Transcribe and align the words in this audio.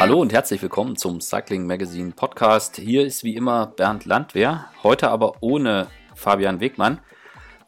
Hallo 0.00 0.18
und 0.18 0.32
herzlich 0.32 0.62
willkommen 0.62 0.96
zum 0.96 1.20
Cycling 1.20 1.66
Magazine 1.66 2.12
Podcast. 2.16 2.76
Hier 2.76 3.04
ist 3.04 3.22
wie 3.22 3.36
immer 3.36 3.66
Bernd 3.66 4.06
Landwehr, 4.06 4.64
heute 4.82 5.10
aber 5.10 5.34
ohne 5.42 5.88
Fabian 6.14 6.58
Wegmann. 6.58 7.00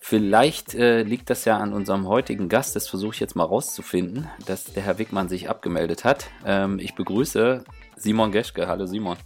Vielleicht 0.00 0.74
äh, 0.74 1.02
liegt 1.02 1.28
das 1.28 1.44
ja 1.44 1.58
an 1.58 1.74
unserem 1.74 2.08
heutigen 2.08 2.48
Gast, 2.48 2.74
das 2.74 2.88
versuche 2.88 3.12
ich 3.12 3.20
jetzt 3.20 3.36
mal 3.36 3.44
rauszufinden, 3.44 4.30
dass 4.46 4.64
der 4.64 4.82
Herr 4.82 4.98
Wegmann 4.98 5.28
sich 5.28 5.50
abgemeldet 5.50 6.04
hat. 6.04 6.30
Ähm, 6.46 6.78
ich 6.78 6.94
begrüße 6.94 7.64
Simon 7.96 8.32
Geschke. 8.32 8.66
Hallo 8.66 8.86
Simon. 8.86 9.18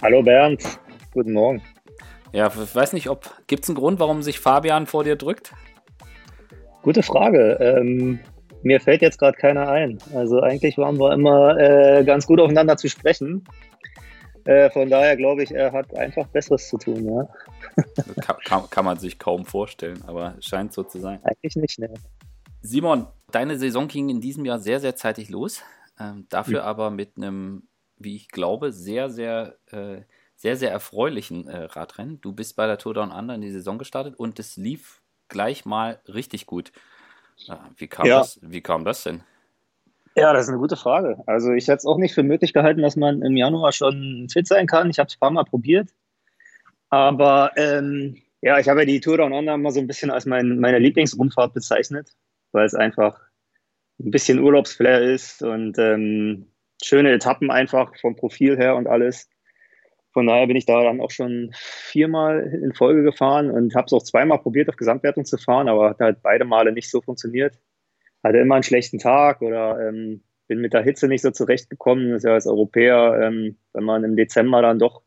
Hallo 0.00 0.22
Bernd, 0.22 0.64
guten 1.12 1.34
Morgen. 1.34 1.62
Ja, 2.32 2.46
ich 2.46 2.74
weiß 2.74 2.94
nicht, 2.94 3.10
ob 3.10 3.30
gibt 3.46 3.64
es 3.64 3.68
einen 3.68 3.76
Grund, 3.76 4.00
warum 4.00 4.22
sich 4.22 4.40
Fabian 4.40 4.86
vor 4.86 5.04
dir 5.04 5.16
drückt? 5.16 5.52
Gute 6.80 7.02
Frage. 7.02 7.58
Ähm, 7.60 8.20
mir 8.66 8.80
fällt 8.80 9.00
jetzt 9.00 9.18
gerade 9.18 9.38
keiner 9.38 9.68
ein. 9.68 9.98
Also 10.12 10.40
eigentlich 10.40 10.76
waren 10.76 10.98
wir 10.98 11.12
immer 11.12 11.56
äh, 11.56 12.04
ganz 12.04 12.26
gut 12.26 12.40
aufeinander 12.40 12.76
zu 12.76 12.88
sprechen. 12.88 13.44
Äh, 14.44 14.70
von 14.70 14.90
daher 14.90 15.16
glaube 15.16 15.44
ich, 15.44 15.52
er 15.52 15.72
hat 15.72 15.96
einfach 15.96 16.26
Besseres 16.28 16.68
zu 16.68 16.76
tun. 16.76 17.04
Ja. 17.04 17.28
kann, 18.20 18.36
kann, 18.44 18.70
kann, 18.70 18.84
man 18.84 18.98
sich 18.98 19.18
kaum 19.18 19.44
vorstellen, 19.44 20.02
aber 20.06 20.34
scheint 20.40 20.72
so 20.72 20.82
zu 20.82 20.98
sein. 20.98 21.20
Eigentlich 21.22 21.56
nicht, 21.56 21.78
ne. 21.78 21.94
Simon, 22.60 23.06
deine 23.30 23.56
Saison 23.56 23.86
ging 23.86 24.08
in 24.08 24.20
diesem 24.20 24.44
Jahr 24.44 24.58
sehr, 24.58 24.80
sehr 24.80 24.96
zeitig 24.96 25.30
los. 25.30 25.62
Ähm, 25.98 26.26
dafür 26.28 26.62
mhm. 26.62 26.66
aber 26.66 26.90
mit 26.90 27.16
einem, 27.16 27.68
wie 27.98 28.16
ich 28.16 28.28
glaube, 28.28 28.72
sehr, 28.72 29.10
sehr, 29.10 29.56
äh, 29.70 30.02
sehr, 30.34 30.56
sehr 30.56 30.72
erfreulichen 30.72 31.46
äh, 31.46 31.64
Radrennen. 31.64 32.20
Du 32.20 32.32
bist 32.32 32.56
bei 32.56 32.66
der 32.66 32.78
Tour 32.78 32.94
Down 32.94 33.12
Under 33.12 33.36
in 33.36 33.40
die 33.40 33.52
Saison 33.52 33.78
gestartet 33.78 34.16
und 34.16 34.40
es 34.40 34.56
lief 34.56 35.02
gleich 35.28 35.64
mal 35.64 36.00
richtig 36.08 36.46
gut. 36.46 36.72
Wie 37.76 37.86
kam, 37.86 38.06
ja. 38.06 38.18
das, 38.20 38.38
wie 38.42 38.60
kam 38.60 38.84
das 38.84 39.02
denn? 39.02 39.22
Ja, 40.16 40.32
das 40.32 40.44
ist 40.44 40.48
eine 40.48 40.58
gute 40.58 40.76
Frage. 40.76 41.22
Also 41.26 41.52
ich 41.52 41.68
hätte 41.68 41.78
es 41.78 41.86
auch 41.86 41.98
nicht 41.98 42.14
für 42.14 42.22
möglich 42.22 42.54
gehalten, 42.54 42.80
dass 42.80 42.96
man 42.96 43.20
im 43.20 43.36
Januar 43.36 43.72
schon 43.72 44.28
fit 44.30 44.46
sein 44.46 44.66
kann. 44.66 44.88
Ich 44.88 44.98
habe 44.98 45.08
es 45.08 45.16
ein 45.16 45.20
paar 45.20 45.30
Mal 45.30 45.44
probiert. 45.44 45.90
Aber 46.88 47.52
ähm, 47.56 48.16
ja, 48.40 48.58
ich 48.58 48.68
habe 48.68 48.80
ja 48.80 48.86
die 48.86 49.00
Tour 49.00 49.18
Down 49.18 49.32
Under 49.32 49.56
mal 49.58 49.72
so 49.72 49.80
ein 49.80 49.86
bisschen 49.86 50.10
als 50.10 50.24
mein, 50.24 50.58
meine 50.58 50.78
Lieblingsrundfahrt 50.78 51.52
bezeichnet, 51.52 52.12
weil 52.52 52.64
es 52.64 52.74
einfach 52.74 53.20
ein 53.98 54.10
bisschen 54.10 54.38
Urlaubsflair 54.38 55.02
ist 55.02 55.42
und 55.42 55.78
ähm, 55.78 56.46
schöne 56.82 57.12
Etappen 57.12 57.50
einfach 57.50 57.92
vom 58.00 58.16
Profil 58.16 58.56
her 58.56 58.76
und 58.76 58.86
alles. 58.86 59.28
Von 60.16 60.28
daher 60.28 60.46
bin 60.46 60.56
ich 60.56 60.64
da 60.64 60.82
dann 60.82 61.02
auch 61.02 61.10
schon 61.10 61.50
viermal 61.52 62.40
in 62.40 62.72
Folge 62.72 63.02
gefahren 63.02 63.50
und 63.50 63.74
habe 63.74 63.84
es 63.84 63.92
auch 63.92 64.02
zweimal 64.02 64.38
probiert, 64.38 64.66
auf 64.70 64.76
Gesamtwertung 64.76 65.26
zu 65.26 65.36
fahren, 65.36 65.68
aber 65.68 65.90
hat 65.90 66.00
halt 66.00 66.22
beide 66.22 66.46
Male 66.46 66.72
nicht 66.72 66.90
so 66.90 67.02
funktioniert. 67.02 67.58
Hatte 68.24 68.38
immer 68.38 68.54
einen 68.54 68.64
schlechten 68.64 68.98
Tag 68.98 69.42
oder 69.42 69.78
ähm, 69.78 70.22
bin 70.48 70.62
mit 70.62 70.72
der 70.72 70.82
Hitze 70.82 71.06
nicht 71.06 71.20
so 71.20 71.32
zurechtgekommen. 71.32 72.12
Das 72.12 72.20
ist 72.20 72.24
ja 72.24 72.32
als 72.32 72.46
Europäer, 72.46 73.20
ähm, 73.24 73.58
wenn 73.74 73.84
man 73.84 74.04
im 74.04 74.16
Dezember 74.16 74.62
dann 74.62 74.78
doch 74.78 75.02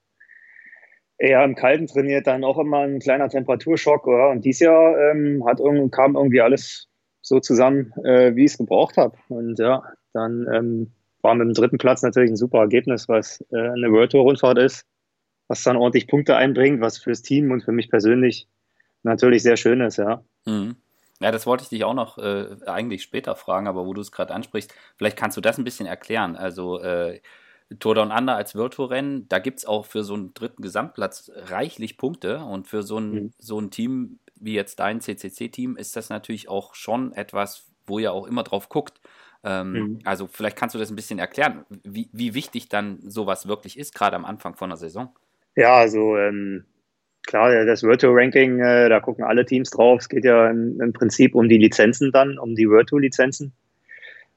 eher 1.17 1.43
im 1.43 1.55
Kalten 1.55 1.87
trainiert, 1.87 2.27
dann 2.27 2.43
auch 2.43 2.59
immer 2.59 2.81
ein 2.81 2.99
kleiner 2.99 3.29
Temperaturschock. 3.29 4.05
Oder? 4.05 4.29
Und 4.29 4.45
dieses 4.45 4.59
Jahr 4.59 4.95
ähm, 5.09 5.43
hat 5.43 5.57
kam 5.89 6.17
irgendwie 6.17 6.41
alles 6.41 6.87
so 7.23 7.39
zusammen, 7.39 7.93
äh, 8.03 8.35
wie 8.35 8.45
ich 8.45 8.51
es 8.51 8.57
gebraucht 8.59 8.95
habe. 8.97 9.17
Und 9.29 9.57
ja, 9.57 9.81
dann 10.13 10.45
ähm, 10.53 10.91
war 11.23 11.33
mit 11.33 11.47
dem 11.47 11.55
dritten 11.55 11.79
Platz 11.79 12.03
natürlich 12.03 12.29
ein 12.29 12.37
super 12.37 12.59
Ergebnis, 12.59 13.09
was 13.09 13.43
äh, 13.51 13.57
eine 13.57 13.91
World 13.91 14.11
Tour 14.11 14.21
Rundfahrt 14.21 14.59
ist 14.59 14.85
was 15.49 15.63
dann 15.63 15.75
ordentlich 15.75 16.07
Punkte 16.07 16.37
einbringt, 16.37 16.79
was 16.79 16.97
fürs 16.97 17.21
Team 17.21 17.51
und 17.51 17.63
für 17.63 17.73
mich 17.73 17.89
persönlich 17.89 18.47
natürlich 19.03 19.43
sehr 19.43 19.57
schön 19.57 19.81
ist, 19.81 19.97
ja. 19.97 20.23
Mhm. 20.45 20.77
Ja, 21.19 21.31
das 21.31 21.45
wollte 21.45 21.63
ich 21.63 21.69
dich 21.69 21.83
auch 21.83 21.93
noch 21.93 22.17
äh, 22.17 22.55
eigentlich 22.65 23.03
später 23.03 23.35
fragen, 23.35 23.67
aber 23.67 23.85
wo 23.85 23.93
du 23.93 23.99
es 23.99 24.13
gerade 24.13 24.33
ansprichst, 24.33 24.73
vielleicht 24.95 25.17
kannst 25.17 25.35
du 25.35 25.41
das 25.41 25.57
ein 25.57 25.65
bisschen 25.65 25.85
erklären. 25.85 26.37
Also 26.37 26.79
äh, 26.79 27.19
Tour 27.79 27.95
Down 27.95 28.11
Under 28.11 28.35
als 28.35 28.55
Virtual-Rennen, 28.55 29.27
da 29.27 29.39
gibt 29.39 29.59
es 29.59 29.65
auch 29.65 29.85
für 29.85 30.03
so 30.03 30.13
einen 30.13 30.33
dritten 30.33 30.61
Gesamtplatz 30.61 31.29
reichlich 31.35 31.97
Punkte 31.97 32.39
und 32.39 32.67
für 32.67 32.83
so 32.83 32.99
ein, 32.99 33.11
mhm. 33.11 33.33
so 33.37 33.59
ein 33.59 33.69
Team 33.69 34.19
wie 34.35 34.53
jetzt 34.53 34.79
dein 34.79 35.01
CCC-Team 35.01 35.75
ist 35.75 35.95
das 35.95 36.09
natürlich 36.09 36.47
auch 36.47 36.73
schon 36.73 37.11
etwas, 37.11 37.67
wo 37.85 37.99
ihr 37.99 38.13
auch 38.13 38.25
immer 38.25 38.43
drauf 38.43 38.69
guckt. 38.69 39.01
Ähm, 39.43 39.71
mhm. 39.71 39.99
Also 40.05 40.27
vielleicht 40.27 40.55
kannst 40.55 40.75
du 40.75 40.79
das 40.79 40.89
ein 40.89 40.95
bisschen 40.95 41.19
erklären, 41.19 41.65
wie, 41.83 42.09
wie 42.13 42.33
wichtig 42.33 42.69
dann 42.69 42.99
sowas 43.01 43.47
wirklich 43.47 43.77
ist, 43.77 43.93
gerade 43.93 44.15
am 44.15 44.25
Anfang 44.25 44.55
von 44.55 44.69
der 44.69 44.77
Saison. 44.77 45.13
Ja, 45.59 45.75
also 45.75 46.15
ähm, 46.15 46.63
klar, 47.27 47.65
das 47.65 47.83
Virtual 47.83 48.13
Ranking, 48.15 48.61
äh, 48.61 48.87
da 48.87 49.01
gucken 49.01 49.25
alle 49.25 49.45
Teams 49.45 49.69
drauf. 49.69 49.99
Es 49.99 50.07
geht 50.07 50.23
ja 50.23 50.49
im, 50.49 50.79
im, 50.79 50.93
Prinzip 50.93 51.35
um 51.35 51.49
die 51.49 51.57
Lizenzen 51.57 52.13
dann, 52.13 52.39
um 52.39 52.55
die 52.55 52.69
Virtual 52.69 53.01
Lizenzen. 53.01 53.51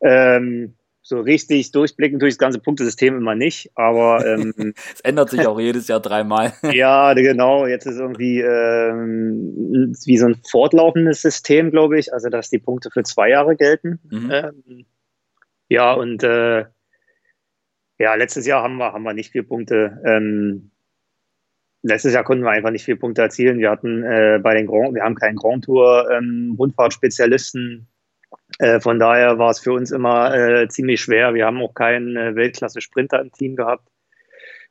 Ähm, 0.01 0.75
so 1.01 1.21
richtig 1.21 1.71
durchblicken 1.71 2.19
durch 2.19 2.35
das 2.35 2.39
ganze 2.39 2.59
Punktesystem 2.59 3.17
immer 3.17 3.37
nicht, 3.37 3.71
aber 3.77 4.27
ähm, 4.27 4.53
es 4.95 5.01
ändert 5.03 5.31
sich 5.31 5.47
auch 5.47 5.61
jedes 5.61 5.87
Jahr 5.87 6.01
dreimal. 6.01 6.55
ja, 6.73 7.15
genau. 7.15 7.69
Jetzt 7.69 7.87
ist 7.87 8.01
irgendwie 8.01 8.41
ähm, 8.41 9.95
wie 10.05 10.19
so 10.19 10.27
ein 10.27 10.41
fortlaufendes 10.51 11.23
System, 11.23 11.71
glaube 11.71 12.01
ich. 12.01 12.13
Also 12.13 12.31
dass 12.31 12.51
die 12.51 12.59
Punkte 12.59 12.91
für 12.91 13.05
zwei 13.05 13.31
Jahre 13.31 13.55
gelten. 13.55 14.01
Mhm. 14.11 14.31
Ähm, 14.33 14.87
ja 15.69 15.93
und 15.93 16.25
äh, 16.25 16.65
ja, 17.99 18.15
letztes 18.17 18.45
Jahr 18.45 18.65
haben 18.65 18.79
wir 18.79 18.93
haben 18.93 19.05
wir 19.05 19.15
nicht 19.15 19.31
vier 19.31 19.47
Punkte. 19.47 20.03
Ähm, 20.05 20.72
letztes 21.83 22.15
Jahr 22.15 22.25
konnten 22.25 22.45
wir 22.45 22.51
einfach 22.51 22.71
nicht 22.71 22.85
viele 22.85 22.97
Punkte 22.97 23.23
erzielen. 23.23 23.59
Wir 23.59 23.71
hatten 23.71 24.03
äh, 24.03 24.41
bei 24.43 24.55
den 24.55 24.67
Grand, 24.67 24.95
wir 24.95 25.03
haben 25.03 25.15
keinen 25.15 25.37
Grand 25.37 25.65
Tour 25.65 26.09
ähm, 26.11 26.55
Rundfahrtspezialisten. 26.59 27.89
Äh, 28.59 28.81
von 28.81 28.99
daher 28.99 29.39
war 29.39 29.51
es 29.51 29.61
für 29.61 29.73
uns 29.73 29.91
immer 29.91 30.35
äh, 30.35 30.69
ziemlich 30.69 31.01
schwer. 31.01 31.35
Wir 31.35 31.47
haben 31.47 31.61
auch 31.61 31.75
keinen 31.75 32.17
äh, 32.17 32.35
Weltklasse 32.35 32.81
Sprinter 32.81 33.21
im 33.21 33.33
Team 33.33 33.57
gehabt. 33.57 33.89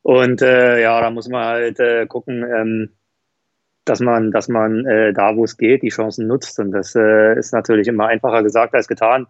Und 0.01 0.41
äh, 0.41 0.81
ja, 0.81 0.99
da 0.99 1.11
muss 1.11 1.27
man 1.27 1.45
halt 1.45 1.79
äh, 1.79 2.07
gucken, 2.07 2.43
ähm, 2.43 2.89
dass 3.85 3.99
man, 3.99 4.31
dass 4.31 4.47
man 4.47 4.83
da, 4.83 5.35
wo 5.35 5.43
es 5.43 5.57
geht, 5.57 5.81
die 5.81 5.89
Chancen 5.89 6.27
nutzt. 6.27 6.59
Und 6.59 6.71
das 6.71 6.93
ist 6.93 7.51
natürlich 7.51 7.87
immer 7.87 8.05
einfacher 8.05 8.43
gesagt 8.43 8.75
als 8.75 8.87
getan. 8.87 9.25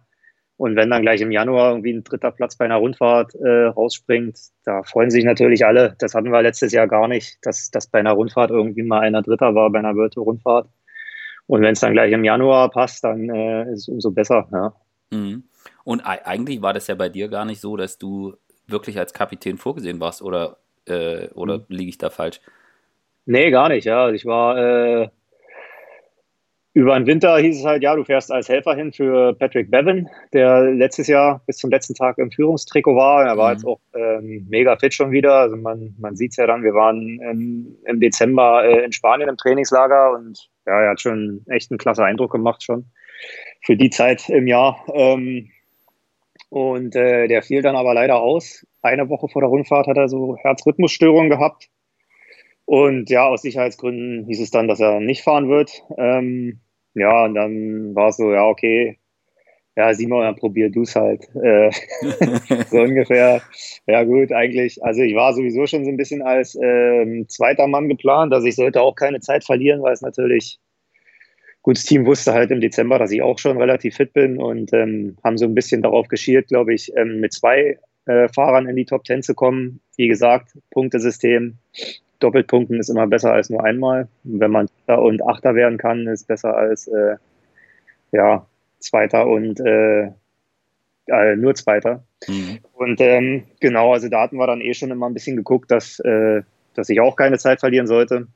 Und 0.62 0.76
wenn 0.76 0.90
dann 0.90 1.02
gleich 1.02 1.20
im 1.20 1.32
Januar 1.32 1.70
irgendwie 1.70 1.92
ein 1.92 2.04
dritter 2.04 2.30
Platz 2.30 2.54
bei 2.54 2.66
einer 2.66 2.76
Rundfahrt 2.76 3.34
äh, 3.34 3.64
rausspringt, 3.64 4.38
da 4.62 4.84
freuen 4.84 5.10
sich 5.10 5.24
natürlich 5.24 5.66
alle. 5.66 5.96
Das 5.98 6.14
hatten 6.14 6.30
wir 6.30 6.40
letztes 6.40 6.70
Jahr 6.70 6.86
gar 6.86 7.08
nicht, 7.08 7.44
dass, 7.44 7.72
dass 7.72 7.88
bei 7.88 7.98
einer 7.98 8.12
Rundfahrt 8.12 8.52
irgendwie 8.52 8.84
mal 8.84 9.00
einer 9.00 9.22
Dritter 9.22 9.56
war 9.56 9.70
bei 9.70 9.80
einer 9.80 9.96
Virtual 9.96 10.22
Rundfahrt. 10.22 10.68
Und 11.48 11.62
wenn 11.62 11.72
es 11.72 11.80
dann 11.80 11.94
gleich 11.94 12.12
im 12.12 12.22
Januar 12.22 12.70
passt, 12.70 13.02
dann 13.02 13.28
äh, 13.28 13.72
ist 13.72 13.80
es 13.80 13.88
umso 13.88 14.12
besser. 14.12 14.46
Ja. 14.52 14.72
Mhm. 15.10 15.42
Und 15.82 16.02
eigentlich 16.02 16.62
war 16.62 16.72
das 16.72 16.86
ja 16.86 16.94
bei 16.94 17.08
dir 17.08 17.26
gar 17.26 17.44
nicht 17.44 17.60
so, 17.60 17.76
dass 17.76 17.98
du 17.98 18.36
wirklich 18.68 19.00
als 19.00 19.12
Kapitän 19.12 19.58
vorgesehen 19.58 19.98
warst, 19.98 20.22
oder, 20.22 20.58
äh, 20.86 21.26
oder 21.30 21.58
mhm. 21.58 21.64
liege 21.70 21.88
ich 21.88 21.98
da 21.98 22.08
falsch? 22.08 22.40
Nee, 23.26 23.50
gar 23.50 23.68
nicht, 23.68 23.84
ja. 23.84 24.10
Ich 24.10 24.26
war 24.26 24.56
äh, 24.56 25.08
über 26.74 26.98
den 26.98 27.06
Winter 27.06 27.36
hieß 27.36 27.60
es 27.60 27.64
halt, 27.66 27.82
ja, 27.82 27.94
du 27.94 28.04
fährst 28.04 28.32
als 28.32 28.48
Helfer 28.48 28.74
hin 28.74 28.92
für 28.92 29.34
Patrick 29.34 29.70
Bevan, 29.70 30.08
der 30.32 30.62
letztes 30.62 31.06
Jahr 31.06 31.42
bis 31.46 31.58
zum 31.58 31.70
letzten 31.70 31.94
Tag 31.94 32.16
im 32.16 32.30
Führungstrikot 32.30 32.96
war. 32.96 33.24
Er 33.26 33.36
war 33.36 33.50
mhm. 33.50 33.52
jetzt 33.54 33.66
auch 33.66 33.80
ähm, 33.94 34.46
mega 34.48 34.76
fit 34.76 34.94
schon 34.94 35.10
wieder. 35.10 35.34
Also 35.34 35.56
man, 35.56 35.94
man 35.98 36.16
sieht 36.16 36.30
es 36.30 36.38
ja 36.38 36.46
dann, 36.46 36.62
wir 36.62 36.72
waren 36.72 37.20
im, 37.20 37.76
im 37.84 38.00
Dezember 38.00 38.64
äh, 38.64 38.84
in 38.84 38.92
Spanien 38.92 39.28
im 39.28 39.36
Trainingslager 39.36 40.12
und 40.12 40.48
ja, 40.66 40.80
er 40.80 40.90
hat 40.90 41.00
schon 41.00 41.44
echt 41.48 41.70
einen 41.70 41.78
klasse 41.78 42.04
Eindruck 42.04 42.32
gemacht 42.32 42.62
schon 42.62 42.86
für 43.60 43.76
die 43.76 43.90
Zeit 43.90 44.28
im 44.30 44.46
Jahr. 44.46 44.82
Ähm, 44.94 45.50
und 46.48 46.96
äh, 46.96 47.28
der 47.28 47.42
fiel 47.42 47.62
dann 47.62 47.76
aber 47.76 47.94
leider 47.94 48.20
aus. 48.20 48.66
Eine 48.82 49.08
Woche 49.08 49.28
vor 49.28 49.42
der 49.42 49.48
Rundfahrt 49.48 49.86
hat 49.86 49.96
er 49.96 50.08
so 50.08 50.36
Herzrhythmusstörungen 50.36 51.30
gehabt. 51.30 51.68
Und 52.72 53.10
ja, 53.10 53.28
aus 53.28 53.42
Sicherheitsgründen 53.42 54.24
hieß 54.24 54.40
es 54.40 54.50
dann, 54.50 54.66
dass 54.66 54.80
er 54.80 54.98
nicht 54.98 55.20
fahren 55.20 55.50
wird. 55.50 55.82
Ähm, 55.98 56.60
ja, 56.94 57.26
und 57.26 57.34
dann 57.34 57.94
war 57.94 58.08
es 58.08 58.16
so, 58.16 58.32
ja, 58.32 58.46
okay, 58.46 58.98
ja, 59.76 59.92
Simon, 59.92 60.22
dann 60.22 60.36
probier 60.36 60.70
du 60.70 60.80
es 60.80 60.96
halt. 60.96 61.28
Äh, 61.34 61.70
so 62.70 62.78
ungefähr. 62.80 63.42
Ja, 63.86 64.04
gut, 64.04 64.32
eigentlich. 64.32 64.82
Also 64.82 65.02
ich 65.02 65.14
war 65.14 65.34
sowieso 65.34 65.66
schon 65.66 65.84
so 65.84 65.90
ein 65.90 65.98
bisschen 65.98 66.22
als 66.22 66.58
ähm, 66.62 67.26
zweiter 67.28 67.66
Mann 67.66 67.90
geplant. 67.90 68.32
Also 68.32 68.46
ich 68.46 68.56
sollte 68.56 68.80
auch 68.80 68.94
keine 68.94 69.20
Zeit 69.20 69.44
verlieren, 69.44 69.82
weil 69.82 69.92
es 69.92 70.00
natürlich 70.00 70.58
gutes 71.60 71.84
Team 71.84 72.06
wusste 72.06 72.32
halt 72.32 72.50
im 72.52 72.62
Dezember, 72.62 72.98
dass 72.98 73.12
ich 73.12 73.20
auch 73.20 73.38
schon 73.38 73.58
relativ 73.58 73.96
fit 73.96 74.14
bin 74.14 74.38
und 74.38 74.72
ähm, 74.72 75.18
haben 75.22 75.36
so 75.36 75.44
ein 75.44 75.54
bisschen 75.54 75.82
darauf 75.82 76.08
geschielt, 76.08 76.48
glaube 76.48 76.72
ich, 76.72 76.90
ähm, 76.96 77.20
mit 77.20 77.34
zwei 77.34 77.78
äh, 78.06 78.28
Fahrern 78.28 78.66
in 78.66 78.76
die 78.76 78.86
Top 78.86 79.04
Ten 79.04 79.22
zu 79.22 79.34
kommen. 79.34 79.82
Wie 79.98 80.08
gesagt, 80.08 80.56
Punktesystem 80.70 81.58
Doppelpunkten 82.22 82.78
ist 82.78 82.88
immer 82.88 83.06
besser 83.06 83.32
als 83.32 83.50
nur 83.50 83.64
einmal. 83.64 84.08
Wenn 84.24 84.50
man 84.50 84.68
Zweiter 84.68 85.02
und 85.02 85.22
Achter 85.22 85.54
werden 85.54 85.78
kann, 85.78 86.06
ist 86.06 86.26
besser 86.26 86.56
als 86.56 86.86
äh, 86.88 87.16
ja, 88.12 88.46
Zweiter 88.78 89.26
und 89.26 89.60
äh, 89.60 90.10
äh, 91.06 91.36
nur 91.36 91.54
Zweiter. 91.54 92.04
Mhm. 92.28 92.58
Und 92.72 93.00
ähm, 93.00 93.44
genau, 93.60 93.92
also 93.92 94.08
da 94.08 94.22
hatten 94.22 94.36
wir 94.36 94.46
dann 94.46 94.60
eh 94.60 94.74
schon 94.74 94.90
immer 94.90 95.08
ein 95.08 95.14
bisschen 95.14 95.36
geguckt, 95.36 95.70
dass, 95.70 95.98
äh, 96.00 96.42
dass 96.74 96.88
ich 96.88 97.00
auch 97.00 97.16
keine 97.16 97.38
Zeit 97.38 97.60
verlieren 97.60 97.86
sollte. 97.86 98.28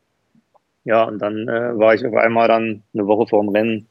Ja, 0.85 1.05
und 1.05 1.19
dann 1.21 1.49
äh, 1.49 1.79
war 1.79 1.95
ich 1.95 2.07
auf 2.07 2.15
einmal 2.15 2.49
dann 2.49 2.83
eine 2.95 3.07
Woche 3.07 3.27
vor 3.29 3.43
dem 3.43 3.51
Rennen 3.51 3.87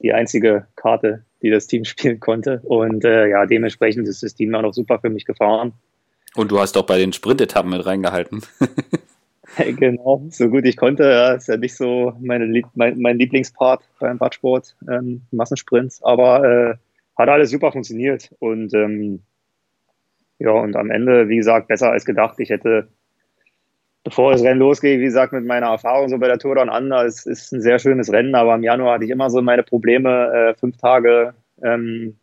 die 0.00 0.12
einzige 0.12 0.66
Karte 0.76 1.24
die 1.42 1.50
das 1.50 1.66
Team 1.66 1.84
spielen 1.84 2.20
konnte. 2.20 2.60
Und 2.64 3.04
äh, 3.04 3.28
ja, 3.28 3.46
dementsprechend 3.46 4.08
ist 4.08 4.22
das 4.22 4.34
Team 4.34 4.54
auch 4.54 4.62
noch 4.62 4.74
super 4.74 4.98
für 4.98 5.10
mich 5.10 5.24
gefahren. 5.24 5.72
Und 6.34 6.50
du 6.50 6.58
hast 6.58 6.76
auch 6.76 6.84
bei 6.84 6.98
den 6.98 7.12
Sprintetappen 7.12 7.70
mit 7.70 7.86
reingehalten. 7.86 8.42
genau, 9.78 10.22
so 10.30 10.48
gut 10.48 10.64
ich 10.64 10.76
konnte. 10.76 11.04
Ja, 11.04 11.32
ist 11.32 11.48
ja 11.48 11.56
nicht 11.56 11.76
so 11.76 12.12
meine, 12.20 12.62
mein, 12.74 12.98
mein 13.00 13.18
Lieblingspart 13.18 13.82
beim 14.00 14.18
Radsport, 14.18 14.76
ähm, 14.90 15.22
Massensprints, 15.30 16.02
aber 16.02 16.44
äh, 16.44 16.74
hat 17.16 17.28
alles 17.28 17.50
super 17.50 17.72
funktioniert. 17.72 18.30
Und 18.38 18.74
ähm, 18.74 19.22
ja, 20.38 20.50
und 20.50 20.76
am 20.76 20.90
Ende, 20.90 21.28
wie 21.28 21.36
gesagt, 21.36 21.68
besser 21.68 21.90
als 21.90 22.04
gedacht. 22.04 22.38
Ich 22.38 22.50
hätte, 22.50 22.88
bevor 24.04 24.32
das 24.32 24.42
Rennen 24.42 24.60
losgeht, 24.60 25.00
wie 25.00 25.04
gesagt, 25.04 25.32
mit 25.32 25.46
meiner 25.46 25.68
Erfahrung 25.68 26.08
so 26.08 26.18
bei 26.18 26.28
der 26.28 26.38
Tour 26.38 26.56
Down 26.56 26.68
Under, 26.68 27.04
es 27.04 27.24
ist 27.24 27.52
ein 27.52 27.62
sehr 27.62 27.78
schönes 27.78 28.12
Rennen, 28.12 28.34
aber 28.34 28.54
im 28.54 28.62
Januar 28.62 28.94
hatte 28.94 29.04
ich 29.04 29.10
immer 29.10 29.30
so 29.30 29.40
meine 29.40 29.62
Probleme, 29.62 30.32
äh, 30.32 30.54
fünf 30.54 30.76
Tage 30.76 31.34
ähm, 31.62 32.18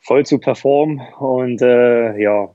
voll 0.00 0.26
zu 0.26 0.38
performen. 0.38 1.00
Und 1.18 1.62
äh, 1.62 2.18
ja, 2.18 2.52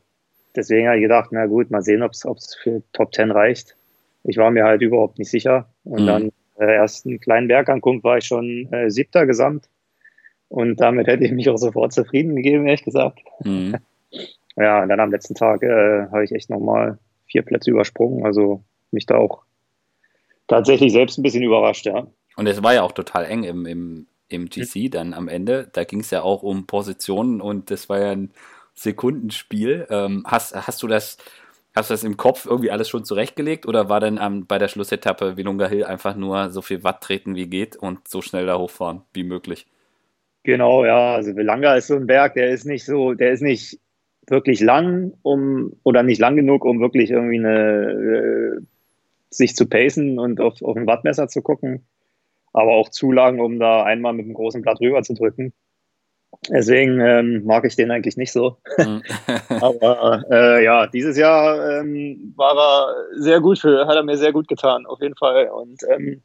deswegen 0.57 0.88
habe 0.88 0.98
ich 0.98 1.04
gedacht, 1.04 1.30
na 1.31 1.45
gut, 1.45 1.71
mal 1.71 1.81
sehen, 1.81 2.04
ob 2.04 2.12
es 2.12 2.56
für 2.62 2.81
Top 2.94 3.13
10 3.13 3.31
reicht. 3.31 3.77
Ich 4.24 4.38
war 4.38 4.51
mir 4.51 4.65
halt 4.65 4.81
überhaupt 4.81 5.19
nicht 5.19 5.30
sicher. 5.30 5.69
Und 5.83 6.04
mhm. 6.04 6.07
dann 6.07 6.31
äh, 6.59 6.74
erst 6.74 7.06
einen 7.06 7.19
kleinen 7.19 7.48
Berg 7.48 7.69
anguckt, 7.69 8.04
war 8.04 8.18
ich 8.18 8.25
schon 8.25 8.71
äh, 8.74 8.89
siebter 8.89 9.25
gesamt. 9.25 9.69
Und 10.50 10.80
damit 10.80 11.07
hätte 11.07 11.25
ich 11.25 11.31
mich 11.31 11.50
auch 11.50 11.57
sofort 11.57 11.94
zufrieden 11.94 12.36
gegeben, 12.36 12.68
ehrlich 12.68 12.83
gesagt. 12.83 13.19
Mhm. 13.44 13.75
Ja, 14.59 14.81
und 14.81 14.89
dann 14.89 15.00
am 15.00 15.12
letzten 15.12 15.36
Tag 15.36 15.62
äh, 15.62 16.07
habe 16.12 16.24
ich 16.24 16.31
echt 16.31 16.50
nochmal 16.50 16.98
vier 17.27 17.44
Plätze 17.44 17.69
übersprungen. 17.69 18.25
Also 18.25 18.63
mich 18.89 19.06
da 19.06 19.18
auch 19.18 19.44
tatsächlich 20.48 20.94
selbst 20.94 21.19
ein 21.19 21.21
bisschen 21.21 21.44
überrascht, 21.44 21.86
ja. 21.86 22.07
Und 22.38 22.48
es 22.48 22.63
war 22.63 22.74
ja 22.74 22.81
auch 22.81 22.92
total 22.92 23.25
eng 23.25 23.44
im, 23.44 23.68
im, 23.68 24.07
im 24.30 24.50
GC 24.50 24.89
dann 24.89 25.13
am 25.13 25.27
Ende. 25.27 25.69
Da 25.74 25.83
ging 25.83 26.00
es 26.00 26.09
ja 26.09 26.24
auch 26.24 26.42
um 26.42 26.65
Positionen 26.65 27.39
und 27.39 27.69
das 27.69 27.88
war 27.88 28.00
ja 28.00 28.12
ein 28.12 28.31
Sekundenspiel. 28.77 29.88
Ähm, 29.89 30.24
hast, 30.25 30.56
hast 30.56 30.81
du 30.83 30.88
das, 30.88 31.18
hast 31.75 31.89
du 31.89 31.94
das 31.94 32.03
im 32.03 32.15
Kopf 32.15 32.45
irgendwie 32.45 32.71
alles 32.71 32.88
schon 32.88 33.03
zurechtgelegt 33.03 33.65
oder 33.65 33.89
war 33.89 34.00
denn 34.00 34.19
ähm, 34.21 34.45
bei 34.47 34.57
der 34.57 34.68
Schlussetappe 34.68 35.35
Wilunga 35.35 35.68
Hill 35.68 35.83
einfach 35.83 36.15
nur 36.15 36.50
so 36.51 36.62
viel 36.62 36.83
Watt 36.83 37.01
treten 37.01 37.35
wie 37.35 37.47
geht 37.47 37.75
und 37.75 38.07
so 38.07 38.21
schnell 38.21 38.45
da 38.45 38.57
hochfahren 38.57 39.01
wie 39.13 39.24
möglich? 39.24 39.68
Genau, 40.44 40.85
ja. 40.85 41.15
Also 41.15 41.35
Wilanga 41.35 41.75
ist 41.75 41.88
so 41.88 41.95
ein 41.95 42.07
Berg, 42.07 42.35
der 42.35 42.50
ist 42.51 42.65
nicht 42.65 42.85
so, 42.85 43.13
der 43.13 43.31
ist 43.31 43.41
nicht 43.41 43.79
wirklich 44.27 44.62
lang, 44.62 45.13
um 45.23 45.73
oder 45.83 46.03
nicht 46.03 46.19
lang 46.19 46.35
genug, 46.35 46.63
um 46.63 46.80
wirklich 46.80 47.12
irgendwie 47.12 47.39
eine 47.39 48.59
äh, 48.59 48.62
sich 49.30 49.56
zu 49.56 49.68
pacen 49.68 50.19
und 50.19 50.39
auf, 50.39 50.62
auf 50.62 50.77
ein 50.77 50.88
Wattmesser 50.88 51.27
zu 51.27 51.41
gucken, 51.41 51.85
aber 52.53 52.71
auch 52.71 52.89
zu 52.89 53.12
lang, 53.12 53.39
um 53.39 53.59
da 53.59 53.83
einmal 53.83 54.13
mit 54.13 54.25
einem 54.25 54.35
großen 54.35 54.62
Blatt 54.62 54.80
rüber 54.80 55.01
zu 55.01 55.15
drücken. 55.15 55.53
Deswegen 56.50 57.00
ähm, 57.00 57.44
mag 57.45 57.65
ich 57.65 57.75
den 57.75 57.91
eigentlich 57.91 58.18
nicht 58.18 58.31
so. 58.31 58.57
Mhm. 58.77 59.01
Aber 59.62 60.24
äh, 60.29 60.63
ja, 60.63 60.88
dieses 60.88 61.18
Jahr 61.18 61.79
ähm, 61.79 62.33
war 62.35 62.56
er 62.56 63.21
sehr 63.21 63.41
gut 63.41 63.59
für, 63.59 63.88
hat 63.88 63.95
er 63.95 64.03
mir 64.03 64.18
sehr 64.18 64.31
gut 64.31 64.47
getan, 64.47 64.85
auf 64.85 65.01
jeden 65.01 65.15
Fall. 65.15 65.50
Und 65.50 65.81
ähm, 65.89 66.21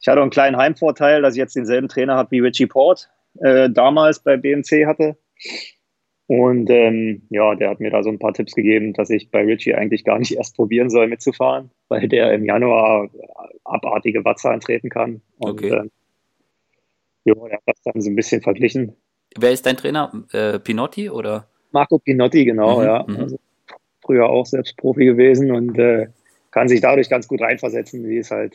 ich 0.00 0.08
hatte 0.08 0.20
einen 0.20 0.30
kleinen 0.30 0.56
Heimvorteil, 0.56 1.22
dass 1.22 1.34
ich 1.34 1.38
jetzt 1.38 1.56
denselben 1.56 1.88
Trainer 1.88 2.16
habe 2.16 2.30
wie 2.32 2.40
Richie 2.40 2.66
Port 2.66 3.08
äh, 3.40 3.70
damals 3.70 4.20
bei 4.20 4.36
BMC 4.36 4.86
hatte. 4.86 5.16
Und 6.26 6.70
ähm, 6.70 7.22
ja, 7.28 7.54
der 7.54 7.70
hat 7.70 7.80
mir 7.80 7.90
da 7.90 8.02
so 8.02 8.08
ein 8.08 8.18
paar 8.18 8.32
Tipps 8.32 8.54
gegeben, 8.54 8.94
dass 8.94 9.10
ich 9.10 9.30
bei 9.30 9.44
Richie 9.44 9.74
eigentlich 9.74 10.04
gar 10.04 10.18
nicht 10.18 10.32
erst 10.36 10.56
probieren 10.56 10.90
soll 10.90 11.06
mitzufahren, 11.06 11.70
weil 11.88 12.08
der 12.08 12.32
im 12.32 12.44
Januar 12.44 13.10
abartige 13.64 14.24
Wattzahlen 14.24 14.60
treten 14.60 14.88
kann. 14.88 15.20
Und 15.38 15.62
okay. 15.62 15.74
ähm, 15.74 15.90
ja, 17.24 17.34
der 17.34 17.56
hat 17.56 17.62
das 17.66 17.82
dann 17.84 18.00
so 18.00 18.10
ein 18.10 18.16
bisschen 18.16 18.42
verglichen 18.42 18.96
Wer 19.38 19.52
ist 19.52 19.66
dein 19.66 19.76
Trainer? 19.76 20.12
Äh, 20.32 20.58
Pinotti 20.58 21.10
oder? 21.10 21.46
Marco 21.72 21.98
Pinotti, 21.98 22.44
genau, 22.44 22.80
mhm, 22.80 22.84
ja. 22.84 23.04
Mhm. 23.06 23.16
Also 23.20 23.38
früher 24.04 24.28
auch 24.28 24.46
selbst 24.46 24.76
Profi 24.76 25.04
gewesen 25.04 25.50
und 25.50 25.78
äh, 25.78 26.08
kann 26.50 26.68
sich 26.68 26.80
dadurch 26.80 27.08
ganz 27.08 27.26
gut 27.26 27.40
reinversetzen, 27.40 28.08
wie 28.08 28.18
es 28.18 28.30
halt. 28.30 28.54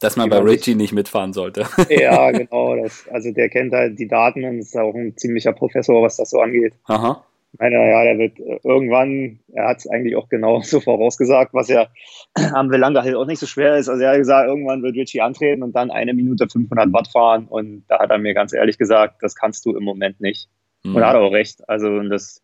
Dass 0.00 0.16
man 0.16 0.30
bei 0.30 0.38
Richie 0.38 0.74
nicht 0.74 0.92
mitfahren 0.92 1.32
sollte. 1.32 1.66
Ja, 1.88 2.30
genau. 2.32 2.76
Das, 2.76 3.06
also 3.10 3.32
der 3.32 3.48
kennt 3.48 3.72
halt 3.72 3.98
die 3.98 4.08
Daten 4.08 4.44
und 4.44 4.58
ist 4.58 4.76
auch 4.76 4.94
ein 4.94 5.16
ziemlicher 5.16 5.52
Professor, 5.52 6.02
was 6.02 6.16
das 6.16 6.30
so 6.30 6.40
angeht. 6.40 6.74
Aha 6.84 7.24
meine, 7.58 7.76
ja, 7.76 8.04
der 8.04 8.18
wird 8.18 8.38
äh, 8.38 8.60
irgendwann, 8.62 9.40
er 9.52 9.68
hat 9.68 9.78
es 9.78 9.88
eigentlich 9.88 10.16
auch 10.16 10.28
genau 10.28 10.60
so 10.62 10.80
vorausgesagt, 10.80 11.54
was 11.54 11.68
ja 11.68 11.88
am 12.52 12.70
Velanga 12.70 13.02
halt 13.02 13.14
auch 13.14 13.26
nicht 13.26 13.38
so 13.38 13.46
schwer 13.46 13.76
ist. 13.76 13.88
Also 13.88 14.02
er 14.02 14.10
hat 14.10 14.18
gesagt, 14.18 14.48
irgendwann 14.48 14.82
wird 14.82 14.96
Richie 14.96 15.20
antreten 15.20 15.62
und 15.62 15.74
dann 15.74 15.90
eine 15.90 16.14
Minute 16.14 16.48
500 16.48 16.92
Watt 16.92 17.08
fahren. 17.08 17.46
Und 17.48 17.84
da 17.88 18.00
hat 18.00 18.10
er 18.10 18.18
mir 18.18 18.34
ganz 18.34 18.52
ehrlich 18.52 18.78
gesagt, 18.78 19.22
das 19.22 19.34
kannst 19.34 19.64
du 19.66 19.76
im 19.76 19.84
Moment 19.84 20.20
nicht. 20.20 20.48
Mhm. 20.84 20.96
Und 20.96 21.02
er 21.02 21.08
hat 21.08 21.16
auch 21.16 21.32
recht. 21.32 21.68
Also 21.68 22.00
das 22.02 22.42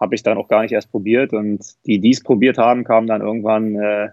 habe 0.00 0.14
ich 0.14 0.22
dann 0.22 0.38
auch 0.38 0.48
gar 0.48 0.62
nicht 0.62 0.72
erst 0.72 0.90
probiert. 0.90 1.32
Und 1.32 1.64
die, 1.86 1.98
die 1.98 2.10
es 2.10 2.22
probiert 2.22 2.58
haben, 2.58 2.84
kamen 2.84 3.06
dann 3.06 3.20
irgendwann 3.20 3.74
äh, 3.74 4.10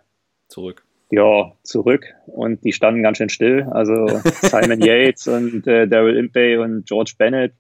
zurück. 0.48 0.84
Ja, 1.12 1.54
zurück. 1.62 2.14
Und 2.26 2.64
die 2.64 2.74
standen 2.74 3.04
ganz 3.04 3.18
schön 3.18 3.30
still. 3.30 3.68
Also 3.72 4.08
Simon 4.42 4.82
Yates 4.82 5.28
und 5.28 5.68
äh, 5.68 5.88
Daryl 5.88 6.18
Impey 6.18 6.58
und 6.58 6.88
George 6.88 7.14
Bennett 7.18 7.54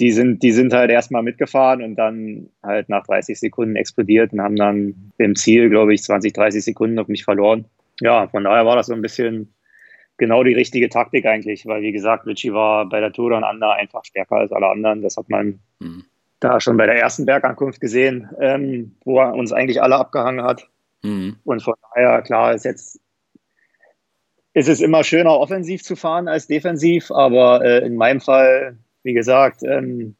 die 0.00 0.12
sind, 0.12 0.42
die 0.42 0.52
sind 0.52 0.72
halt 0.72 0.90
erstmal 0.90 1.22
mitgefahren 1.22 1.82
und 1.82 1.96
dann 1.96 2.48
halt 2.62 2.88
nach 2.88 3.06
30 3.06 3.38
Sekunden 3.38 3.76
explodiert 3.76 4.32
und 4.32 4.40
haben 4.40 4.56
dann 4.56 5.12
im 5.18 5.34
Ziel, 5.36 5.70
glaube 5.70 5.94
ich, 5.94 6.02
20, 6.02 6.34
30 6.34 6.64
Sekunden 6.64 6.98
auf 6.98 7.08
mich 7.08 7.24
verloren. 7.24 7.64
Ja, 8.00 8.28
von 8.28 8.44
daher 8.44 8.66
war 8.66 8.76
das 8.76 8.86
so 8.86 8.94
ein 8.94 9.00
bisschen 9.00 9.54
genau 10.18 10.44
die 10.44 10.54
richtige 10.54 10.88
Taktik 10.88 11.24
eigentlich, 11.26 11.66
weil 11.66 11.82
wie 11.82 11.92
gesagt, 11.92 12.26
Richie 12.26 12.52
war 12.52 12.88
bei 12.88 13.00
der 13.00 13.12
Tour 13.12 13.34
und 13.36 13.44
Under 13.44 13.72
einfach 13.72 14.04
stärker 14.04 14.36
als 14.36 14.52
alle 14.52 14.68
anderen. 14.68 15.02
Das 15.02 15.16
hat 15.16 15.30
man 15.30 15.60
mhm. 15.80 16.04
da 16.40 16.60
schon 16.60 16.76
bei 16.76 16.86
der 16.86 16.96
ersten 16.96 17.24
Bergankunft 17.24 17.80
gesehen, 17.80 18.28
ähm, 18.40 18.96
wo 19.04 19.18
er 19.18 19.34
uns 19.34 19.52
eigentlich 19.52 19.82
alle 19.82 19.96
abgehangen 19.96 20.44
hat. 20.44 20.68
Mhm. 21.02 21.36
Und 21.44 21.62
von 21.62 21.74
daher, 21.94 22.20
klar, 22.22 22.54
ist 22.54 22.64
jetzt 22.64 23.00
ist 24.52 24.68
es 24.70 24.80
immer 24.80 25.04
schöner, 25.04 25.38
offensiv 25.38 25.82
zu 25.82 25.96
fahren 25.96 26.28
als 26.28 26.46
defensiv, 26.46 27.10
aber 27.10 27.62
äh, 27.62 27.84
in 27.84 27.94
meinem 27.94 28.22
Fall 28.22 28.78
wie 29.06 29.14
gesagt, 29.14 29.62
ähm, 29.62 30.16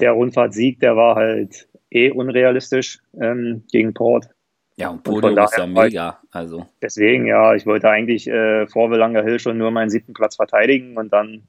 der 0.00 0.12
Rundfahrtsieg, 0.12 0.80
der 0.80 0.96
war 0.96 1.14
halt 1.14 1.68
eh 1.90 2.10
unrealistisch 2.10 3.00
ähm, 3.20 3.64
gegen 3.70 3.92
Port. 3.92 4.30
Ja, 4.76 4.88
und 4.88 5.02
Bodo 5.02 5.28
ist 5.28 5.58
ja 5.58 5.66
mega. 5.66 6.18
Also. 6.30 6.66
Deswegen, 6.80 7.26
ja, 7.26 7.54
ich 7.54 7.66
wollte 7.66 7.90
eigentlich 7.90 8.26
äh, 8.28 8.66
vor 8.66 8.90
Wilanger 8.90 9.24
Hill 9.24 9.40
schon 9.40 9.58
nur 9.58 9.70
meinen 9.70 9.90
siebten 9.90 10.14
Platz 10.14 10.36
verteidigen 10.36 10.96
und 10.96 11.12
dann 11.12 11.42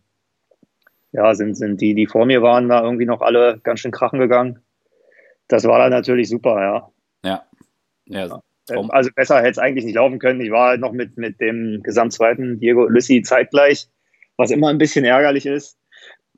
ja, 1.14 1.34
sind, 1.34 1.56
sind 1.56 1.80
die, 1.80 1.96
die 1.96 2.08
vor 2.08 2.26
mir 2.26 2.42
waren, 2.42 2.68
da 2.68 2.84
irgendwie 2.84 3.06
noch 3.06 3.22
alle 3.22 3.60
ganz 3.64 3.80
schön 3.80 3.92
krachen 3.92 4.20
gegangen. 4.20 4.60
Das 5.48 5.64
war 5.64 5.80
dann 5.80 5.92
natürlich 5.92 6.28
super, 6.28 6.62
ja. 6.62 6.92
Ja. 7.24 7.44
ja. 8.06 8.28
ja. 8.28 8.42
Ähm, 8.70 8.92
also 8.92 9.12
besser 9.16 9.38
hätte 9.38 9.52
es 9.52 9.60
eigentlich 9.60 9.86
nicht 9.86 9.96
laufen 9.96 10.20
können. 10.20 10.42
Ich 10.42 10.52
war 10.52 10.70
halt 10.70 10.82
noch 10.82 10.92
mit, 10.92 11.18
mit 11.18 11.40
dem 11.40 11.82
Gesamtzweiten 11.84 12.60
Diego 12.60 12.86
Lüssi 12.86 13.22
zeitgleich, 13.22 13.88
was 14.36 14.52
immer 14.52 14.68
ein 14.68 14.78
bisschen 14.78 15.06
ärgerlich 15.06 15.46
ist. 15.46 15.79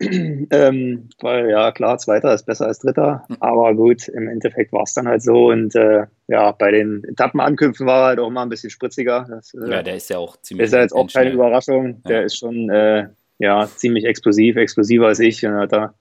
ähm, 0.51 1.09
weil 1.19 1.49
ja 1.49 1.71
klar, 1.71 1.97
Zweiter 1.97 2.33
ist 2.33 2.45
besser 2.45 2.67
als 2.67 2.79
Dritter, 2.79 3.23
hm. 3.27 3.37
aber 3.39 3.75
gut, 3.75 4.07
im 4.07 4.27
Endeffekt 4.27 4.73
war 4.73 4.83
es 4.83 4.93
dann 4.93 5.07
halt 5.07 5.21
so 5.21 5.49
und 5.49 5.75
äh, 5.75 6.05
ja, 6.27 6.51
bei 6.51 6.71
den 6.71 7.03
Etappenankünften 7.03 7.85
war 7.85 8.01
er 8.01 8.07
halt 8.07 8.19
auch 8.19 8.29
mal 8.29 8.43
ein 8.43 8.49
bisschen 8.49 8.69
spritziger. 8.69 9.27
Das, 9.29 9.53
äh, 9.53 9.69
ja, 9.69 9.83
der 9.83 9.95
ist 9.95 10.09
ja 10.09 10.17
auch 10.17 10.37
ziemlich. 10.41 10.65
Ist 10.65 10.73
ja 10.73 10.81
jetzt 10.81 10.93
auch 10.93 11.11
keine 11.11 11.27
schnell. 11.27 11.33
Überraschung. 11.33 12.01
Ja. 12.03 12.09
Der 12.09 12.23
ist 12.23 12.37
schon 12.37 12.69
äh, 12.69 13.09
ja 13.37 13.67
ziemlich 13.67 14.05
explosiv, 14.05 14.55
explosiver 14.55 15.07
als 15.07 15.19
ich 15.19 15.45
und 15.45 15.53
hat 15.53 15.73
da 15.73 15.93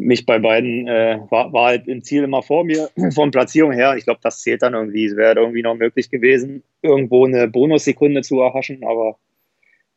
mich 0.00 0.26
bei 0.26 0.38
beiden 0.38 0.88
äh, 0.88 1.20
war, 1.28 1.52
war 1.52 1.66
halt 1.66 1.86
im 1.86 2.02
Ziel 2.02 2.24
immer 2.24 2.42
vor 2.42 2.64
mir 2.64 2.88
von 3.14 3.30
Platzierung 3.30 3.72
her. 3.72 3.96
Ich 3.96 4.04
glaube, 4.04 4.20
das 4.22 4.40
zählt 4.40 4.62
dann 4.62 4.74
irgendwie. 4.74 5.04
Es 5.04 5.16
wäre 5.16 5.38
irgendwie 5.38 5.62
noch 5.62 5.76
möglich 5.76 6.10
gewesen, 6.10 6.62
irgendwo 6.82 7.26
eine 7.26 7.46
Bonussekunde 7.46 8.22
zu 8.22 8.40
erhaschen, 8.40 8.82
aber 8.84 9.18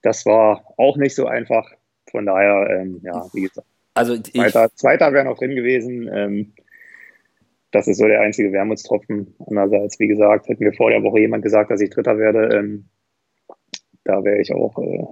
das 0.01 0.25
war 0.25 0.73
auch 0.77 0.97
nicht 0.97 1.15
so 1.15 1.25
einfach. 1.25 1.71
Von 2.13 2.27
daher, 2.27 2.69
ähm, 2.69 3.01
ja, 3.03 3.25
wie 3.33 3.41
gesagt. 3.41 3.67
Also 3.95 4.17
Zweiter, 4.19 4.69
Zweiter 4.75 5.13
wäre 5.13 5.25
noch 5.25 5.37
drin 5.37 5.55
gewesen. 5.55 6.07
Ähm, 6.13 6.53
das 7.71 7.87
ist 7.87 7.97
so 7.97 8.05
der 8.05 8.21
einzige 8.21 8.51
Wermutstropfen. 8.51 9.33
Andererseits, 9.47 9.99
wie 9.99 10.07
gesagt, 10.07 10.47
hätten 10.47 10.63
wir 10.63 10.73
vor 10.73 10.91
der 10.91 11.01
Woche 11.01 11.19
jemand 11.19 11.43
gesagt, 11.43 11.71
dass 11.71 11.81
ich 11.81 11.89
Dritter 11.89 12.19
werde, 12.19 12.55
ähm, 12.55 12.85
da 14.03 14.23
wäre 14.23 14.39
ich 14.39 14.53
auch 14.53 14.77
äh, 14.77 15.07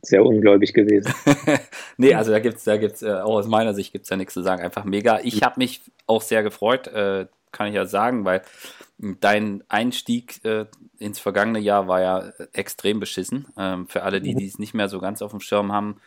sehr 0.00 0.24
ungläubig 0.24 0.72
gewesen. 0.72 1.12
nee, 1.98 2.14
also 2.14 2.32
da 2.32 2.38
gibt 2.38 2.56
es, 2.56 2.64
da 2.64 2.78
gibt's, 2.78 3.02
äh, 3.02 3.10
auch 3.10 3.34
aus 3.34 3.48
meiner 3.48 3.74
Sicht 3.74 3.92
gibt 3.92 4.04
es 4.04 4.10
ja 4.10 4.16
nichts 4.16 4.32
zu 4.32 4.42
sagen. 4.42 4.62
Einfach 4.62 4.84
mega. 4.86 5.20
Ich 5.22 5.42
habe 5.42 5.56
mich 5.58 5.82
auch 6.06 6.22
sehr 6.22 6.42
gefreut, 6.42 6.86
äh, 6.86 7.26
kann 7.52 7.68
ich 7.68 7.74
ja 7.74 7.86
sagen, 7.86 8.24
weil 8.24 8.42
dein 8.98 9.62
Einstieg 9.68 10.44
äh, 10.44 10.66
ins 10.98 11.18
vergangene 11.18 11.60
Jahr 11.60 11.88
war 11.88 12.00
ja 12.00 12.32
extrem 12.52 13.00
beschissen. 13.00 13.46
Ähm, 13.56 13.86
für 13.86 14.02
alle, 14.02 14.20
die, 14.20 14.34
mhm. 14.34 14.44
es 14.44 14.58
nicht 14.58 14.74
mehr 14.74 14.88
so 14.88 15.00
ganz 15.00 15.22
auf 15.22 15.30
dem 15.30 15.40
Schirm 15.40 15.72
haben, 15.72 16.00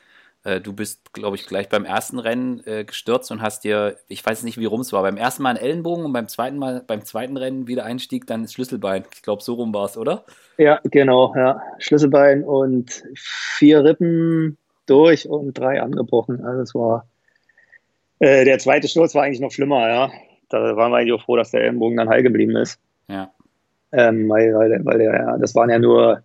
äh, 0.43 0.59
du 0.59 0.73
bist, 0.73 1.13
glaube 1.13 1.35
ich, 1.35 1.45
gleich 1.45 1.69
beim 1.69 1.85
ersten 1.85 2.19
Rennen 2.19 2.65
äh, 2.65 2.83
gestürzt 2.83 3.31
und 3.31 3.41
hast 3.41 3.63
dir, 3.63 3.97
ich 4.07 4.25
weiß 4.25 4.43
nicht, 4.43 4.57
wie 4.57 4.65
rum 4.65 4.81
es 4.81 4.91
war, 4.91 5.03
beim 5.03 5.17
ersten 5.17 5.43
Mal 5.43 5.51
einen 5.51 5.59
Ellenbogen 5.59 6.03
und 6.03 6.13
beim 6.13 6.27
zweiten 6.27 6.57
Mal, 6.57 6.83
beim 6.85 7.05
zweiten 7.05 7.37
Rennen 7.37 7.67
wieder 7.67 7.85
Einstieg, 7.85 8.27
dann 8.27 8.41
das 8.41 8.53
Schlüsselbein. 8.53 9.05
Ich 9.13 9.21
glaube, 9.21 9.43
so 9.43 9.53
rum 9.53 9.73
war 9.73 9.85
es, 9.85 9.97
oder? 9.97 10.25
Ja, 10.57 10.79
genau, 10.83 11.33
ja. 11.35 11.61
Schlüsselbein 11.77 12.43
und 12.43 13.03
vier 13.15 13.83
Rippen 13.83 14.57
durch 14.87 15.29
und 15.29 15.53
drei 15.53 15.81
angebrochen. 15.81 16.43
Also 16.43 16.61
es 16.61 16.75
war 16.75 17.05
äh, 18.21 18.45
der 18.45 18.59
zweite 18.59 18.87
Sturz 18.87 19.15
war 19.15 19.23
eigentlich 19.23 19.39
noch 19.39 19.51
schlimmer, 19.51 19.89
ja. 19.89 20.11
Da 20.53 20.75
waren 20.75 20.91
wir 20.91 20.97
eigentlich 20.97 21.13
auch 21.13 21.23
froh, 21.23 21.35
dass 21.35 21.51
der 21.51 21.61
Ellenbogen 21.61 21.97
dann 21.97 22.09
heil 22.09 22.23
geblieben 22.23 22.55
ist. 22.55 22.79
Ja. 23.07 23.31
Ähm, 23.91 24.29
weil, 24.29 24.53
weil, 24.53 24.85
weil 24.85 24.97
der, 24.99 25.37
das 25.39 25.53
waren 25.55 25.69
ja 25.69 25.79
nur 25.79 26.23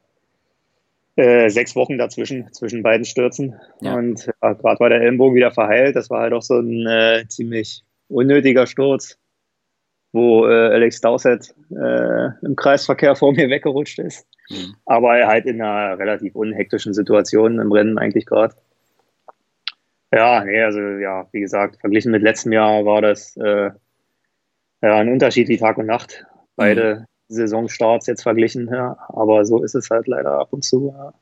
äh, 1.16 1.48
sechs 1.48 1.74
Wochen 1.74 1.98
dazwischen, 1.98 2.52
zwischen 2.52 2.82
beiden 2.82 3.04
Stürzen. 3.04 3.54
Ja. 3.80 3.94
Und 3.94 4.26
ja, 4.26 4.52
gerade 4.52 4.80
war 4.80 4.88
der 4.88 5.00
Ellenbogen 5.00 5.34
wieder 5.34 5.50
verheilt. 5.50 5.96
Das 5.96 6.10
war 6.10 6.20
halt 6.20 6.32
auch 6.32 6.42
so 6.42 6.58
ein 6.58 6.86
äh, 6.86 7.24
ziemlich 7.28 7.82
unnötiger 8.08 8.66
Sturz, 8.66 9.18
wo 10.12 10.46
äh, 10.46 10.68
Alex 10.68 11.00
Dowsett 11.00 11.54
äh, 11.70 12.28
im 12.42 12.54
Kreisverkehr 12.54 13.16
vor 13.16 13.32
mir 13.32 13.48
weggerutscht 13.50 13.98
ist. 13.98 14.26
Mhm. 14.50 14.74
Aber 14.84 15.26
halt 15.26 15.46
in 15.46 15.60
einer 15.60 15.98
relativ 15.98 16.34
unhektischen 16.34 16.94
Situation 16.94 17.58
im 17.58 17.72
Rennen 17.72 17.98
eigentlich 17.98 18.26
gerade. 18.26 18.54
Ja, 20.12 20.44
nee, 20.44 20.62
also 20.62 20.80
ja, 20.80 21.26
wie 21.32 21.40
gesagt, 21.40 21.80
verglichen 21.80 22.12
mit 22.12 22.22
letztem 22.22 22.52
Jahr 22.52 22.84
war 22.84 23.02
das 23.02 23.36
äh, 23.36 23.70
ja, 24.82 24.96
ein 24.96 25.12
Unterschied 25.12 25.48
wie 25.48 25.56
Tag 25.56 25.78
und 25.78 25.86
Nacht. 25.86 26.24
Beide 26.56 27.00
mhm. 27.00 27.04
Saisonstarts 27.28 28.06
jetzt 28.06 28.22
verglichen, 28.22 28.68
ja. 28.72 28.96
Aber 29.08 29.44
so 29.44 29.62
ist 29.62 29.74
es 29.74 29.90
halt 29.90 30.06
leider 30.06 30.38
ab 30.38 30.52
und 30.52 30.64
zu. 30.64 30.94
Ja. 30.96 31.14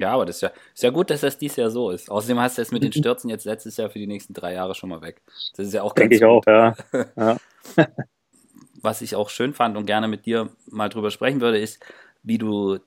Ja, 0.00 0.12
aber 0.12 0.26
das 0.26 0.36
ist 0.36 0.42
ja, 0.42 0.52
ist 0.74 0.82
ja 0.84 0.90
gut, 0.90 1.10
dass 1.10 1.22
das 1.22 1.38
dieses 1.38 1.56
Jahr 1.56 1.70
so 1.70 1.90
ist. 1.90 2.08
Außerdem 2.08 2.38
hast 2.38 2.56
du 2.56 2.62
es 2.62 2.70
mit 2.70 2.84
den 2.84 2.92
Stürzen 2.92 3.28
jetzt 3.28 3.44
letztes 3.44 3.76
Jahr 3.76 3.90
für 3.90 3.98
die 3.98 4.06
nächsten 4.06 4.32
drei 4.32 4.54
Jahre 4.54 4.76
schon 4.76 4.90
mal 4.90 5.02
weg. 5.02 5.20
Das 5.56 5.66
ist 5.66 5.74
ja 5.74 5.82
auch 5.82 5.94
ganz 5.96 6.10
Denke 6.10 6.14
ich 6.14 6.20
gut. 6.20 6.46
auch, 6.46 6.46
ja. 6.46 6.76
ja. 7.16 7.36
Was 8.80 9.02
ich 9.02 9.16
auch 9.16 9.28
schön 9.28 9.54
fand 9.54 9.76
und 9.76 9.86
gerne 9.86 10.06
mit 10.06 10.24
dir 10.24 10.50
mal 10.70 10.88
drüber 10.88 11.10
sprechen 11.10 11.40
würde, 11.40 11.58
ist, 11.58 11.84
wie 12.22 12.38
du 12.38 12.78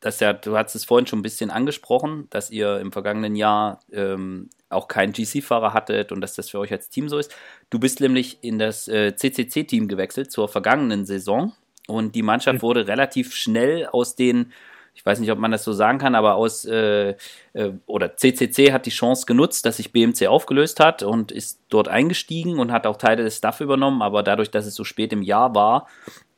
das 0.00 0.18
ja, 0.20 0.32
du 0.32 0.56
hast 0.56 0.74
es 0.74 0.84
vorhin 0.84 1.06
schon 1.06 1.20
ein 1.20 1.22
bisschen 1.22 1.50
angesprochen, 1.50 2.26
dass 2.30 2.50
ihr 2.50 2.80
im 2.80 2.92
vergangenen 2.92 3.36
Jahr 3.36 3.80
ähm, 3.92 4.50
auch 4.72 4.88
keinen 4.88 5.12
GC-Fahrer 5.12 5.72
hattet 5.74 6.12
und 6.12 6.20
dass 6.20 6.34
das 6.34 6.50
für 6.50 6.58
euch 6.58 6.72
als 6.72 6.88
Team 6.88 7.08
so 7.08 7.18
ist. 7.18 7.34
Du 7.70 7.78
bist 7.78 8.00
nämlich 8.00 8.38
in 8.42 8.58
das 8.58 8.88
äh, 8.88 9.14
CCC-Team 9.14 9.88
gewechselt 9.88 10.30
zur 10.30 10.48
vergangenen 10.48 11.06
Saison 11.06 11.52
und 11.86 12.14
die 12.14 12.22
Mannschaft 12.22 12.58
mhm. 12.58 12.62
wurde 12.62 12.86
relativ 12.86 13.34
schnell 13.34 13.86
aus 13.86 14.16
den, 14.16 14.52
ich 14.94 15.04
weiß 15.04 15.20
nicht, 15.20 15.30
ob 15.30 15.38
man 15.38 15.50
das 15.50 15.64
so 15.64 15.72
sagen 15.72 15.98
kann, 15.98 16.14
aber 16.14 16.34
aus, 16.34 16.64
äh, 16.64 17.14
äh, 17.52 17.72
oder 17.86 18.16
CCC 18.16 18.72
hat 18.72 18.86
die 18.86 18.90
Chance 18.90 19.26
genutzt, 19.26 19.66
dass 19.66 19.78
sich 19.78 19.92
BMC 19.92 20.26
aufgelöst 20.26 20.80
hat 20.80 21.02
und 21.02 21.32
ist 21.32 21.60
dort 21.68 21.88
eingestiegen 21.88 22.58
und 22.58 22.72
hat 22.72 22.86
auch 22.86 22.96
Teile 22.96 23.24
des 23.24 23.38
Staff 23.38 23.60
übernommen, 23.60 24.02
aber 24.02 24.22
dadurch, 24.22 24.50
dass 24.50 24.66
es 24.66 24.74
so 24.74 24.84
spät 24.84 25.12
im 25.12 25.22
Jahr 25.22 25.54
war, 25.54 25.88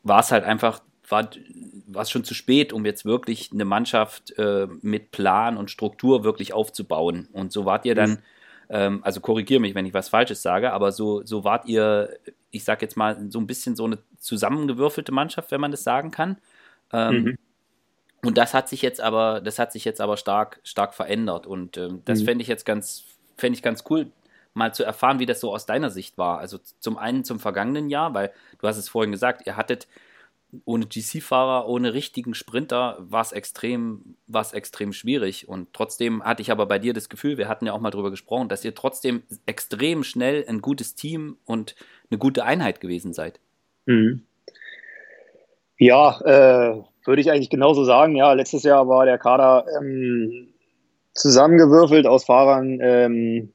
war 0.02 0.20
es 0.20 0.32
halt 0.32 0.44
einfach, 0.44 0.80
war, 1.08 1.28
es 2.00 2.10
schon 2.10 2.24
zu 2.24 2.34
spät, 2.34 2.72
um 2.72 2.84
jetzt 2.84 3.04
wirklich 3.04 3.52
eine 3.52 3.64
Mannschaft 3.64 4.36
äh, 4.38 4.66
mit 4.82 5.10
Plan 5.10 5.56
und 5.56 5.70
Struktur 5.70 6.24
wirklich 6.24 6.52
aufzubauen. 6.52 7.28
Und 7.32 7.52
so 7.52 7.64
wart 7.64 7.84
ihr 7.84 7.94
dann, 7.94 8.10
mhm. 8.10 8.18
ähm, 8.70 9.00
also 9.02 9.20
korrigiere 9.20 9.60
mich, 9.60 9.74
wenn 9.74 9.86
ich 9.86 9.94
was 9.94 10.08
Falsches 10.08 10.42
sage, 10.42 10.72
aber 10.72 10.92
so, 10.92 11.24
so 11.24 11.44
wart 11.44 11.66
ihr, 11.66 12.16
ich 12.50 12.64
sag 12.64 12.82
jetzt 12.82 12.96
mal, 12.96 13.30
so 13.30 13.38
ein 13.38 13.46
bisschen 13.46 13.76
so 13.76 13.84
eine 13.84 13.98
zusammengewürfelte 14.18 15.12
Mannschaft, 15.12 15.50
wenn 15.50 15.60
man 15.60 15.70
das 15.70 15.84
sagen 15.84 16.10
kann. 16.10 16.38
Ähm, 16.92 17.22
mhm. 17.22 17.38
Und 18.22 18.38
das 18.38 18.54
hat 18.54 18.68
sich 18.68 18.80
jetzt 18.80 19.00
aber, 19.00 19.42
das 19.42 19.58
hat 19.58 19.72
sich 19.72 19.84
jetzt 19.84 20.00
aber 20.00 20.16
stark, 20.16 20.60
stark 20.64 20.94
verändert. 20.94 21.46
Und 21.46 21.76
ähm, 21.76 22.02
das 22.06 22.20
mhm. 22.20 22.24
fände 22.24 22.42
ich 22.42 22.48
jetzt 22.48 22.64
ganz, 22.64 23.04
fände 23.36 23.56
ich 23.56 23.62
ganz 23.62 23.84
cool, 23.90 24.10
mal 24.54 24.72
zu 24.72 24.84
erfahren, 24.84 25.18
wie 25.18 25.26
das 25.26 25.40
so 25.40 25.52
aus 25.52 25.66
deiner 25.66 25.90
Sicht 25.90 26.16
war. 26.16 26.38
Also 26.38 26.58
zum 26.78 26.96
einen 26.96 27.24
zum 27.24 27.40
vergangenen 27.40 27.90
Jahr, 27.90 28.14
weil 28.14 28.32
du 28.60 28.68
hast 28.68 28.78
es 28.78 28.88
vorhin 28.88 29.12
gesagt, 29.12 29.46
ihr 29.46 29.56
hattet 29.56 29.86
ohne 30.64 30.86
GC-Fahrer, 30.86 31.68
ohne 31.68 31.94
richtigen 31.94 32.34
Sprinter 32.34 32.96
war 33.00 33.22
es 33.22 33.32
extrem, 33.32 34.16
extrem 34.52 34.92
schwierig. 34.92 35.48
Und 35.48 35.72
trotzdem 35.72 36.22
hatte 36.22 36.42
ich 36.42 36.50
aber 36.50 36.66
bei 36.66 36.78
dir 36.78 36.92
das 36.92 37.08
Gefühl, 37.08 37.38
wir 37.38 37.48
hatten 37.48 37.66
ja 37.66 37.72
auch 37.72 37.80
mal 37.80 37.90
drüber 37.90 38.10
gesprochen, 38.10 38.48
dass 38.48 38.64
ihr 38.64 38.74
trotzdem 38.74 39.22
extrem 39.46 40.04
schnell 40.04 40.44
ein 40.48 40.60
gutes 40.60 40.94
Team 40.94 41.36
und 41.44 41.74
eine 42.10 42.18
gute 42.18 42.44
Einheit 42.44 42.80
gewesen 42.80 43.12
seid. 43.12 43.40
Mhm. 43.86 44.22
Ja, 45.78 46.20
äh, 46.20 46.82
würde 47.04 47.20
ich 47.20 47.30
eigentlich 47.30 47.50
genauso 47.50 47.84
sagen. 47.84 48.16
Ja, 48.16 48.32
letztes 48.32 48.62
Jahr 48.62 48.88
war 48.88 49.04
der 49.04 49.18
Kader 49.18 49.66
ähm, 49.78 50.48
zusammengewürfelt 51.14 52.06
aus 52.06 52.24
Fahrern. 52.24 52.78
Ähm, 52.80 53.52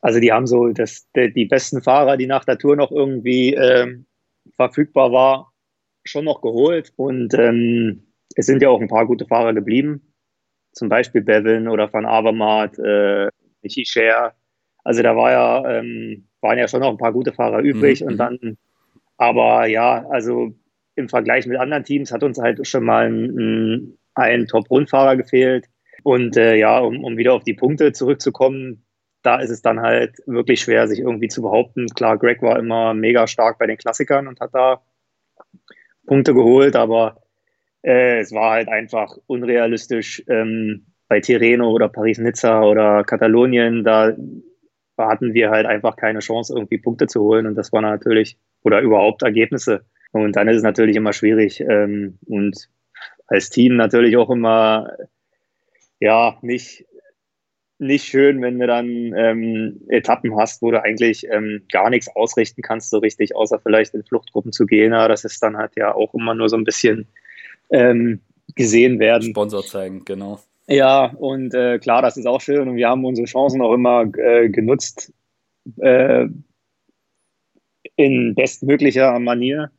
also 0.00 0.20
die 0.20 0.32
haben 0.32 0.46
so 0.46 0.68
das, 0.68 1.06
die, 1.14 1.32
die 1.32 1.46
besten 1.46 1.82
Fahrer, 1.82 2.16
die 2.16 2.26
nach 2.26 2.44
der 2.44 2.58
Tour 2.58 2.76
noch 2.76 2.90
irgendwie 2.90 3.54
ähm, 3.54 4.06
verfügbar 4.56 5.12
war, 5.12 5.52
schon 6.08 6.24
noch 6.24 6.40
geholt. 6.40 6.92
Und 6.96 7.34
ähm, 7.34 8.08
es 8.34 8.46
sind 8.46 8.62
ja 8.62 8.68
auch 8.68 8.80
ein 8.80 8.88
paar 8.88 9.06
gute 9.06 9.26
Fahrer 9.26 9.54
geblieben. 9.54 10.12
Zum 10.72 10.88
Beispiel 10.88 11.22
Bevin 11.22 11.68
oder 11.68 11.92
Van 11.92 12.06
Avermaet, 12.06 12.78
äh, 12.78 13.28
Michi 13.62 13.84
Scher. 13.84 14.34
Also 14.84 15.02
da 15.02 15.16
war 15.16 15.32
ja, 15.32 15.78
ähm, 15.78 16.28
waren 16.40 16.58
ja 16.58 16.68
schon 16.68 16.80
noch 16.80 16.90
ein 16.90 16.98
paar 16.98 17.12
gute 17.12 17.32
Fahrer 17.32 17.60
übrig. 17.60 18.00
Mhm. 18.00 18.06
Und 18.06 18.16
dann, 18.18 18.58
aber 19.16 19.66
ja, 19.66 20.06
also 20.08 20.54
im 20.94 21.08
Vergleich 21.08 21.46
mit 21.46 21.58
anderen 21.58 21.84
Teams 21.84 22.12
hat 22.12 22.22
uns 22.22 22.38
halt 22.38 22.66
schon 22.66 22.84
mal 22.84 23.06
ein, 23.10 23.98
ein 24.14 24.46
Top-Rundfahrer 24.46 25.16
gefehlt. 25.16 25.66
Und 26.02 26.36
äh, 26.36 26.56
ja, 26.56 26.78
um, 26.78 27.04
um 27.04 27.16
wieder 27.16 27.34
auf 27.34 27.44
die 27.44 27.54
Punkte 27.54 27.92
zurückzukommen, 27.92 28.84
da 29.22 29.40
ist 29.40 29.50
es 29.50 29.62
dann 29.62 29.80
halt 29.80 30.16
wirklich 30.26 30.60
schwer, 30.60 30.86
sich 30.88 31.00
irgendwie 31.00 31.28
zu 31.28 31.42
behaupten. 31.42 31.86
Klar, 31.88 32.18
Greg 32.18 32.40
war 32.42 32.58
immer 32.58 32.94
mega 32.94 33.26
stark 33.26 33.58
bei 33.58 33.66
den 33.66 33.76
Klassikern 33.76 34.28
und 34.28 34.40
hat 34.40 34.54
da 34.54 34.80
Punkte 36.08 36.34
geholt, 36.34 36.74
aber 36.74 37.22
äh, 37.82 38.18
es 38.18 38.32
war 38.32 38.52
halt 38.52 38.68
einfach 38.68 39.16
unrealistisch 39.26 40.24
ähm, 40.28 40.86
bei 41.08 41.20
Tirreno 41.20 41.70
oder 41.70 41.88
Paris-Nizza 41.88 42.62
oder 42.62 43.04
Katalonien. 43.04 43.84
Da 43.84 44.16
hatten 44.98 45.34
wir 45.34 45.50
halt 45.50 45.66
einfach 45.66 45.96
keine 45.96 46.18
Chance, 46.18 46.54
irgendwie 46.54 46.78
Punkte 46.78 47.06
zu 47.06 47.22
holen 47.22 47.46
und 47.46 47.54
das 47.54 47.72
war 47.72 47.80
natürlich, 47.80 48.38
oder 48.62 48.80
überhaupt 48.80 49.22
Ergebnisse. 49.22 49.84
Und 50.10 50.36
dann 50.36 50.48
ist 50.48 50.56
es 50.56 50.62
natürlich 50.62 50.96
immer 50.96 51.12
schwierig 51.12 51.60
ähm, 51.60 52.18
und 52.26 52.68
als 53.26 53.50
Team 53.50 53.76
natürlich 53.76 54.16
auch 54.16 54.30
immer, 54.30 54.90
ja, 56.00 56.38
nicht, 56.42 56.86
nicht 57.78 58.06
schön, 58.06 58.42
wenn 58.42 58.58
du 58.58 58.66
dann 58.66 58.88
ähm, 59.16 59.80
Etappen 59.88 60.36
hast, 60.36 60.62
wo 60.62 60.70
du 60.70 60.82
eigentlich 60.82 61.26
ähm, 61.30 61.62
gar 61.70 61.90
nichts 61.90 62.08
ausrichten 62.14 62.62
kannst, 62.62 62.90
so 62.90 62.98
richtig, 62.98 63.36
außer 63.36 63.60
vielleicht 63.60 63.94
in 63.94 64.04
Fluchtgruppen 64.04 64.52
zu 64.52 64.66
gehen. 64.66 64.92
Aber 64.92 65.08
das 65.08 65.24
ist 65.24 65.42
dann 65.42 65.56
halt 65.56 65.76
ja 65.76 65.94
auch 65.94 66.12
immer 66.14 66.34
nur 66.34 66.48
so 66.48 66.56
ein 66.56 66.64
bisschen 66.64 67.06
ähm, 67.70 68.20
gesehen 68.56 68.98
werden. 68.98 69.30
Sponsor 69.30 69.64
zeigen, 69.64 70.04
genau. 70.04 70.40
Ja, 70.66 71.06
und 71.06 71.54
äh, 71.54 71.78
klar, 71.78 72.02
das 72.02 72.16
ist 72.16 72.26
auch 72.26 72.40
schön 72.40 72.68
und 72.68 72.76
wir 72.76 72.88
haben 72.88 73.04
unsere 73.04 73.26
Chancen 73.26 73.62
auch 73.62 73.72
immer 73.72 74.04
äh, 74.18 74.48
genutzt 74.50 75.12
äh, 75.78 76.26
in 77.96 78.34
bestmöglicher 78.34 79.18
Manier. 79.18 79.70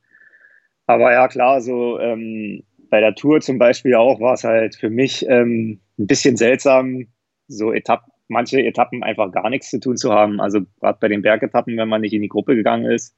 Aber 0.87 1.11
ja, 1.11 1.27
klar, 1.27 1.61
so 1.61 1.99
ähm, 1.99 2.63
bei 2.89 3.01
der 3.01 3.13
Tour 3.13 3.41
zum 3.41 3.59
Beispiel 3.59 3.93
auch 3.93 4.19
war 4.19 4.33
es 4.33 4.43
halt 4.43 4.75
für 4.75 4.89
mich 4.89 5.25
ähm, 5.29 5.79
ein 5.99 6.07
bisschen 6.07 6.35
seltsam, 6.35 7.05
so 7.49 7.73
Etappen, 7.73 8.13
manche 8.29 8.61
Etappen 8.61 9.03
einfach 9.03 9.31
gar 9.31 9.49
nichts 9.49 9.69
zu 9.69 9.79
tun 9.79 9.97
zu 9.97 10.13
haben. 10.13 10.39
Also 10.39 10.61
gerade 10.79 10.99
bei 11.01 11.09
den 11.09 11.21
Bergetappen, 11.21 11.75
wenn 11.75 11.89
man 11.89 12.01
nicht 12.01 12.13
in 12.13 12.21
die 12.21 12.29
Gruppe 12.29 12.55
gegangen 12.55 12.89
ist, 12.89 13.15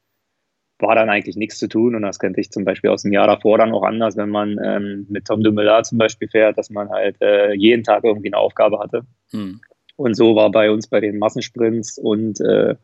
war 0.80 0.96
dann 0.96 1.10
eigentlich 1.10 1.36
nichts 1.36 1.60
zu 1.60 1.68
tun. 1.68 1.94
Und 1.96 2.02
das 2.02 2.18
könnte 2.18 2.42
ich 2.42 2.50
zum 2.50 2.66
Beispiel 2.66 2.90
aus 2.90 3.04
dem 3.04 3.12
Jahr 3.12 3.28
davor 3.28 3.58
dann 3.58 3.74
auch 3.74 3.84
anders, 3.84 4.18
wenn 4.18 4.30
man 4.30 4.58
ähm, 4.64 5.06
mit 5.10 5.26
Tom 5.26 5.44
Dumoulin 5.44 5.84
zum 5.84 5.98
Beispiel 5.98 6.28
fährt, 6.28 6.58
dass 6.58 6.70
man 6.70 6.90
halt 6.90 7.22
äh, 7.22 7.54
jeden 7.54 7.84
Tag 7.84 8.04
irgendwie 8.04 8.30
eine 8.30 8.38
Aufgabe 8.38 8.80
hatte. 8.80 9.04
Hm. 9.32 9.62
Und 9.98 10.16
so 10.16 10.36
war 10.36 10.50
bei 10.50 10.72
uns 10.72 10.88
bei 10.88 11.00
den 11.00 11.20
Massensprints 11.20 11.98
und 11.98 12.40
äh, 12.42 12.76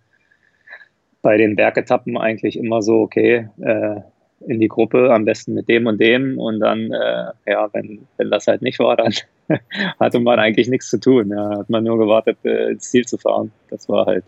bei 1.21 1.37
den 1.37 1.55
Bergetappen 1.55 2.17
eigentlich 2.17 2.57
immer 2.57 2.81
so, 2.81 3.01
okay, 3.01 3.49
äh, 3.59 4.01
in 4.45 4.59
die 4.59 4.67
Gruppe, 4.67 5.13
am 5.13 5.25
besten 5.25 5.53
mit 5.53 5.67
dem 5.67 5.87
und 5.87 5.99
dem. 5.99 6.37
Und 6.37 6.59
dann, 6.59 6.91
äh, 6.91 7.31
ja, 7.45 7.69
wenn, 7.73 8.07
wenn 8.17 8.29
das 8.29 8.47
halt 8.47 8.61
nicht 8.61 8.79
war, 8.79 8.95
dann 8.95 9.13
hatte 9.99 10.19
man 10.19 10.39
eigentlich 10.39 10.67
nichts 10.67 10.89
zu 10.89 10.99
tun. 10.99 11.29
Ja, 11.29 11.59
hat 11.59 11.69
man 11.69 11.83
nur 11.83 11.97
gewartet, 11.97 12.37
äh, 12.43 12.71
ins 12.71 12.91
Ziel 12.91 13.05
zu 13.05 13.17
fahren. 13.17 13.51
Das 13.69 13.89
war 13.89 14.05
halt 14.05 14.25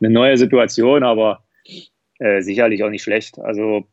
eine 0.00 0.10
neue 0.10 0.36
Situation, 0.36 1.04
aber 1.04 1.42
äh, 2.18 2.42
sicherlich 2.42 2.82
auch 2.82 2.90
nicht 2.90 3.02
schlecht. 3.02 3.38
Also 3.38 3.84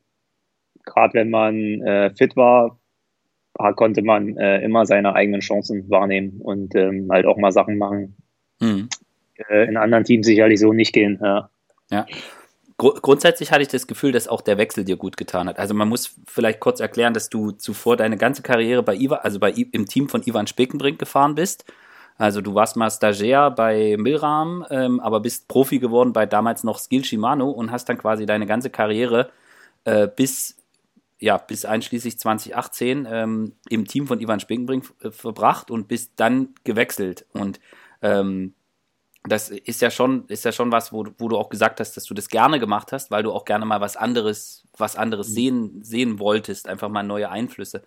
gerade 0.85 1.13
wenn 1.13 1.29
man 1.29 1.81
äh, 1.81 2.09
fit 2.15 2.35
war, 2.35 2.79
konnte 3.75 4.01
man 4.01 4.37
äh, 4.37 4.61
immer 4.61 4.85
seine 4.85 5.13
eigenen 5.15 5.41
Chancen 5.41 5.89
wahrnehmen 5.89 6.39
und 6.41 6.75
ähm, 6.75 7.09
halt 7.11 7.25
auch 7.25 7.37
mal 7.37 7.51
Sachen 7.51 7.77
machen. 7.77 8.15
Mhm. 8.61 8.89
in 9.49 9.77
anderen 9.77 10.03
Teams 10.03 10.25
sicherlich 10.25 10.59
so 10.59 10.73
nicht 10.73 10.91
gehen. 10.91 11.17
Ja. 11.21 11.49
ja 11.89 12.05
grundsätzlich 12.79 13.51
hatte 13.51 13.61
ich 13.61 13.67
das 13.67 13.87
Gefühl, 13.87 14.11
dass 14.11 14.27
auch 14.27 14.41
der 14.41 14.57
Wechsel 14.57 14.85
dir 14.85 14.97
gut 14.97 15.17
getan 15.17 15.47
hat. 15.47 15.59
Also 15.59 15.73
man 15.73 15.89
muss 15.89 16.15
vielleicht 16.25 16.59
kurz 16.59 16.79
erklären, 16.79 17.13
dass 17.13 17.29
du 17.29 17.51
zuvor 17.51 17.97
deine 17.97 18.17
ganze 18.17 18.41
Karriere 18.41 18.81
bei 18.81 18.95
Ivan, 18.95 19.19
also 19.21 19.39
bei 19.39 19.51
im 19.51 19.85
Team 19.85 20.09
von 20.09 20.23
Ivan 20.23 20.47
Spekenbrink 20.47 20.97
gefahren 20.97 21.35
bist. 21.35 21.65
Also 22.17 22.41
du 22.41 22.55
warst 22.55 22.75
mal 22.75 22.89
Stagiaire 22.89 23.51
bei 23.51 23.95
Milram, 23.97 24.65
ähm, 24.69 24.99
aber 24.99 25.19
bist 25.19 25.47
Profi 25.47 25.79
geworden 25.79 26.13
bei 26.13 26.25
damals 26.25 26.63
noch 26.63 26.79
Skill 26.79 27.05
Shimano 27.05 27.49
und 27.49 27.71
hast 27.71 27.87
dann 27.89 27.97
quasi 27.97 28.25
deine 28.25 28.45
ganze 28.45 28.69
Karriere 28.69 29.29
äh, 29.85 30.07
bis 30.07 30.57
ja, 31.19 31.37
bis 31.37 31.65
einschließlich 31.65 32.17
2018 32.17 33.07
ähm, 33.09 33.53
im 33.69 33.85
Team 33.85 34.07
von 34.07 34.21
Ivan 34.21 34.39
Spinkenbrink 34.39 34.85
äh, 35.01 35.11
verbracht 35.11 35.69
und 35.69 35.87
bist 35.87 36.13
dann 36.15 36.55
gewechselt. 36.63 37.25
Und 37.33 37.59
ähm, 38.01 38.53
das 39.23 39.49
ist 39.49 39.81
ja 39.81 39.91
schon, 39.91 40.25
ist 40.27 40.45
ja 40.45 40.51
schon 40.51 40.71
was, 40.71 40.93
wo, 40.93 41.05
wo 41.17 41.27
du 41.27 41.37
auch 41.37 41.49
gesagt 41.49 41.79
hast, 41.79 41.97
dass 41.97 42.05
du 42.05 42.13
das 42.13 42.29
gerne 42.29 42.59
gemacht 42.59 42.91
hast, 42.91 43.11
weil 43.11 43.23
du 43.23 43.31
auch 43.31 43.45
gerne 43.45 43.65
mal 43.65 43.81
was 43.81 43.97
anderes, 43.97 44.67
was 44.77 44.95
anderes 44.95 45.29
mhm. 45.29 45.33
sehen, 45.33 45.83
sehen 45.83 46.19
wolltest, 46.19 46.67
einfach 46.67 46.89
mal 46.89 47.03
neue 47.03 47.29
Einflüsse. 47.29 47.83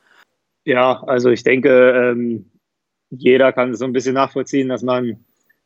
Ja, 0.65 1.03
also 1.05 1.31
ich 1.31 1.43
denke, 1.43 1.91
ähm, 1.91 2.51
jeder 3.11 3.53
kann 3.53 3.75
so 3.75 3.85
ein 3.85 3.93
bisschen 3.93 4.15
nachvollziehen, 4.15 4.69
dass 4.69 4.83
man 4.83 5.25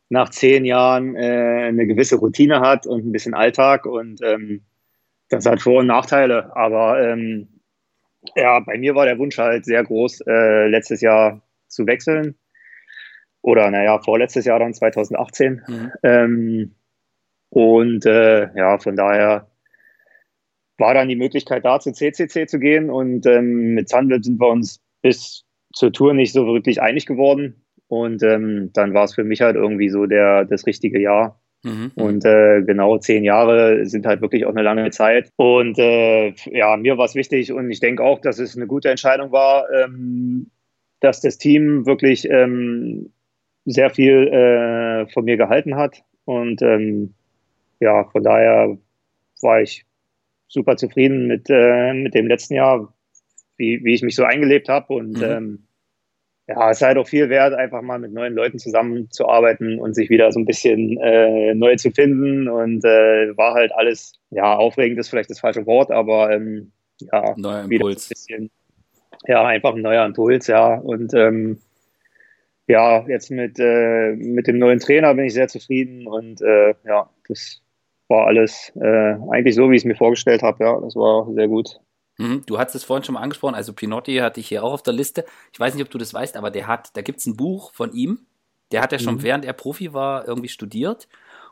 nach 0.09 0.29
zehn 0.29 0.65
Jahren 0.65 1.15
äh, 1.15 1.65
eine 1.67 1.85
gewisse 1.85 2.15
Routine 2.15 2.61
hat 2.61 2.87
und 2.87 3.05
ein 3.05 3.11
bisschen 3.11 3.33
Alltag 3.33 3.85
und 3.85 4.21
ähm, 4.23 4.61
das 5.29 5.45
hat 5.45 5.61
Vor- 5.61 5.79
und 5.79 5.87
Nachteile. 5.87 6.55
Aber 6.55 7.01
ähm, 7.01 7.47
ja, 8.35 8.59
bei 8.61 8.77
mir 8.77 8.95
war 8.95 9.05
der 9.05 9.19
Wunsch 9.19 9.37
halt 9.37 9.65
sehr 9.65 9.83
groß, 9.83 10.21
äh, 10.27 10.67
letztes 10.67 11.01
Jahr 11.01 11.41
zu 11.67 11.85
wechseln. 11.85 12.35
Oder 13.41 13.71
naja, 13.71 13.99
vorletztes 13.99 14.45
Jahr 14.45 14.59
dann 14.59 14.73
2018. 14.73 15.61
Mhm. 15.67 15.91
Ähm, 16.03 16.75
und 17.49 18.05
äh, 18.05 18.49
ja, 18.55 18.77
von 18.77 18.95
daher 18.95 19.49
war 20.77 20.93
dann 20.93 21.09
die 21.09 21.15
Möglichkeit 21.15 21.65
da, 21.65 21.79
zu 21.79 21.91
CCC 21.91 22.47
zu 22.47 22.59
gehen. 22.59 22.89
Und 22.89 23.25
ähm, 23.25 23.73
mit 23.73 23.89
Sunweb 23.89 24.23
sind 24.23 24.39
wir 24.39 24.49
uns 24.49 24.81
bis 25.01 25.45
zur 25.73 25.91
Tour 25.91 26.13
nicht 26.13 26.33
so 26.33 26.45
wirklich 26.45 26.81
einig 26.81 27.05
geworden. 27.05 27.63
Und 27.87 28.21
ähm, 28.23 28.71
dann 28.73 28.93
war 28.93 29.05
es 29.05 29.15
für 29.15 29.23
mich 29.23 29.41
halt 29.41 29.55
irgendwie 29.55 29.89
so 29.89 30.05
der, 30.05 30.45
das 30.45 30.65
richtige 30.67 30.99
Jahr. 30.99 31.41
Mhm. 31.63 31.91
Und 31.95 32.25
äh, 32.25 32.61
genau 32.61 32.97
zehn 32.97 33.23
Jahre 33.23 33.85
sind 33.85 34.05
halt 34.05 34.21
wirklich 34.21 34.45
auch 34.45 34.51
eine 34.51 34.61
lange 34.61 34.89
Zeit. 34.91 35.31
Und 35.37 35.79
äh, 35.79 36.33
ja, 36.51 36.77
mir 36.77 36.97
war 36.97 37.05
es 37.05 37.15
wichtig 37.15 37.51
und 37.51 37.71
ich 37.71 37.79
denke 37.79 38.03
auch, 38.03 38.19
dass 38.19 38.39
es 38.39 38.55
eine 38.55 38.67
gute 38.67 38.89
Entscheidung 38.89 39.31
war, 39.31 39.65
ähm, 39.71 40.51
dass 40.99 41.21
das 41.21 41.37
Team 41.37 41.85
wirklich 41.85 42.29
ähm, 42.29 43.11
sehr 43.67 43.89
viel 43.89 44.27
äh, 44.27 45.11
von 45.11 45.25
mir 45.25 45.37
gehalten 45.37 45.75
hat. 45.75 46.03
Und 46.25 46.61
ähm, 46.61 47.13
ja, 47.79 48.05
von 48.05 48.23
daher 48.23 48.77
war 49.41 49.61
ich 49.61 49.85
super 50.47 50.77
zufrieden 50.77 51.27
mit, 51.27 51.47
äh, 51.49 51.93
mit 51.93 52.15
dem 52.15 52.27
letzten 52.27 52.55
Jahr, 52.55 52.93
wie, 53.57 53.83
wie 53.83 53.93
ich 53.93 54.01
mich 54.01 54.15
so 54.15 54.23
eingelebt 54.23 54.69
habe. 54.69 54.93
Und 54.93 55.17
mhm. 55.17 55.23
ähm, 55.23 55.63
ja, 56.47 56.71
es 56.71 56.77
ist 56.77 56.87
halt 56.87 56.97
auch 56.97 57.07
viel 57.07 57.29
wert, 57.29 57.53
einfach 57.53 57.81
mal 57.81 57.99
mit 57.99 58.13
neuen 58.13 58.33
Leuten 58.33 58.57
zusammenzuarbeiten 58.57 59.79
und 59.79 59.95
sich 59.95 60.09
wieder 60.09 60.31
so 60.31 60.39
ein 60.39 60.45
bisschen 60.45 60.97
äh, 61.01 61.53
neu 61.53 61.75
zu 61.75 61.91
finden. 61.91 62.47
Und 62.47 62.85
äh, 62.85 63.35
war 63.35 63.53
halt 63.53 63.73
alles, 63.73 64.13
ja, 64.29 64.55
aufregend 64.55 64.97
ist 64.97 65.09
vielleicht 65.09 65.29
das 65.29 65.41
falsche 65.41 65.65
Wort, 65.65 65.91
aber 65.91 66.31
ähm, 66.31 66.71
ja, 67.01 67.35
neuer 67.35 67.65
Impuls. 67.69 68.05
Ein 68.05 68.09
bisschen, 68.09 68.51
ja, 69.27 69.45
einfach 69.45 69.75
ein 69.75 69.81
neuer 69.81 70.05
Impuls, 70.05 70.47
ja. 70.47 70.75
Und 70.75 71.13
ähm, 71.13 71.59
ja, 72.67 73.07
jetzt 73.07 73.31
mit, 73.31 73.57
äh, 73.59 74.13
mit 74.15 74.47
dem 74.47 74.59
neuen 74.59 74.79
Trainer 74.79 75.13
bin 75.15 75.25
ich 75.25 75.33
sehr 75.33 75.47
zufrieden 75.47 76.07
und 76.07 76.41
äh, 76.41 76.75
ja, 76.85 77.09
das 77.27 77.61
war 78.09 78.27
alles 78.27 78.71
äh, 78.75 79.15
eigentlich 79.31 79.55
so, 79.55 79.69
wie 79.69 79.75
ich 79.75 79.81
es 79.81 79.85
mir 79.85 79.95
vorgestellt 79.95 80.43
habe. 80.43 80.63
Ja, 80.63 80.79
das 80.79 80.95
war 80.95 81.31
sehr 81.33 81.47
gut. 81.47 81.79
Mhm, 82.17 82.43
du 82.45 82.57
hast 82.57 82.75
es 82.75 82.83
vorhin 82.83 83.03
schon 83.03 83.13
mal 83.13 83.21
angesprochen, 83.21 83.55
also 83.55 83.73
Pinotti 83.73 84.17
hatte 84.17 84.39
ich 84.39 84.47
hier 84.47 84.63
auch 84.63 84.73
auf 84.73 84.83
der 84.83 84.93
Liste. 84.93 85.25
Ich 85.53 85.59
weiß 85.59 85.75
nicht, 85.75 85.83
ob 85.83 85.89
du 85.89 85.97
das 85.97 86.13
weißt, 86.13 86.35
aber 86.35 86.51
der 86.51 86.67
hat, 86.67 86.95
da 86.97 87.01
gibt 87.01 87.19
es 87.19 87.25
ein 87.25 87.37
Buch 87.37 87.73
von 87.73 87.93
ihm. 87.93 88.25
Der 88.71 88.81
hat 88.81 88.91
ja 88.91 88.99
schon, 88.99 89.15
mhm. 89.15 89.23
während 89.23 89.45
er 89.45 89.53
Profi 89.53 89.93
war, 89.93 90.27
irgendwie 90.27 90.49
studiert. 90.49 91.07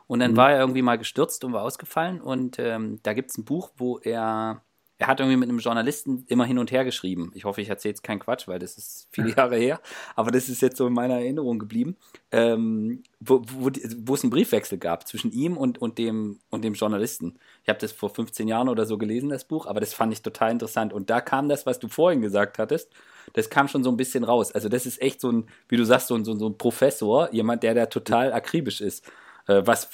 Und 0.06 0.20
dann 0.20 0.32
mhm. 0.32 0.36
war 0.36 0.52
er 0.52 0.60
irgendwie 0.60 0.82
mal 0.82 0.98
gestürzt 0.98 1.44
und 1.44 1.52
war 1.52 1.62
ausgefallen. 1.62 2.20
Und 2.20 2.58
ähm, 2.58 3.00
da 3.02 3.14
gibt 3.14 3.30
es 3.30 3.38
ein 3.38 3.44
Buch, 3.44 3.70
wo 3.76 3.98
er 3.98 4.62
er 4.98 5.08
hat 5.08 5.20
irgendwie 5.20 5.36
mit 5.36 5.48
einem 5.48 5.58
Journalisten 5.58 6.24
immer 6.26 6.46
hin 6.46 6.58
und 6.58 6.72
her 6.72 6.84
geschrieben. 6.84 7.30
Ich 7.34 7.44
hoffe, 7.44 7.60
ich 7.60 7.68
erzähle 7.68 7.90
jetzt 7.90 8.02
keinen 8.02 8.18
Quatsch, 8.18 8.48
weil 8.48 8.58
das 8.58 8.78
ist 8.78 9.08
viele 9.10 9.30
Jahre 9.36 9.56
her. 9.56 9.80
Aber 10.14 10.30
das 10.30 10.48
ist 10.48 10.62
jetzt 10.62 10.78
so 10.78 10.86
in 10.86 10.94
meiner 10.94 11.14
Erinnerung 11.14 11.58
geblieben, 11.58 11.96
ähm, 12.32 13.02
wo, 13.20 13.42
wo, 13.46 13.70
wo, 13.98 14.14
es 14.14 14.22
einen 14.22 14.30
Briefwechsel 14.30 14.78
gab 14.78 15.06
zwischen 15.06 15.32
ihm 15.32 15.58
und, 15.58 15.78
und, 15.78 15.98
dem, 15.98 16.40
und 16.48 16.64
dem 16.64 16.72
Journalisten. 16.72 17.38
Ich 17.62 17.68
habe 17.68 17.78
das 17.78 17.92
vor 17.92 18.08
15 18.08 18.48
Jahren 18.48 18.70
oder 18.70 18.86
so 18.86 18.96
gelesen, 18.96 19.28
das 19.28 19.44
Buch, 19.44 19.66
aber 19.66 19.80
das 19.80 19.92
fand 19.92 20.14
ich 20.14 20.22
total 20.22 20.52
interessant. 20.52 20.94
Und 20.94 21.10
da 21.10 21.20
kam 21.20 21.50
das, 21.50 21.66
was 21.66 21.78
du 21.78 21.88
vorhin 21.88 22.22
gesagt 22.22 22.58
hattest, 22.58 22.90
das 23.34 23.50
kam 23.50 23.68
schon 23.68 23.84
so 23.84 23.90
ein 23.90 23.98
bisschen 23.98 24.24
raus. 24.24 24.52
Also 24.52 24.70
das 24.70 24.86
ist 24.86 25.02
echt 25.02 25.20
so 25.20 25.30
ein, 25.30 25.46
wie 25.68 25.76
du 25.76 25.84
sagst, 25.84 26.06
so 26.08 26.14
ein, 26.14 26.24
so 26.24 26.32
ein 26.32 26.56
Professor, 26.56 27.32
jemand, 27.34 27.62
der 27.64 27.74
da 27.74 27.86
total 27.86 28.32
akribisch 28.32 28.80
ist. 28.80 29.04
Äh, 29.46 29.62
was, 29.64 29.88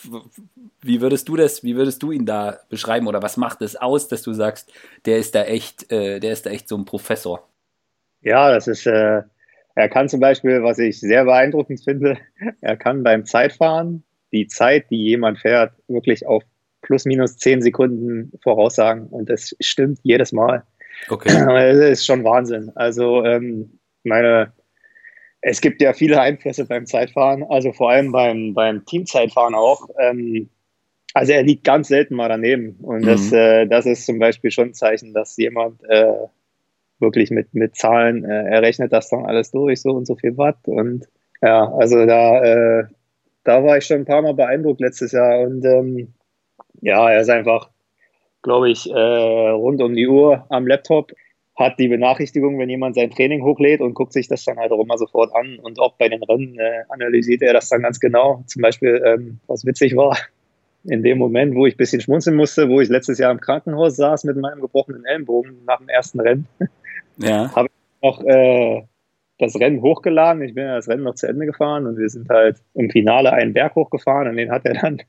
wie 0.81 1.01
würdest 1.01 1.29
du 1.29 1.37
das, 1.37 1.63
wie 1.63 1.77
würdest 1.77 2.03
du 2.03 2.13
ihn 2.13 2.27
da 2.27 2.61
beschreiben 2.69 3.07
oder 3.07 3.23
was 3.23 3.37
macht 3.37 3.63
es 3.63 3.77
aus, 3.77 4.09
dass 4.09 4.23
du 4.23 4.33
sagst, 4.33 4.73
der 5.05 5.19
ist 5.19 5.35
da 5.35 5.45
echt, 5.45 5.91
äh, 5.93 6.21
der 6.21 6.33
ist 6.33 6.47
da 6.47 6.51
echt 6.51 6.69
so 6.69 6.77
ein 6.77 6.85
Professor? 6.85 7.49
Ja, 8.23 8.53
das 8.53 8.69
ist, 8.69 8.87
äh, 8.87 9.23
er 9.75 9.89
kann 9.89 10.09
zum 10.09 10.21
Beispiel, 10.21 10.63
was 10.63 10.79
ich 10.79 11.01
sehr 11.01 11.25
beeindruckend 11.25 11.83
finde, 11.83 12.19
er 12.61 12.77
kann 12.77 13.03
beim 13.03 13.25
Zeitfahren 13.25 14.05
die 14.33 14.47
Zeit, 14.47 14.91
die 14.91 15.05
jemand 15.05 15.39
fährt, 15.39 15.75
wirklich 15.89 16.27
auf 16.27 16.43
plus 16.81 17.05
minus 17.05 17.37
zehn 17.37 17.63
Sekunden 17.63 18.33
voraussagen 18.43 19.07
und 19.09 19.29
das 19.29 19.55
stimmt 19.61 20.01
jedes 20.03 20.33
Mal. 20.33 20.65
Okay. 21.09 21.29
Das 21.47 21.79
ist 21.79 22.07
schon 22.07 22.25
Wahnsinn. 22.25 22.73
Also 22.75 23.25
ähm, 23.25 23.79
meine 24.05 24.53
es 25.43 25.61
gibt 25.61 25.83
ja 25.83 25.93
viele 25.93 26.21
Einflüsse 26.21 26.65
beim 26.65 26.87
Zeitfahren, 26.87 27.43
also 27.43 27.73
vor 27.73 27.91
allem 27.91 28.13
beim, 28.13 28.55
beim 28.55 28.85
Teamzeitfahren 28.87 29.55
auch. 29.55 29.89
Ähm, 29.99 30.49
also 31.15 31.33
er 31.33 31.43
liegt 31.43 31.65
ganz 31.65 31.89
selten 31.89 32.15
mal 32.15 32.29
daneben. 32.29 32.77
Und 32.81 33.03
mhm. 33.03 33.07
das, 33.07 33.33
äh, 33.33 33.67
das 33.67 33.85
ist 33.85 34.07
zum 34.07 34.21
Beispiel 34.21 34.53
schon 34.53 34.69
ein 34.69 34.75
Zeichen, 34.75 35.13
dass 35.13 35.37
jemand 35.37 35.83
äh, 35.89 36.15
wirklich 37.01 37.31
mit, 37.31 37.53
mit 37.55 37.77
Zahlen 37.77 38.25
äh, 38.25 38.51
errechnet 38.51 38.93
das 38.93 39.11
dann 39.11 39.27
alles 39.27 39.51
durch, 39.51 39.83
so 39.83 39.91
und 39.91 40.07
so 40.07 40.15
viel 40.15 40.39
Watt. 40.39 40.59
Und 40.67 41.09
ja, 41.43 41.71
also 41.75 42.07
da, 42.07 42.43
äh, 42.43 42.85
da 43.43 43.65
war 43.65 43.77
ich 43.77 43.85
schon 43.85 43.99
ein 43.99 44.05
paar 44.05 44.23
Mal 44.23 44.35
beeindruckt 44.35 44.81
letztes 44.81 45.11
Jahr. 45.11 45.41
Und 45.41 45.65
ähm, 45.65 46.15
ja, 46.81 47.11
er 47.11 47.21
ist 47.21 47.31
einfach, 47.31 47.69
glaube 48.43 48.71
ich, 48.71 48.89
äh, 48.89 48.95
rund 49.51 49.83
um 49.83 49.95
die 49.95 50.07
Uhr 50.07 50.47
am 50.51 50.69
Laptop 50.69 51.13
hat 51.55 51.79
die 51.79 51.89
Benachrichtigung, 51.89 52.59
wenn 52.59 52.71
jemand 52.71 52.95
sein 52.95 53.11
Training 53.11 53.43
hochlädt 53.43 53.81
und 53.81 53.95
guckt 53.95 54.13
sich 54.13 54.27
das 54.27 54.45
dann 54.45 54.59
halt 54.59 54.73
auch 54.73 54.83
immer 54.83 54.97
sofort 54.97 55.35
an. 55.35 55.59
Und 55.63 55.79
auch 55.79 55.95
bei 55.99 56.09
den 56.09 56.23
Rennen 56.23 56.59
äh, 56.59 56.85
analysiert 56.89 57.43
er 57.43 57.53
das 57.53 57.69
dann 57.69 57.83
ganz 57.83 58.01
genau. 58.01 58.43
Zum 58.47 58.63
Beispiel, 58.63 59.03
ähm, 59.05 59.39
was 59.47 59.67
witzig 59.67 59.95
war, 59.95 60.17
in 60.85 61.03
dem 61.03 61.19
Moment, 61.19 61.55
wo 61.55 61.67
ich 61.67 61.75
ein 61.75 61.79
bisschen 61.79 62.01
schmunzeln 62.01 62.37
musste, 62.37 62.69
wo 62.69 62.81
ich 62.81 62.89
letztes 62.89 63.19
Jahr 63.19 63.31
im 63.31 63.41
Krankenhaus 63.41 63.97
saß 63.97 64.25
mit 64.25 64.37
meinem 64.37 64.61
gebrochenen 64.61 65.05
Ellenbogen 65.05 65.65
nach 65.67 65.79
dem 65.79 65.89
ersten 65.89 66.21
Rennen, 66.21 66.47
ja. 67.19 67.55
habe 67.55 67.69
ich 67.69 68.03
noch 68.03 68.25
äh, 68.25 68.83
das 69.39 69.59
Rennen 69.59 69.83
hochgeladen. 69.83 70.43
Ich 70.43 70.55
bin 70.55 70.65
ja 70.65 70.77
das 70.77 70.89
Rennen 70.89 71.05
noch 71.05 71.15
zu 71.15 71.29
Ende 71.29 71.47
gefahren 71.47 71.87
und 71.87 71.99
wir 71.99 72.09
sind 72.09 72.29
halt 72.29 72.59
im 72.75 72.91
Finale 72.91 73.33
einen 73.33 73.53
Berg 73.53 73.75
hochgefahren 73.75 74.29
und 74.29 74.37
den 74.37 74.51
hat 74.51 74.65
er 74.65 74.75
dann, 74.75 75.03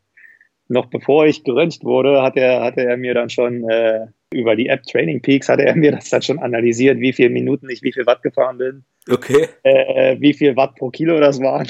noch 0.67 0.87
bevor 0.87 1.25
ich 1.25 1.43
geröntgt 1.43 1.83
wurde, 1.83 2.21
hat 2.21 2.37
er, 2.37 2.61
hatte 2.61 2.85
er 2.85 2.97
mir 2.97 3.13
dann 3.13 3.29
schon 3.29 3.67
äh, 3.69 4.07
über 4.33 4.55
die 4.55 4.67
App 4.67 4.83
Training 4.83 5.21
Peaks 5.21 5.49
hatte 5.49 5.65
er 5.65 5.75
mir 5.75 5.91
das 5.91 6.09
dann 6.09 6.21
schon 6.21 6.39
analysiert, 6.39 6.99
wie 6.99 7.13
viele 7.13 7.29
Minuten 7.29 7.69
ich 7.69 7.81
wie 7.83 7.93
viel 7.93 8.05
Watt 8.05 8.23
gefahren 8.23 8.57
bin. 8.57 8.83
Okay. 9.09 9.47
Äh, 9.63 10.19
wie 10.19 10.33
viel 10.33 10.55
Watt 10.55 10.75
pro 10.75 10.89
Kilo 10.89 11.19
das 11.19 11.41
waren. 11.41 11.67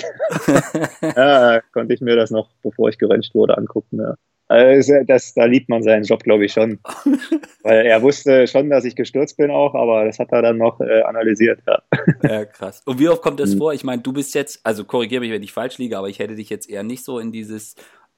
ja, 1.15 1.61
konnte 1.71 1.93
ich 1.93 2.01
mir 2.01 2.15
das 2.15 2.31
noch, 2.31 2.49
bevor 2.61 2.89
ich 2.89 2.97
geröntgt 2.97 3.33
wurde, 3.33 3.57
angucken. 3.57 3.99
Ja. 3.99 4.15
Also 4.47 4.93
das, 5.07 5.33
da 5.33 5.45
liebt 5.45 5.69
man 5.69 5.81
seinen 5.81 6.03
Job, 6.03 6.21
glaube 6.23 6.45
ich, 6.45 6.53
schon. 6.53 6.79
Weil 7.63 7.85
er 7.85 8.01
wusste 8.03 8.45
schon, 8.45 8.69
dass 8.69 8.85
ich 8.85 8.95
gestürzt 8.95 9.37
bin 9.37 9.49
auch, 9.49 9.73
aber 9.73 10.05
das 10.05 10.19
hat 10.19 10.31
er 10.31 10.43
dann 10.43 10.57
noch 10.57 10.79
äh, 10.79 11.01
analysiert. 11.01 11.59
Ja. 11.65 11.81
ja, 12.21 12.45
krass. 12.45 12.83
Und 12.85 12.99
wie 12.99 13.09
oft 13.09 13.21
kommt 13.21 13.39
das 13.39 13.55
mhm. 13.55 13.59
vor? 13.59 13.73
Ich 13.73 13.83
meine, 13.83 14.01
du 14.01 14.13
bist 14.13 14.35
jetzt, 14.35 14.59
also 14.63 14.83
korrigiere 14.83 15.21
mich, 15.21 15.31
wenn 15.31 15.41
ich 15.41 15.53
falsch 15.53 15.79
liege, 15.79 15.97
aber 15.97 16.09
ich 16.09 16.19
hätte 16.19 16.35
dich 16.35 16.49
jetzt 16.49 16.69
eher 16.69 16.83
nicht 16.83 17.03
so 17.03 17.17
in 17.19 17.31
dieses 17.31 17.75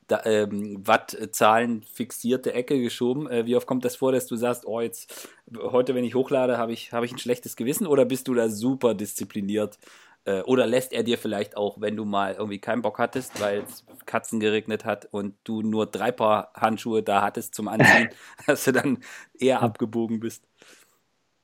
da, 0.08 0.22
ähm, 0.26 0.86
Wattzahlen 0.86 1.84
fixierte 1.84 2.54
Ecke 2.54 2.80
geschoben. 2.80 3.30
Äh, 3.30 3.46
wie 3.46 3.56
oft 3.56 3.68
kommt 3.68 3.86
das 3.86 3.96
vor, 3.96 4.12
dass 4.12 4.28
du 4.28 4.36
sagst, 4.36 4.66
oh, 4.66 4.82
jetzt 4.82 5.30
heute, 5.58 5.96
wenn 5.96 6.04
ich 6.04 6.16
hochlade, 6.16 6.58
habe 6.58 6.74
ich, 6.74 6.94
hab 6.94 7.04
ich 7.04 7.12
ein 7.12 7.18
schlechtes 7.18 7.56
Gewissen 7.56 7.88
oder 7.88 8.06
bist 8.06 8.28
du 8.28 8.34
da 8.34 8.50
super 8.50 8.94
diszipliniert? 8.94 9.80
Äh, 10.26 10.42
oder 10.42 10.66
lässt 10.66 10.94
er 10.94 11.04
dir 11.04 11.18
vielleicht 11.18 11.56
auch, 11.58 11.80
wenn 11.80 11.96
du 11.96 12.06
mal 12.06 12.34
irgendwie 12.34 12.60
keinen 12.60 12.82
Bock 12.82 13.00
hattest, 13.00 13.40
weil 13.42 13.60
es 13.60 13.86
Katzen 14.06 14.40
geregnet 14.40 14.86
hat 14.86 15.08
und 15.12 15.36
du 15.44 15.62
nur 15.62 15.86
drei 15.86 16.12
Paar 16.12 16.52
Handschuhe 16.56 17.04
da 17.04 17.22
hattest 17.22 17.56
zum 17.56 17.68
Anziehen, 17.68 18.10
dass 18.48 18.66
du 18.66 18.72
dann 18.72 19.00
eher 19.40 19.62
abgebogen 19.62 20.20
bist? 20.20 20.44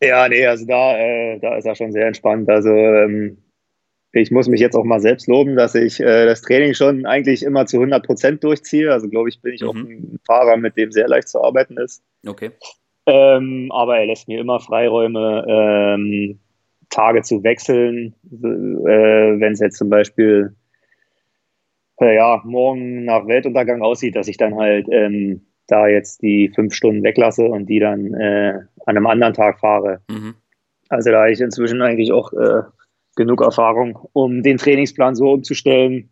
Ja, 0.04 0.28
nee, 0.28 0.45
also 0.47 0.65
da, 0.65 0.97
äh, 0.97 1.39
da 1.39 1.56
ist 1.58 1.65
er 1.65 1.76
schon 1.76 1.91
sehr 1.91 2.08
entspannt. 2.08 2.50
Also 2.50 2.69
ähm, 2.69 3.38
ich 4.13 4.32
muss 4.32 4.47
mich 4.47 4.60
jetzt 4.60 4.76
auch 4.76 4.84
mal 4.84 5.00
selbst 5.00 5.28
loben, 5.28 5.56
dass 5.56 5.76
ich 5.76 6.00
äh, 6.00 6.26
das 6.26 6.41
Training 6.41 6.74
schon 6.74 7.06
eigentlich 7.06 7.43
immer 7.43 7.65
zu 7.65 7.78
100 7.78 8.06
Prozent 8.06 8.43
durchziehe. 8.43 8.91
Also 8.91 9.08
glaube 9.08 9.30
ich, 9.30 9.41
bin 9.41 9.54
ich 9.54 9.62
mhm. 9.62 9.67
auch 9.67 9.76
ein 9.76 10.19
Fahrer, 10.26 10.58
mit 10.58 10.76
dem 10.78 10.91
sehr 10.91 11.08
leicht 11.08 11.30
zu 11.30 11.41
arbeiten 11.41 11.78
ist. 11.78 12.04
Okay. 12.28 12.52
Ähm, 13.06 13.71
aber 13.71 13.97
er 13.97 14.06
lässt 14.06 14.28
mir 14.28 14.39
immer 14.39 14.60
Freiräume, 14.60 15.45
ähm, 15.47 16.39
Tage 16.89 17.21
zu 17.21 17.43
wechseln. 17.43 18.13
Äh, 18.32 19.39
Wenn 19.39 19.54
es 19.54 19.60
jetzt 19.60 19.78
zum 19.78 19.89
Beispiel 19.89 20.56
äh, 22.02 22.15
ja, 22.15 22.41
morgen 22.43 23.06
nach 23.06 23.28
Weltuntergang 23.28 23.82
aussieht, 23.82 24.15
dass 24.15 24.28
ich 24.28 24.38
dann 24.38 24.56
halt 24.56 24.88
ähm, 24.91 25.45
da 25.67 25.88
jetzt 25.88 26.21
die 26.21 26.52
fünf 26.54 26.74
Stunden 26.74 27.04
weglasse 27.04 27.45
und 27.45 27.67
die 27.67 27.80
dann 27.80 28.13
äh, 28.13 28.60
an 28.86 28.97
einem 28.97 29.08
anderen 29.08 29.34
Tag 29.34 29.60
fahre. 29.60 30.02
Mhm. 30.10 30.36
Also 30.89 31.12
da 31.12 31.21
habe 31.21 31.32
ich 31.32 31.39
inzwischen 31.39 31.82
eigentlich 31.82 32.12
auch 32.12 32.34
äh, 32.34 32.63
genug 33.15 33.41
Erfahrung, 33.41 34.00
um 34.13 34.43
den 34.43 34.58
Trainingsplan 34.58 35.15
so 35.15 35.32
umzustellen, 35.32 36.10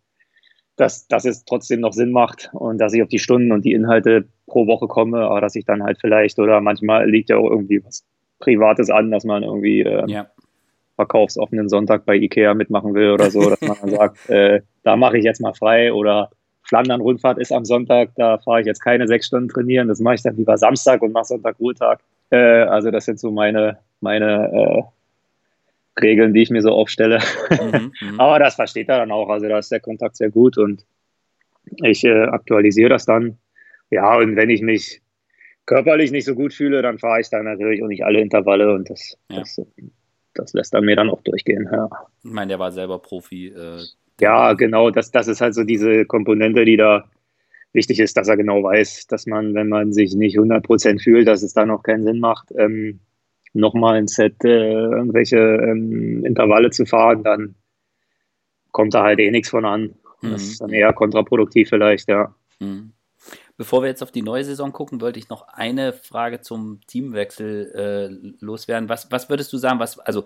dass, 0.75 1.07
dass 1.07 1.25
es 1.25 1.45
trotzdem 1.45 1.81
noch 1.81 1.93
Sinn 1.93 2.11
macht 2.11 2.49
und 2.53 2.77
dass 2.79 2.93
ich 2.93 3.01
auf 3.01 3.09
die 3.09 3.19
Stunden 3.19 3.51
und 3.51 3.65
die 3.65 3.73
Inhalte 3.73 4.27
pro 4.47 4.65
Woche 4.67 4.87
komme, 4.87 5.21
aber 5.21 5.41
dass 5.41 5.55
ich 5.55 5.65
dann 5.65 5.83
halt 5.83 5.99
vielleicht 5.99 6.39
oder 6.39 6.61
manchmal 6.61 7.09
liegt 7.09 7.29
ja 7.29 7.37
auch 7.37 7.49
irgendwie 7.49 7.83
was 7.83 8.05
Privates 8.39 8.89
an, 8.89 9.11
dass 9.11 9.25
man 9.25 9.43
irgendwie 9.43 9.81
äh, 9.81 10.05
ja. 10.07 10.27
verkaufsoffenen 10.95 11.67
Sonntag 11.67 12.05
bei 12.05 12.15
Ikea 12.15 12.53
mitmachen 12.53 12.93
will 12.93 13.11
oder 13.11 13.29
so, 13.29 13.49
dass 13.49 13.61
man 13.61 13.77
dann 13.81 13.89
sagt, 13.95 14.29
äh, 14.29 14.61
da 14.83 14.95
mache 14.95 15.17
ich 15.17 15.25
jetzt 15.25 15.41
mal 15.41 15.53
frei 15.53 15.91
oder 15.93 16.29
Flandern-Rundfahrt 16.63 17.39
ist 17.39 17.51
am 17.51 17.65
Sonntag, 17.65 18.11
da 18.15 18.37
fahre 18.37 18.61
ich 18.61 18.67
jetzt 18.67 18.81
keine 18.81 19.07
sechs 19.07 19.27
Stunden 19.27 19.49
trainieren, 19.49 19.87
das 19.87 19.99
mache 19.99 20.15
ich 20.15 20.21
dann 20.21 20.37
lieber 20.37 20.57
Samstag 20.57 21.01
und 21.01 21.11
mache 21.11 21.25
Sonntag 21.25 21.59
Ruhetag. 21.59 21.99
Äh, 22.29 22.37
also 22.37 22.91
das 22.91 23.05
sind 23.05 23.19
so 23.19 23.31
meine, 23.31 23.79
meine 24.01 24.51
äh, 24.53 24.83
Regeln, 26.01 26.33
die 26.33 26.41
ich 26.41 26.49
mir 26.49 26.61
so 26.61 26.71
aufstelle. 26.71 27.19
Mhm, 27.49 27.91
mhm. 28.01 28.19
Aber 28.19 28.39
das 28.39 28.55
versteht 28.55 28.89
er 28.89 28.97
dann 28.97 29.11
auch, 29.11 29.29
also 29.29 29.47
da 29.47 29.59
ist 29.59 29.71
der 29.71 29.79
Kontakt 29.79 30.15
sehr 30.15 30.29
gut 30.29 30.57
und 30.57 30.85
ich 31.83 32.03
äh, 32.03 32.23
aktualisiere 32.23 32.89
das 32.89 33.05
dann. 33.05 33.37
Ja, 33.89 34.17
und 34.17 34.35
wenn 34.35 34.49
ich 34.49 34.61
mich 34.61 35.01
körperlich 35.65 36.11
nicht 36.11 36.25
so 36.25 36.35
gut 36.35 36.53
fühle, 36.53 36.81
dann 36.81 36.99
fahre 36.99 37.21
ich 37.21 37.29
dann 37.29 37.45
natürlich 37.45 37.83
auch 37.83 37.87
nicht 37.87 38.03
alle 38.03 38.21
Intervalle 38.21 38.73
und 38.73 38.89
das, 38.89 39.17
ja. 39.29 39.39
das, 39.39 39.61
das, 40.33 40.53
lässt 40.53 40.73
er 40.73 40.81
mir 40.81 40.95
dann 40.95 41.09
auch 41.09 41.21
durchgehen. 41.21 41.69
Ja. 41.71 41.89
Ich 42.23 42.31
meine, 42.31 42.49
der 42.49 42.59
war 42.59 42.71
selber 42.71 42.99
Profi. 42.99 43.47
Äh, 43.47 43.81
ja, 44.19 44.53
genau, 44.53 44.89
das, 44.89 45.11
das 45.11 45.27
ist 45.27 45.41
halt 45.41 45.53
so 45.53 45.63
diese 45.63 46.05
Komponente, 46.05 46.65
die 46.65 46.77
da 46.77 47.05
wichtig 47.73 47.99
ist, 47.99 48.17
dass 48.17 48.27
er 48.27 48.37
genau 48.37 48.63
weiß, 48.63 49.07
dass 49.07 49.27
man, 49.27 49.53
wenn 49.53 49.69
man 49.69 49.93
sich 49.93 50.15
nicht 50.15 50.37
100% 50.37 51.01
fühlt, 51.01 51.27
dass 51.27 51.43
es 51.43 51.53
da 51.53 51.65
noch 51.65 51.83
keinen 51.83 52.03
Sinn 52.03 52.19
macht, 52.19 52.51
ähm, 52.57 52.99
nochmal 53.53 53.95
ein 53.95 54.07
Set 54.07 54.43
äh, 54.43 54.71
irgendwelche 54.71 55.37
ähm, 55.37 56.25
Intervalle 56.25 56.69
zu 56.69 56.85
fahren, 56.85 57.23
dann 57.23 57.55
kommt 58.71 58.93
da 58.93 59.03
halt 59.03 59.19
eh 59.19 59.31
nichts 59.31 59.49
von 59.49 59.65
an. 59.65 59.95
Mhm. 60.21 60.31
Das 60.31 60.43
ist 60.43 60.61
dann 60.61 60.71
eher 60.71 60.93
kontraproduktiv 60.93 61.69
vielleicht, 61.69 62.09
ja. 62.09 62.33
Mhm. 62.59 62.91
Bevor 63.57 63.81
wir 63.81 63.89
jetzt 63.89 64.01
auf 64.01 64.11
die 64.11 64.21
neue 64.21 64.45
Saison 64.45 64.71
gucken, 64.71 65.01
wollte 65.01 65.19
ich 65.19 65.27
noch 65.27 65.47
eine 65.49 65.91
Frage 65.91 66.39
zum 66.39 66.79
Teamwechsel 66.87 67.71
äh, 67.75 68.29
loswerden. 68.39 68.87
Was, 68.87 69.11
was 69.11 69.29
würdest 69.29 69.51
du 69.51 69.57
sagen, 69.57 69.79
was, 69.79 69.99
also 69.99 70.23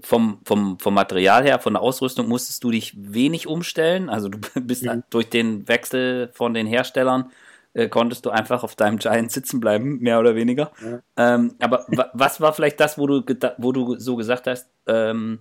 vom, 0.00 0.38
vom, 0.44 0.78
vom 0.78 0.94
Material 0.94 1.42
her, 1.42 1.58
von 1.58 1.74
der 1.74 1.82
Ausrüstung 1.82 2.28
musstest 2.28 2.62
du 2.64 2.70
dich 2.70 2.94
wenig 2.96 3.46
umstellen. 3.46 4.08
Also 4.08 4.28
du 4.28 4.38
bist 4.60 4.84
mhm. 4.84 5.02
durch 5.10 5.28
den 5.28 5.66
Wechsel 5.68 6.30
von 6.32 6.54
den 6.54 6.66
Herstellern 6.66 7.32
äh, 7.74 7.88
konntest 7.88 8.26
du 8.26 8.30
einfach 8.30 8.64
auf 8.64 8.76
deinem 8.76 8.98
Giant 8.98 9.30
sitzen 9.30 9.60
bleiben, 9.60 9.98
mehr 10.00 10.20
oder 10.20 10.34
weniger. 10.34 10.72
Ja. 10.82 11.34
Ähm, 11.34 11.54
aber 11.60 11.86
was 12.12 12.40
war 12.40 12.52
vielleicht 12.52 12.80
das, 12.80 12.98
wo 12.98 13.06
du, 13.06 13.22
wo 13.58 13.72
du 13.72 13.98
so 13.98 14.16
gesagt 14.16 14.46
hast, 14.46 14.68
ähm, 14.86 15.40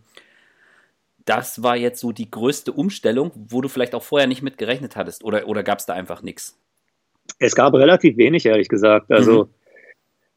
das 1.25 1.61
war 1.61 1.77
jetzt 1.77 1.99
so 1.99 2.11
die 2.11 2.31
größte 2.31 2.71
Umstellung, 2.71 3.31
wo 3.35 3.61
du 3.61 3.69
vielleicht 3.69 3.95
auch 3.95 4.03
vorher 4.03 4.27
nicht 4.27 4.41
mit 4.41 4.57
gerechnet 4.57 4.95
hattest? 4.95 5.23
Oder, 5.23 5.47
oder 5.47 5.63
gab 5.63 5.79
es 5.79 5.85
da 5.85 5.93
einfach 5.93 6.21
nichts? 6.21 6.57
Es 7.37 7.55
gab 7.55 7.73
relativ 7.73 8.17
wenig, 8.17 8.45
ehrlich 8.45 8.67
gesagt. 8.67 9.11
Also 9.11 9.45
mhm. 9.45 9.49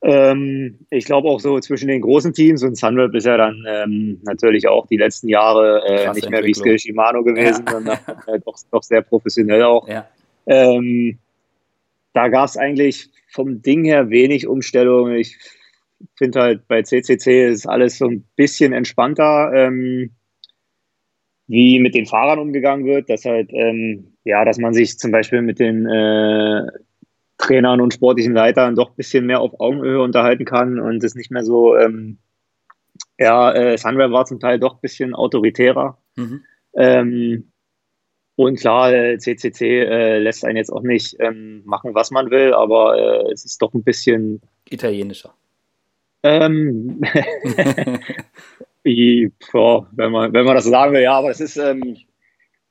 Ähm, 0.07 0.81
ich 0.91 1.07
glaube 1.07 1.31
auch 1.31 1.41
so 1.41 1.59
zwischen 1.61 1.89
den 1.89 2.03
großen 2.03 2.35
Teams 2.35 2.63
und 2.63 2.77
Sunweb 2.77 3.15
ist 3.15 3.25
ja 3.25 3.39
dann 3.39 3.65
ähm, 3.67 4.21
natürlich 4.23 4.69
auch 4.69 4.87
die 4.87 4.99
letzten 4.99 5.29
Jahre 5.29 5.83
äh, 5.87 6.13
nicht 6.13 6.29
mehr 6.29 6.45
wie 6.45 6.53
Skill 6.53 6.79
Shimano 6.79 7.25
gewesen, 7.25 7.65
ja. 7.67 7.73
sondern 7.73 7.99
halt 8.27 8.47
doch, 8.47 8.59
doch, 8.71 8.83
sehr 8.83 9.01
professionell 9.01 9.63
auch. 9.63 9.89
Ja. 9.89 10.07
Ähm, 10.47 11.19
da 12.15 12.29
gab 12.29 12.49
es 12.49 12.57
eigentlich 12.57 13.11
vom 13.29 13.61
Ding 13.61 13.85
her 13.85 14.09
wenig 14.09 14.47
Umstellung. 14.47 15.13
Ich 15.13 15.37
finde 16.17 16.41
halt 16.41 16.69
bei 16.69 16.83
CCC 16.83 17.49
ist 17.49 17.67
alles 17.67 17.99
so 17.99 18.07
ein 18.07 18.25
bisschen 18.37 18.73
entspannter, 18.73 19.53
ähm, 19.55 20.13
wie 21.47 21.79
mit 21.81 21.95
den 21.95 22.07
Fahrern 22.07 22.39
umgegangen 22.39 22.87
wird, 22.87 23.11
dass 23.11 23.25
halt, 23.25 23.51
ähm, 23.53 24.17
ja, 24.25 24.45
dass 24.45 24.59
man 24.59 24.73
sich 24.73 24.99
zum 24.99 25.11
Beispiel 25.11 25.43
mit 25.43 25.59
den 25.59 25.87
äh, 25.87 26.67
Trainern 27.37 27.81
und 27.81 27.93
sportlichen 27.93 28.33
Leitern 28.33 28.77
doch 28.77 28.91
ein 28.91 28.97
bisschen 28.97 29.27
mehr 29.27 29.41
auf 29.41 29.61
Augenhöhe 29.61 30.01
unterhalten 30.01 30.45
kann 30.45 30.79
und 30.79 31.03
es 31.05 31.15
nicht 31.15 31.31
mehr 31.31 31.45
so, 31.45 31.77
ähm, 31.77 32.19
ja, 33.19 33.53
äh, 33.53 33.77
Sunweb 33.77 34.13
war 34.13 34.25
zum 34.25 34.41
Teil 34.41 34.59
doch 34.59 34.75
ein 34.75 34.81
bisschen 34.81 35.15
autoritärer. 35.15 35.99
Mhm. 36.17 36.45
Ähm, 36.77 37.53
und 38.37 38.59
klar, 38.59 38.91
CCC 39.19 39.81
äh, 39.81 40.19
lässt 40.19 40.45
einen 40.45 40.57
jetzt 40.57 40.71
auch 40.71 40.83
nicht 40.83 41.17
ähm, 41.21 41.63
machen, 41.65 41.95
was 41.95 42.11
man 42.11 42.31
will, 42.31 42.53
aber 42.53 42.99
äh, 42.99 43.33
es 43.33 43.45
ist 43.45 43.63
doch 43.63 43.73
ein 43.75 43.85
bisschen 43.85 44.41
italienischer. 44.69 45.35
Ähm, 46.23 47.01
ja, 48.85 49.87
wenn 49.93 50.13
man, 50.13 50.33
wenn 50.33 50.45
man 50.45 50.57
das 50.57 50.65
sagen 50.65 50.95
will, 50.95 51.03
ja, 51.03 51.13
aber 51.13 51.31
es 51.31 51.41
ist, 51.41 51.57
ähm, 51.57 51.97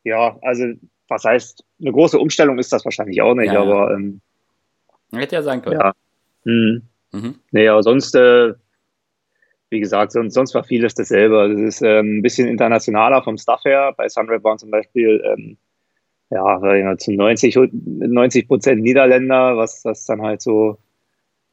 ja, 0.04 0.38
also 0.41 0.65
was 1.08 1.23
heißt, 1.23 1.63
eine 1.80 1.91
große 1.91 2.17
Umstellung 2.19 2.58
ist 2.60 2.73
das 2.73 2.84
wahrscheinlich 2.84 3.21
auch 3.21 3.36
nicht, 3.36 3.54
ja, 3.54 3.62
aber 3.62 3.91
ähm, 3.93 4.21
Hätte 5.13 5.36
ja 5.36 5.43
sein 5.43 5.62
können. 5.62 5.80
Ja. 5.80 5.93
Mhm. 6.43 6.82
Mhm. 7.12 7.36
Nee, 7.52 7.67
aber 7.67 7.84
sonst, 7.84 8.15
äh, 8.15 8.54
wie 9.73 9.81
gesagt, 9.81 10.13
sonst, 10.13 10.33
sonst 10.33 10.55
war 10.55 10.63
vieles 10.63 10.93
dasselbe. 10.93 11.49
Das 11.49 11.59
ist 11.59 11.81
ähm, 11.81 12.19
ein 12.19 12.21
bisschen 12.21 12.47
internationaler 12.47 13.21
vom 13.23 13.38
Stuff 13.38 13.65
her. 13.65 13.93
Bei 13.97 14.07
Sunred 14.07 14.43
waren 14.43 14.57
zum 14.57 14.71
Beispiel 14.71 15.21
ähm, 15.25 15.57
ja, 16.29 16.97
zu 16.97 17.12
90, 17.12 17.57
90 17.73 18.47
Prozent 18.47 18.81
Niederländer, 18.81 19.57
was 19.57 19.81
das 19.81 20.05
dann 20.05 20.21
halt 20.21 20.41
so, 20.41 20.77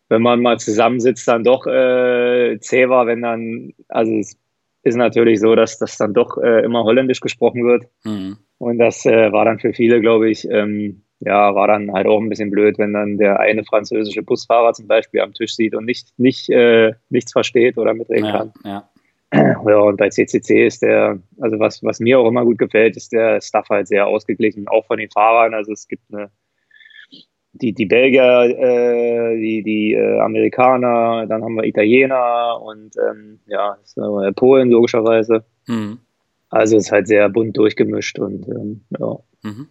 wenn 0.09 0.23
man 0.23 0.41
mal 0.41 0.59
zusammensitzt, 0.59 1.27
dann 1.29 1.45
doch 1.45 1.67
äh, 1.67 2.59
zäh 2.61 2.89
war, 2.89 3.07
wenn 3.07 3.23
dann, 3.23 3.73
also 3.89 4.13
es 4.13 4.37
ist 4.83 4.97
natürlich 4.97 5.41
so, 5.41 5.55
dass 5.55 5.79
das 5.79 5.97
dann 5.97 6.15
doch 6.15 6.39
äh, 6.39 6.65
immer 6.65 6.85
holländisch 6.85 7.21
gesprochen 7.21 7.65
wird. 7.65 7.85
Mhm. 8.05 8.39
Und 8.59 8.79
das 8.79 9.05
äh, 9.07 9.33
war 9.33 9.45
dann 9.45 9.59
für 9.59 9.73
viele, 9.73 10.01
glaube 10.01 10.31
ich, 10.31 10.49
ähm, 10.49 11.03
ja, 11.21 11.55
war 11.55 11.69
dann 11.69 11.93
halt 11.93 12.07
auch 12.07 12.19
ein 12.19 12.31
bisschen 12.31 12.51
blöd, 12.51 12.79
wenn 12.79 12.95
dann 12.95 13.19
der 13.19 13.39
eine 13.39 13.65
französische 13.65 14.23
Busfahrer 14.23 14.73
zum 14.73 14.87
Beispiel 14.87 15.21
am 15.21 15.35
Tisch 15.35 15.55
sieht 15.55 15.75
und 15.75 15.85
nicht, 15.85 16.19
nicht, 16.19 16.49
äh, 16.49 16.95
nichts 17.11 17.33
versteht 17.33 17.77
oder 17.77 17.93
mitreden 17.93 18.25
ja, 18.25 18.33
kann. 18.33 18.53
Ja. 18.65 18.91
ja, 19.33 19.79
und 19.79 19.97
bei 19.97 20.09
CCC 20.09 20.67
ist 20.67 20.83
der, 20.83 21.19
also 21.41 21.59
was, 21.59 21.83
was 21.85 22.01
mir 22.01 22.19
auch 22.19 22.27
immer 22.27 22.45
gut 22.45 22.59
gefällt, 22.59 22.97
ist 22.97 23.13
der 23.13 23.41
Stuff 23.43 23.69
halt 23.69 23.87
sehr 23.87 24.07
ausgeglichen, 24.07 24.67
auch 24.67 24.87
von 24.87 24.99
den 24.99 25.11
Fahrern. 25.11 25.53
Also 25.53 25.73
es 25.73 25.87
gibt 25.89 26.03
eine, 26.11 26.31
die, 27.53 27.75
die 27.75 27.87
Belgier, 27.87 28.57
äh, 28.59 29.39
die, 29.39 29.63
die 29.63 29.93
äh, 29.93 30.21
Amerikaner, 30.21 31.27
dann 31.27 31.45
haben 31.45 31.55
wir 31.55 31.65
Italiener 31.65 32.61
und 32.63 32.97
ähm, 32.97 33.41
ja, 33.47 33.77
Polen 34.37 34.71
logischerweise. 34.71 35.45
Mhm. 35.67 35.99
Also 36.49 36.79
es 36.79 36.87
ist 36.87 36.93
halt 36.93 37.09
sehr 37.09 37.29
bunt 37.29 37.57
durchgemischt 37.59 38.19
und 38.19 38.49
ähm, 38.49 38.85
ja. 38.99 39.19
Mhm. 39.43 39.69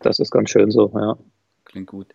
Das 0.00 0.18
ist 0.18 0.30
ganz 0.30 0.50
schön 0.50 0.70
so, 0.70 0.90
ja. 0.94 1.16
Klingt 1.64 1.88
gut. 1.88 2.14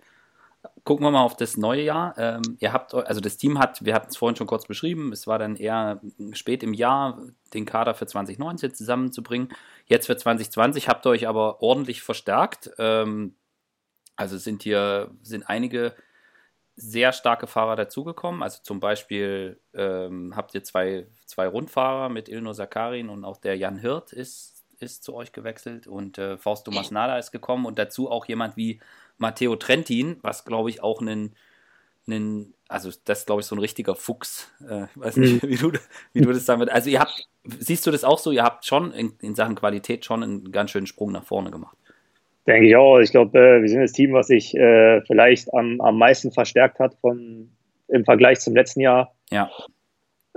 Gucken 0.83 1.05
wir 1.05 1.11
mal 1.11 1.23
auf 1.23 1.35
das 1.35 1.57
neue 1.57 1.83
Jahr. 1.83 2.13
Ähm, 2.17 2.57
ihr 2.59 2.73
habt, 2.73 2.93
also 2.93 3.21
das 3.21 3.37
Team 3.37 3.59
hat, 3.59 3.83
wir 3.85 3.93
hatten 3.93 4.09
es 4.09 4.17
vorhin 4.17 4.35
schon 4.35 4.47
kurz 4.47 4.65
beschrieben, 4.65 5.11
es 5.11 5.27
war 5.27 5.39
dann 5.39 5.55
eher 5.55 6.01
spät 6.31 6.63
im 6.63 6.73
Jahr, 6.73 7.21
den 7.53 7.65
Kader 7.65 7.93
für 7.93 8.05
2019 8.05 8.73
zusammenzubringen. 8.73 9.49
Jetzt 9.85 10.07
für 10.07 10.17
2020 10.17 10.87
habt 10.87 11.05
ihr 11.05 11.11
euch 11.11 11.27
aber 11.27 11.61
ordentlich 11.61 12.01
verstärkt. 12.01 12.71
Ähm, 12.77 13.35
also 14.15 14.37
sind 14.37 14.63
hier 14.63 15.11
sind 15.21 15.49
einige 15.49 15.93
sehr 16.75 17.13
starke 17.13 17.47
Fahrer 17.47 17.75
dazugekommen. 17.75 18.41
Also 18.41 18.59
zum 18.63 18.79
Beispiel 18.79 19.59
ähm, 19.73 20.33
habt 20.35 20.55
ihr 20.55 20.63
zwei, 20.63 21.07
zwei 21.25 21.47
Rundfahrer 21.47 22.09
mit 22.09 22.29
Ilno 22.29 22.53
Sakarin 22.53 23.09
und 23.09 23.25
auch 23.25 23.37
der 23.37 23.57
Jan 23.57 23.77
Hirt 23.77 24.11
ist 24.11 24.52
ist 24.83 25.03
zu 25.03 25.15
euch 25.15 25.31
gewechselt 25.31 25.87
und 25.87 26.17
äh, 26.17 26.37
Fausto 26.37 26.71
Masnada 26.71 27.17
ist 27.17 27.31
gekommen 27.31 27.65
und 27.65 27.79
dazu 27.79 28.09
auch 28.11 28.25
jemand 28.25 28.57
wie 28.57 28.79
Matteo 29.17 29.55
Trentin, 29.55 30.17
was 30.21 30.45
glaube 30.45 30.69
ich 30.69 30.83
auch 30.83 31.01
einen, 31.01 31.35
einen, 32.07 32.53
also 32.67 32.91
das 33.05 33.19
ist 33.19 33.25
glaube 33.25 33.41
ich 33.41 33.47
so 33.47 33.55
ein 33.55 33.59
richtiger 33.59 33.95
Fuchs. 33.95 34.51
Äh, 34.67 34.87
weiß 34.95 35.17
nicht, 35.17 35.43
mhm. 35.43 35.49
wie, 35.49 35.55
du, 35.55 35.71
wie 36.13 36.21
du 36.21 36.31
das 36.31 36.45
damit. 36.45 36.69
Also 36.69 36.89
ihr 36.89 36.99
habt, 36.99 37.27
siehst 37.45 37.87
du 37.87 37.91
das 37.91 38.03
auch 38.03 38.19
so, 38.19 38.31
ihr 38.31 38.43
habt 38.43 38.65
schon 38.65 38.91
in, 38.91 39.13
in 39.21 39.35
Sachen 39.35 39.55
Qualität 39.55 40.05
schon 40.05 40.23
einen 40.23 40.51
ganz 40.51 40.71
schönen 40.71 40.87
Sprung 40.87 41.11
nach 41.11 41.23
vorne 41.23 41.51
gemacht. 41.51 41.77
Denke 42.45 42.67
ich 42.67 42.75
auch. 42.75 42.99
Ich 42.99 43.11
glaube, 43.11 43.39
äh, 43.39 43.61
wir 43.61 43.69
sind 43.69 43.81
das 43.81 43.93
Team, 43.93 44.13
was 44.13 44.27
sich 44.27 44.55
äh, 44.55 45.01
vielleicht 45.07 45.53
am, 45.53 45.79
am 45.79 45.97
meisten 45.97 46.31
verstärkt 46.31 46.79
hat 46.79 46.95
von, 46.99 47.49
im 47.87 48.03
Vergleich 48.03 48.41
zum 48.41 48.55
letzten 48.55 48.81
Jahr. 48.81 49.15
Ja. 49.31 49.49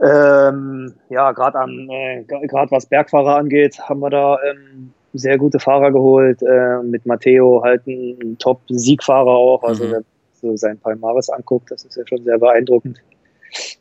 Ähm, 0.02 0.94
ja, 1.08 1.32
gerade 1.32 1.58
äh, 1.90 2.22
gerade 2.24 2.70
was 2.70 2.86
Bergfahrer 2.86 3.36
angeht, 3.36 3.78
haben 3.80 4.00
wir 4.00 4.10
da 4.10 4.38
ähm, 4.42 4.92
sehr 5.14 5.38
gute 5.38 5.58
Fahrer 5.58 5.90
geholt. 5.90 6.42
Äh, 6.42 6.82
mit 6.82 7.06
Matteo 7.06 7.62
halt 7.62 7.86
ein 7.86 8.36
Top-Siegfahrer 8.38 9.30
auch. 9.30 9.62
Also 9.62 9.84
mhm. 9.84 9.86
wenn 9.86 9.92
man 9.92 10.04
so 10.34 10.56
sein 10.56 10.78
Palmares 10.78 11.30
anguckt, 11.30 11.70
das 11.70 11.84
ist 11.84 11.96
ja 11.96 12.06
schon 12.06 12.24
sehr 12.24 12.38
beeindruckend. 12.38 13.00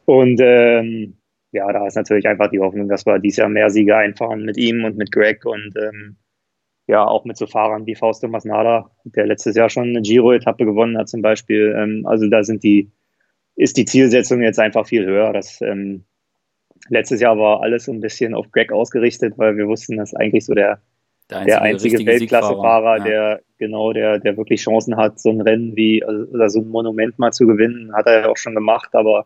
Und 0.06 0.40
ähm, 0.42 1.16
ja, 1.52 1.72
da 1.72 1.88
ist 1.88 1.96
natürlich 1.96 2.28
einfach 2.28 2.50
die 2.50 2.60
Hoffnung, 2.60 2.88
dass 2.88 3.06
wir 3.06 3.20
dieses 3.20 3.38
Jahr 3.38 3.50
mehr 3.50 3.70
Siege 3.70 3.96
einfahren 3.96 4.44
mit 4.44 4.58
ihm 4.58 4.84
und 4.84 4.98
mit 4.98 5.12
Greg 5.12 5.46
und 5.46 5.74
ähm, 5.78 6.18
ja, 6.88 7.06
auch 7.06 7.26
mit 7.26 7.38
so 7.38 7.48
Fahrern 7.48 7.86
wie 7.88 7.96
Fausto 7.96 8.28
Masnada, 8.28 8.92
der 9.06 9.26
letztes 9.26 9.56
Jahr 9.56 9.70
schon 9.70 9.90
eine 9.90 10.02
Giro-Etappe 10.02 10.66
gewonnen 10.66 10.98
hat 10.98 11.10
zum 11.10 11.22
Beispiel. 11.22 11.74
Ähm, 11.78 12.06
also 12.06 12.28
da 12.30 12.44
sind 12.44 12.64
die, 12.64 12.92
ist 13.56 13.78
die 13.78 13.86
Zielsetzung 13.86 14.42
jetzt 14.42 14.60
einfach 14.60 14.86
viel 14.88 15.06
höher. 15.06 15.34
Das, 15.34 15.62
ähm, 15.62 16.06
letztes 16.90 17.22
Jahr 17.22 17.38
war 17.38 17.62
alles 17.62 17.86
so 17.86 17.92
ein 17.92 18.02
bisschen 18.02 18.34
auf 18.34 18.52
Greg 18.52 18.72
ausgerichtet, 18.72 19.38
weil 19.38 19.58
wir 19.58 19.68
wussten, 19.68 19.98
dass 19.98 20.14
eigentlich 20.14 20.46
so 20.46 20.54
der, 20.54 20.82
der 21.30 21.40
einzige, 21.40 21.52
der 21.52 21.62
einzige 21.62 22.06
Weltklassefahrer, 22.06 22.98
ja. 22.98 23.04
der 23.04 23.42
genau, 23.58 23.94
der, 23.94 24.20
der 24.20 24.38
wirklich 24.38 24.62
Chancen 24.62 24.96
hat, 24.98 25.20
so 25.20 25.30
ein 25.30 25.42
Rennen 25.42 25.76
wie 25.76 26.04
also, 26.04 26.26
oder 26.32 26.50
so 26.50 26.60
ein 26.60 26.70
Monument 26.70 27.18
mal 27.18 27.32
zu 27.32 27.48
gewinnen, 27.48 27.94
hat 27.94 28.08
er 28.08 28.22
ja 28.22 28.30
auch 28.30 28.38
schon 28.38 28.56
gemacht, 28.56 28.90
aber 28.94 29.26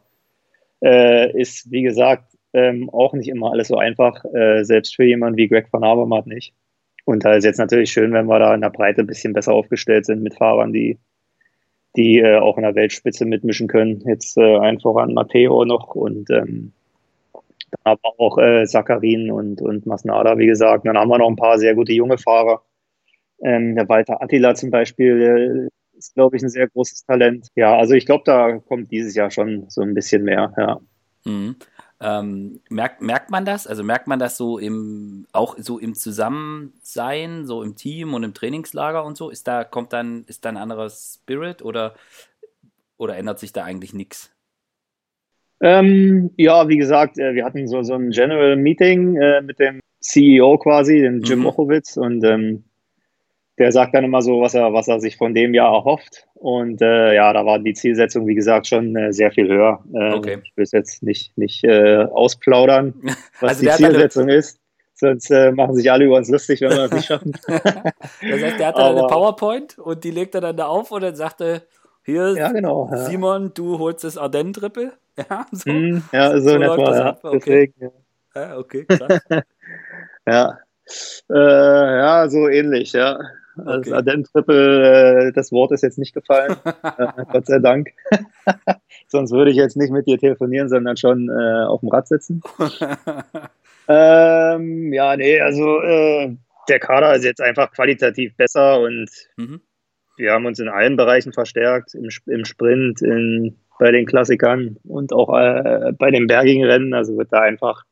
äh, 0.83 1.39
ist, 1.39 1.69
wie 1.71 1.81
gesagt, 1.81 2.37
ähm, 2.53 2.89
auch 2.89 3.13
nicht 3.13 3.27
immer 3.27 3.51
alles 3.51 3.67
so 3.67 3.77
einfach, 3.77 4.23
äh, 4.33 4.63
selbst 4.63 4.95
für 4.95 5.03
jemanden 5.03 5.37
wie 5.37 5.47
Greg 5.47 5.67
van 5.71 5.83
Avermaet 5.83 6.27
nicht. 6.27 6.53
Und 7.05 7.25
da 7.25 7.33
ist 7.33 7.43
jetzt 7.43 7.57
natürlich 7.57 7.91
schön, 7.91 8.13
wenn 8.13 8.27
wir 8.27 8.39
da 8.39 8.53
in 8.53 8.61
der 8.61 8.69
Breite 8.69 9.01
ein 9.01 9.07
bisschen 9.07 9.33
besser 9.33 9.53
aufgestellt 9.53 10.05
sind 10.05 10.21
mit 10.21 10.35
Fahrern, 10.35 10.73
die, 10.73 10.99
die 11.95 12.19
äh, 12.19 12.37
auch 12.37 12.57
in 12.57 12.63
der 12.63 12.75
Weltspitze 12.75 13.25
mitmischen 13.25 13.67
können. 13.67 14.03
Jetzt 14.05 14.37
äh, 14.37 14.57
einfach 14.57 14.95
an 14.95 15.13
Matteo 15.13 15.65
noch 15.65 15.95
und 15.95 16.29
ähm, 16.29 16.73
aber 17.83 18.13
auch 18.17 18.37
äh, 18.37 18.65
Sakarin 18.65 19.31
und, 19.31 19.61
und 19.61 19.85
Masnada, 19.85 20.37
wie 20.37 20.47
gesagt. 20.47 20.85
Dann 20.85 20.97
haben 20.97 21.09
wir 21.09 21.19
noch 21.19 21.29
ein 21.29 21.35
paar 21.35 21.59
sehr 21.59 21.75
gute 21.75 21.93
junge 21.93 22.17
Fahrer. 22.17 22.61
Ähm, 23.43 23.75
der 23.75 23.87
Walter 23.87 24.21
Attila 24.21 24.55
zum 24.55 24.71
Beispiel 24.71 25.69
ist, 25.97 26.13
glaube 26.15 26.37
ich, 26.37 26.43
ein 26.43 26.49
sehr 26.49 26.67
großes 26.67 27.05
Talent. 27.05 27.47
Ja, 27.55 27.77
also 27.77 27.93
ich 27.93 28.05
glaube, 28.05 28.23
da 28.25 28.57
kommt 28.57 28.91
dieses 28.91 29.15
Jahr 29.15 29.31
schon 29.31 29.65
so 29.69 29.81
ein 29.81 29.93
bisschen 29.93 30.23
mehr, 30.23 30.53
ja. 30.57 30.79
Mhm. 31.25 31.55
Ähm, 32.01 32.61
merkt, 32.69 33.01
merkt 33.01 33.29
man 33.29 33.43
das? 33.43 33.67
Also 33.67 33.83
merkt 33.83 34.07
man 34.07 34.19
das 34.19 34.37
so 34.37 34.57
im, 34.57 35.27
auch 35.33 35.57
so 35.57 35.79
im 35.79 35.95
Zusammensein, 35.95 37.45
so 37.45 37.61
im 37.61 37.75
Team 37.75 38.13
und 38.13 38.23
im 38.23 38.33
Trainingslager 38.33 39.03
und 39.03 39.17
so? 39.17 39.29
Ist 39.29 39.47
da, 39.47 39.63
kommt 39.63 39.91
dann, 39.91 40.23
ist 40.27 40.45
da 40.45 40.49
ein 40.49 40.57
anderer 40.57 40.89
Spirit 40.89 41.61
oder, 41.61 41.95
oder 42.97 43.17
ändert 43.17 43.39
sich 43.39 43.51
da 43.51 43.65
eigentlich 43.65 43.93
nichts? 43.93 44.31
Ähm, 45.61 46.31
ja, 46.37 46.69
wie 46.69 46.77
gesagt, 46.77 47.17
äh, 47.17 47.33
wir 47.33 47.43
hatten 47.43 47.67
so, 47.67 47.81
so 47.83 47.95
ein 47.95 48.11
General 48.11 48.55
Meeting 48.55 49.17
äh, 49.17 49.41
mit 49.41 49.59
dem 49.59 49.81
CEO 49.99 50.57
quasi, 50.57 51.01
den 51.01 51.21
Jim 51.21 51.39
mhm. 51.39 51.45
Mochowitz, 51.45 51.97
und 51.97 52.23
ähm, 52.23 52.63
der 53.59 53.71
sagt 53.73 53.93
dann 53.93 54.05
immer 54.05 54.21
so, 54.21 54.41
was 54.41 54.53
er, 54.53 54.73
was 54.73 54.87
er 54.87 54.99
sich 55.01 55.17
von 55.17 55.33
dem 55.33 55.53
Jahr 55.53 55.73
erhofft. 55.73 56.25
Und 56.35 56.81
äh, 56.81 57.13
ja, 57.13 57.33
da 57.33 57.45
war 57.45 57.59
die 57.59 57.73
Zielsetzung, 57.73 58.25
wie 58.25 58.35
gesagt, 58.35 58.67
schon 58.67 58.95
äh, 58.95 59.11
sehr 59.11 59.31
viel 59.31 59.49
höher. 59.49 59.83
Äh, 59.93 60.13
okay. 60.13 60.37
Ich 60.43 60.55
will 60.55 60.63
es 60.63 60.71
jetzt 60.71 61.03
nicht, 61.03 61.37
nicht 61.37 61.65
äh, 61.65 62.05
ausplaudern, 62.05 62.93
was 63.41 63.57
also 63.57 63.65
die 63.65 63.71
Zielsetzung 63.71 64.23
eine... 64.23 64.35
ist. 64.35 64.59
Sonst 64.93 65.29
äh, 65.29 65.51
machen 65.51 65.75
sich 65.75 65.89
alle 65.91 66.05
über 66.05 66.17
uns 66.17 66.29
lustig, 66.29 66.59
wenn 66.61 66.71
wir 66.71 66.87
das 66.87 66.91
nicht 66.91 67.05
schaffen. 67.05 67.31
das 67.47 67.61
heißt, 67.61 68.59
der 68.59 68.67
hat 68.67 68.77
dann 68.77 68.97
eine 68.97 69.07
PowerPoint 69.07 69.77
und 69.77 70.03
die 70.03 70.11
legt 70.11 70.35
er 70.35 70.41
dann 70.41 70.57
da 70.57 70.67
auf 70.67 70.91
und 70.91 71.01
dann 71.01 71.15
sagt 71.15 71.39
er, 71.39 71.61
hier, 72.03 72.33
ja, 72.35 72.51
genau, 72.51 72.89
ja. 72.91 72.97
Simon, 72.97 73.53
du 73.53 73.77
holst 73.77 74.03
das 74.03 74.17
Ardennes-Triple. 74.17 74.93
Ja, 75.29 75.45
so, 75.51 75.69
mm, 75.69 76.01
ja, 76.13 76.31
so, 76.31 76.39
so 76.39 76.55
in 76.55 76.61
etwa, 76.61 76.97
ja. 76.97 77.17
Okay. 77.21 77.73
Deswegen, 77.73 77.73
ja. 78.33 78.41
ja. 78.41 78.57
okay, 78.57 78.85
krass. 78.85 79.19
ja. 80.25 80.57
Äh, 81.29 81.97
ja, 81.97 82.29
so 82.29 82.47
ähnlich, 82.47 82.93
ja. 82.93 83.19
Also 83.65 83.91
okay. 83.91 83.93
Ardennes-Triple, 83.93 85.27
äh, 85.27 85.31
das 85.33 85.51
Wort 85.51 85.71
ist 85.71 85.83
jetzt 85.83 85.97
nicht 85.97 86.13
gefallen. 86.13 86.55
äh, 86.65 87.07
Gott 87.31 87.45
sei 87.45 87.59
Dank. 87.59 87.89
Sonst 89.07 89.31
würde 89.31 89.51
ich 89.51 89.57
jetzt 89.57 89.77
nicht 89.77 89.91
mit 89.91 90.07
dir 90.07 90.17
telefonieren, 90.17 90.69
sondern 90.69 90.97
schon 90.97 91.29
äh, 91.29 91.65
auf 91.65 91.81
dem 91.81 91.89
Rad 91.89 92.07
sitzen. 92.07 92.41
ähm, 93.87 94.93
ja, 94.93 95.15
nee, 95.17 95.39
also 95.39 95.81
äh, 95.81 96.35
der 96.67 96.79
Kader 96.79 97.15
ist 97.15 97.25
jetzt 97.25 97.41
einfach 97.41 97.71
qualitativ 97.71 98.35
besser 98.35 98.79
und 98.81 99.09
mhm. 99.37 99.61
wir 100.17 100.33
haben 100.33 100.45
uns 100.45 100.59
in 100.59 100.69
allen 100.69 100.95
Bereichen 100.95 101.33
verstärkt, 101.33 101.95
im, 101.95 102.09
im 102.27 102.45
Sprint, 102.45 103.01
in, 103.01 103.57
bei 103.79 103.91
den 103.91 104.05
Klassikern 104.05 104.77
und 104.83 105.13
auch 105.13 105.35
äh, 105.37 105.93
bei 105.97 106.11
den 106.11 106.27
bergigen 106.27 106.65
Rennen. 106.65 106.93
Also 106.93 107.17
wird 107.17 107.31
da 107.31 107.41
einfach 107.41 107.83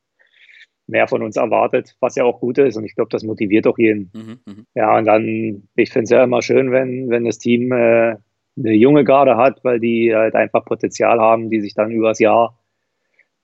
mehr 0.88 1.06
von 1.06 1.22
uns 1.22 1.36
erwartet, 1.36 1.94
was 2.00 2.16
ja 2.16 2.24
auch 2.24 2.40
gut 2.40 2.58
ist. 2.58 2.76
Und 2.76 2.84
ich 2.84 2.94
glaube, 2.94 3.10
das 3.10 3.22
motiviert 3.22 3.66
auch 3.66 3.78
jeden. 3.78 4.10
Mhm, 4.14 4.38
mh. 4.46 4.62
Ja, 4.74 4.96
und 4.96 5.04
dann, 5.04 5.68
ich 5.76 5.90
finde 5.90 6.04
es 6.04 6.10
ja 6.10 6.24
immer 6.24 6.42
schön, 6.42 6.72
wenn, 6.72 7.10
wenn 7.10 7.24
das 7.24 7.38
Team 7.38 7.70
äh, 7.72 8.16
eine 8.56 8.72
junge 8.72 9.04
Garde 9.04 9.36
hat, 9.36 9.62
weil 9.64 9.78
die 9.80 10.14
halt 10.14 10.34
einfach 10.34 10.64
Potenzial 10.64 11.20
haben, 11.20 11.50
die 11.50 11.60
sich 11.60 11.74
dann 11.74 11.90
übers 11.90 12.18
Jahr, 12.18 12.58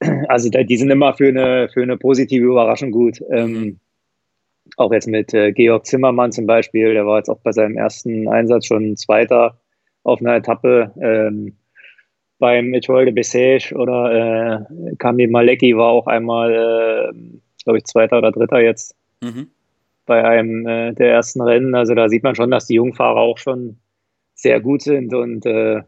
also 0.29 0.49
die 0.51 0.77
sind 0.77 0.91
immer 0.91 1.15
für 1.15 1.29
eine, 1.29 1.69
für 1.69 1.83
eine 1.83 1.99
positive 1.99 2.45
Überraschung 2.45 2.91
gut. 2.91 3.23
Ähm, 3.31 3.53
mhm. 3.53 3.81
auch 4.79 4.93
jetzt 4.93 5.07
mit 5.07 5.35
äh, 5.35 5.53
Georg 5.53 5.87
Zimmermann 5.87 6.33
zum 6.33 6.47
Beispiel, 6.47 6.95
der 6.95 7.07
war 7.07 7.19
jetzt 7.19 7.29
auch 7.29 7.41
bei 7.41 7.53
seinem 7.53 7.77
ersten 7.77 8.27
Einsatz 8.27 8.67
schon 8.67 8.97
Zweiter 8.97 9.61
auf 10.03 10.21
einer 10.21 10.37
Etappe. 10.37 10.93
Ähm, 11.01 11.57
beim 12.39 12.75
Etoile 12.75 13.07
de 13.07 13.15
Bessèges 13.15 13.75
oder 13.75 14.67
äh, 14.71 14.97
Kamil 14.97 15.29
Maleki 15.29 15.77
war 15.77 15.89
auch 15.89 16.07
einmal, 16.07 16.53
äh, 16.53 17.39
glaube 17.65 17.79
ich, 17.79 17.85
Zweiter 17.85 18.19
oder 18.19 18.33
Dritter 18.33 18.61
jetzt 18.61 18.97
mhm. 19.23 19.49
bei 20.07 20.25
einem 20.25 20.67
äh, 20.67 20.93
der 20.93 21.13
ersten 21.13 21.41
Rennen. 21.41 21.75
Also 21.75 21.95
da 21.95 22.09
sieht 22.09 22.23
man 22.23 22.35
schon, 22.35 22.51
dass 22.51 22.67
die 22.67 22.75
Jungfahrer 22.75 23.21
auch 23.21 23.39
schon 23.39 23.79
sehr 24.35 24.61
gut 24.61 24.83
sind 24.83 25.15
und 25.15 25.47
äh, 25.47 25.83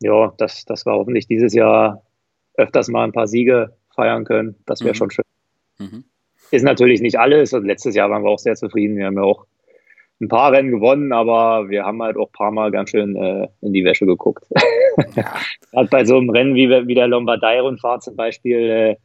ja, 0.00 0.32
dass, 0.38 0.64
dass 0.64 0.86
wir 0.86 0.92
hoffentlich 0.92 1.26
dieses 1.26 1.54
Jahr 1.54 2.02
öfters 2.54 2.88
mal 2.88 3.04
ein 3.04 3.12
paar 3.12 3.28
Siege 3.28 3.76
feiern 3.94 4.24
können. 4.24 4.56
Das 4.66 4.80
wäre 4.80 4.94
mhm. 4.94 4.96
schon 4.96 5.10
schön. 5.10 5.24
Mhm. 5.78 6.04
Ist 6.50 6.64
natürlich 6.64 7.00
nicht 7.00 7.18
alles 7.18 7.52
und 7.52 7.66
letztes 7.66 7.94
Jahr 7.94 8.10
waren 8.10 8.22
wir 8.22 8.30
auch 8.30 8.38
sehr 8.38 8.54
zufrieden. 8.54 8.96
Wir 8.96 9.06
haben 9.06 9.16
ja 9.16 9.22
auch 9.22 9.46
ein 10.20 10.28
paar 10.28 10.52
Rennen 10.52 10.70
gewonnen, 10.70 11.12
aber 11.12 11.68
wir 11.68 11.84
haben 11.84 12.02
halt 12.02 12.16
auch 12.16 12.28
ein 12.28 12.32
paar 12.32 12.50
Mal 12.50 12.70
ganz 12.70 12.90
schön 12.90 13.16
äh, 13.16 13.48
in 13.60 13.72
die 13.72 13.84
Wäsche 13.84 14.06
geguckt. 14.06 14.44
Ja. 15.16 15.34
Gerade 15.70 15.88
bei 15.88 16.04
so 16.04 16.16
einem 16.16 16.30
Rennen 16.30 16.54
wie, 16.54 16.68
wie 16.68 16.94
der 16.94 17.08
Lombardei-Rundfahrt 17.08 18.02
zum 18.02 18.16
Beispiel, 18.16 18.58
äh, 18.58 18.96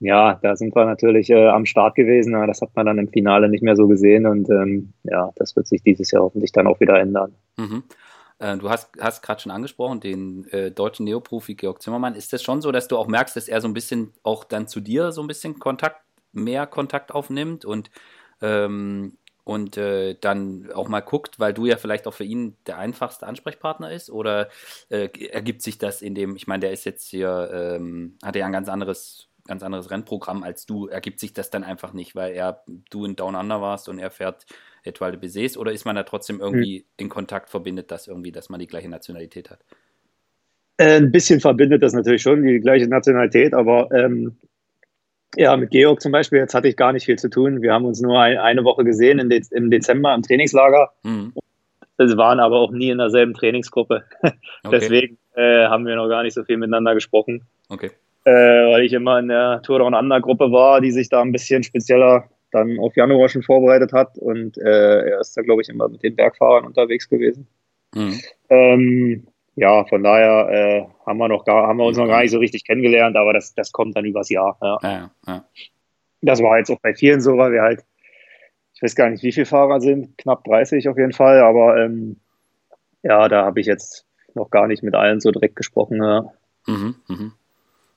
ja, 0.00 0.38
da 0.42 0.56
sind 0.56 0.74
wir 0.74 0.84
natürlich 0.84 1.30
äh, 1.30 1.48
am 1.48 1.64
Start 1.64 1.94
gewesen, 1.94 2.34
aber 2.34 2.46
das 2.46 2.60
hat 2.60 2.74
man 2.74 2.86
dann 2.86 2.98
im 2.98 3.08
Finale 3.08 3.48
nicht 3.48 3.62
mehr 3.62 3.76
so 3.76 3.86
gesehen 3.86 4.26
und 4.26 4.50
ähm, 4.50 4.92
ja, 5.04 5.30
das 5.36 5.54
wird 5.54 5.68
sich 5.68 5.82
dieses 5.82 6.10
Jahr 6.10 6.24
hoffentlich 6.24 6.50
dann 6.50 6.66
auch 6.66 6.80
wieder 6.80 6.98
ändern. 6.98 7.34
Mhm. 7.56 7.84
Äh, 8.40 8.56
du 8.56 8.68
hast, 8.68 8.90
hast 9.00 9.22
gerade 9.22 9.40
schon 9.40 9.52
angesprochen, 9.52 10.00
den 10.00 10.48
äh, 10.50 10.72
deutschen 10.72 11.04
Neoprofi 11.04 11.54
Georg 11.54 11.80
Zimmermann. 11.80 12.16
Ist 12.16 12.32
das 12.32 12.42
schon 12.42 12.60
so, 12.60 12.72
dass 12.72 12.88
du 12.88 12.96
auch 12.96 13.06
merkst, 13.06 13.36
dass 13.36 13.48
er 13.48 13.60
so 13.60 13.68
ein 13.68 13.74
bisschen 13.74 14.12
auch 14.24 14.42
dann 14.42 14.66
zu 14.66 14.80
dir 14.80 15.12
so 15.12 15.20
ein 15.20 15.28
bisschen 15.28 15.60
Kontakt, 15.60 16.02
mehr 16.32 16.66
Kontakt 16.66 17.14
aufnimmt 17.14 17.64
und 17.64 17.90
ähm, 18.40 19.18
und 19.44 19.76
äh, 19.76 20.14
dann 20.20 20.70
auch 20.72 20.88
mal 20.88 21.00
guckt, 21.00 21.40
weil 21.40 21.52
du 21.52 21.66
ja 21.66 21.76
vielleicht 21.76 22.06
auch 22.06 22.14
für 22.14 22.24
ihn 22.24 22.56
der 22.66 22.78
einfachste 22.78 23.26
Ansprechpartner 23.26 23.90
ist 23.90 24.10
oder 24.10 24.48
äh, 24.88 25.08
ergibt 25.28 25.62
sich 25.62 25.78
das 25.78 26.02
in 26.02 26.14
dem, 26.14 26.36
ich 26.36 26.46
meine, 26.46 26.60
der 26.60 26.72
ist 26.72 26.84
jetzt 26.84 27.08
hier, 27.08 27.50
ähm, 27.52 28.16
hat 28.22 28.36
ja 28.36 28.46
ein 28.46 28.52
ganz 28.52 28.68
anderes, 28.68 29.28
ganz 29.46 29.62
anderes 29.62 29.90
Rennprogramm 29.90 30.44
als 30.44 30.66
du, 30.66 30.86
ergibt 30.86 31.18
sich 31.18 31.32
das 31.32 31.50
dann 31.50 31.64
einfach 31.64 31.92
nicht, 31.92 32.14
weil 32.14 32.34
er, 32.34 32.62
du 32.90 33.04
in 33.04 33.16
Down 33.16 33.34
Under 33.34 33.60
warst 33.60 33.88
und 33.88 33.98
er 33.98 34.10
fährt 34.10 34.46
Etoile 34.84 35.16
de 35.16 35.28
Bézés 35.28 35.58
oder 35.58 35.72
ist 35.72 35.84
man 35.84 35.96
da 35.96 36.04
trotzdem 36.04 36.40
irgendwie 36.40 36.80
mhm. 36.80 36.84
in 36.96 37.08
Kontakt, 37.08 37.50
verbindet 37.50 37.90
das 37.90 38.06
irgendwie, 38.06 38.32
dass 38.32 38.48
man 38.48 38.60
die 38.60 38.68
gleiche 38.68 38.88
Nationalität 38.88 39.50
hat? 39.50 39.64
Äh, 40.76 40.96
ein 40.96 41.10
bisschen 41.10 41.40
verbindet 41.40 41.82
das 41.82 41.92
natürlich 41.92 42.22
schon, 42.22 42.42
die 42.42 42.60
gleiche 42.60 42.86
Nationalität, 42.86 43.54
aber 43.54 43.90
ähm, 43.92 44.38
ja, 45.36 45.56
mit 45.56 45.70
Georg 45.70 46.00
zum 46.00 46.12
Beispiel, 46.12 46.38
jetzt 46.38 46.54
hatte 46.54 46.68
ich 46.68 46.76
gar 46.76 46.92
nicht 46.92 47.06
viel 47.06 47.18
zu 47.18 47.28
tun. 47.28 47.62
Wir 47.62 47.72
haben 47.72 47.84
uns 47.84 48.00
nur 48.00 48.20
ein, 48.20 48.38
eine 48.38 48.64
Woche 48.64 48.84
gesehen 48.84 49.18
im, 49.18 49.70
Dezember 49.70 50.14
im 50.14 50.22
Trainingslager. 50.22 50.90
Mhm. 51.02 51.32
Wir 51.96 52.16
waren 52.16 52.40
aber 52.40 52.58
auch 52.60 52.72
nie 52.72 52.90
in 52.90 52.98
derselben 52.98 53.34
Trainingsgruppe. 53.34 54.04
Okay. 54.64 54.78
Deswegen 54.78 55.18
äh, 55.34 55.66
haben 55.66 55.84
wir 55.86 55.96
noch 55.96 56.08
gar 56.08 56.22
nicht 56.22 56.34
so 56.34 56.44
viel 56.44 56.56
miteinander 56.56 56.94
gesprochen. 56.94 57.42
Okay. 57.68 57.90
Äh, 58.24 58.30
weil 58.30 58.84
ich 58.84 58.92
immer 58.92 59.18
in 59.18 59.26
der 59.26 59.60
Tour 59.62 59.80
Down 59.80 59.92
Under 59.92 60.20
Gruppe 60.20 60.52
war, 60.52 60.80
die 60.80 60.92
sich 60.92 61.08
da 61.08 61.20
ein 61.20 61.32
bisschen 61.32 61.64
spezieller 61.64 62.28
dann 62.52 62.78
auf 62.78 62.94
Januar 62.94 63.28
schon 63.28 63.42
vorbereitet 63.42 63.92
hat. 63.92 64.16
Und 64.18 64.56
äh, 64.58 65.10
er 65.10 65.20
ist 65.20 65.36
da, 65.36 65.42
glaube 65.42 65.62
ich, 65.62 65.68
immer 65.68 65.88
mit 65.88 66.04
den 66.04 66.14
Bergfahrern 66.14 66.64
unterwegs 66.64 67.08
gewesen. 67.08 67.48
Mhm. 67.92 68.20
Ähm, 68.50 69.26
ja, 69.54 69.84
von 69.84 70.02
daher 70.02 70.48
äh, 70.50 70.86
haben 71.06 71.18
wir 71.18 71.28
noch 71.28 71.44
gar, 71.44 71.66
haben 71.66 71.78
wir 71.78 71.84
uns 71.84 71.98
noch 71.98 72.06
gar 72.06 72.22
nicht 72.22 72.30
so 72.30 72.38
richtig 72.38 72.64
kennengelernt, 72.64 73.16
aber 73.16 73.32
das, 73.32 73.54
das 73.54 73.72
kommt 73.72 73.96
dann 73.96 74.04
übers 74.04 74.30
Jahr. 74.30 74.56
Ja. 74.62 74.78
Ja, 74.82 75.10
ja. 75.26 75.44
Das 76.22 76.42
war 76.42 76.58
jetzt 76.58 76.70
auch 76.70 76.80
bei 76.80 76.94
vielen 76.94 77.20
so, 77.20 77.36
weil 77.36 77.52
wir 77.52 77.62
halt, 77.62 77.84
ich 78.74 78.82
weiß 78.82 78.94
gar 78.94 79.10
nicht, 79.10 79.22
wie 79.22 79.32
viele 79.32 79.46
Fahrer 79.46 79.80
sind, 79.80 80.16
knapp 80.16 80.44
30 80.44 80.88
auf 80.88 80.96
jeden 80.96 81.12
Fall, 81.12 81.40
aber 81.40 81.82
ähm, 81.82 82.16
ja, 83.02 83.28
da 83.28 83.44
habe 83.44 83.60
ich 83.60 83.66
jetzt 83.66 84.06
noch 84.34 84.50
gar 84.50 84.66
nicht 84.66 84.82
mit 84.82 84.94
allen 84.94 85.20
so 85.20 85.30
direkt 85.30 85.56
gesprochen. 85.56 86.02
Ja. 86.02 86.32
Mhm, 86.66 86.94
mhm. 87.08 87.32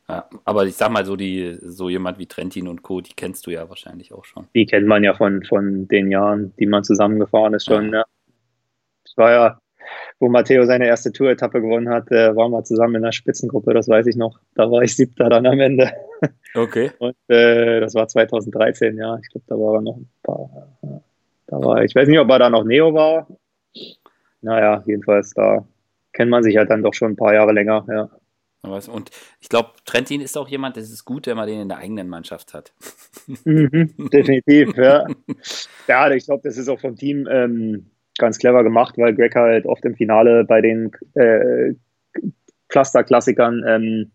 Ja, 0.09 0.29
aber 0.43 0.65
ich 0.65 0.75
sag 0.75 0.91
mal 0.91 1.05
so, 1.05 1.15
die, 1.15 1.57
so 1.61 1.89
jemand 1.89 2.19
wie 2.19 2.27
Trentin 2.27 2.67
und 2.67 2.83
Co., 2.83 3.01
die 3.01 3.13
kennst 3.15 3.47
du 3.47 3.51
ja 3.51 3.69
wahrscheinlich 3.69 4.13
auch 4.13 4.25
schon. 4.25 4.47
Die 4.53 4.65
kennt 4.65 4.87
man 4.87 5.03
ja 5.03 5.15
von, 5.15 5.43
von 5.43 5.87
den 5.87 6.11
Jahren, 6.11 6.53
die 6.59 6.67
man 6.67 6.83
zusammengefahren 6.83 7.53
ist 7.53 7.65
schon. 7.65 7.91
Ja. 7.91 7.99
ja. 7.99 8.05
Ich 9.05 9.17
war 9.17 9.31
ja 9.31 9.61
wo 10.19 10.29
Matteo 10.29 10.65
seine 10.65 10.87
erste 10.87 11.11
Tour-Etappe 11.11 11.61
gewonnen 11.61 11.89
hat, 11.89 12.11
äh, 12.11 12.35
waren 12.35 12.51
wir 12.51 12.63
zusammen 12.63 12.95
in 12.95 13.01
der 13.03 13.11
Spitzengruppe, 13.11 13.73
das 13.73 13.87
weiß 13.87 14.07
ich 14.07 14.15
noch. 14.15 14.39
Da 14.55 14.69
war 14.71 14.81
ich 14.81 14.95
siebter 14.95 15.29
dann 15.29 15.45
am 15.45 15.59
Ende. 15.59 15.91
Okay. 16.53 16.91
Und 16.99 17.15
äh, 17.27 17.81
das 17.81 17.95
war 17.95 18.07
2013, 18.07 18.97
ja. 18.97 19.17
Ich 19.21 19.29
glaube, 19.29 19.45
da 19.47 19.55
waren 19.55 19.83
noch 19.83 19.97
ein 19.97 20.09
paar. 20.23 20.77
Ja. 20.81 21.01
Da 21.47 21.63
war, 21.63 21.83
ich 21.83 21.93
weiß 21.93 22.07
nicht, 22.07 22.19
ob 22.19 22.29
er 22.29 22.39
da 22.39 22.49
noch 22.49 22.63
Neo 22.63 22.93
war. 22.93 23.27
Naja, 24.41 24.83
jedenfalls, 24.85 25.33
da 25.33 25.65
kennt 26.13 26.31
man 26.31 26.43
sich 26.43 26.57
halt 26.57 26.69
dann 26.69 26.81
doch 26.81 26.93
schon 26.93 27.11
ein 27.11 27.17
paar 27.17 27.33
Jahre 27.33 27.51
länger, 27.51 27.85
ja. 27.89 28.09
Und 28.65 29.11
ich 29.39 29.49
glaube, 29.49 29.73
Trentin 29.85 30.21
ist 30.21 30.37
auch 30.37 30.47
jemand, 30.47 30.75
das 30.75 30.89
ist 30.89 31.05
gut, 31.05 31.27
wenn 31.27 31.37
man 31.37 31.47
den 31.47 31.61
in 31.61 31.69
der 31.69 31.77
eigenen 31.77 32.09
Mannschaft 32.09 32.53
hat. 32.53 32.73
Mhm, 33.43 34.09
definitiv, 34.13 34.77
ja. 34.77 35.07
Ja, 35.87 36.11
ich 36.11 36.25
glaube, 36.25 36.43
das 36.43 36.57
ist 36.57 36.69
auch 36.69 36.79
vom 36.79 36.95
Team 36.95 37.27
ähm, 37.27 37.89
ganz 38.17 38.37
clever 38.37 38.63
gemacht, 38.63 38.97
weil 38.97 39.13
Greg 39.13 39.35
halt 39.35 39.65
oft 39.65 39.83
im 39.85 39.95
Finale 39.95 40.45
bei 40.45 40.61
den 40.61 40.91
äh, 41.15 41.73
Cluster-Klassikern 42.69 43.63
ähm, 43.67 44.11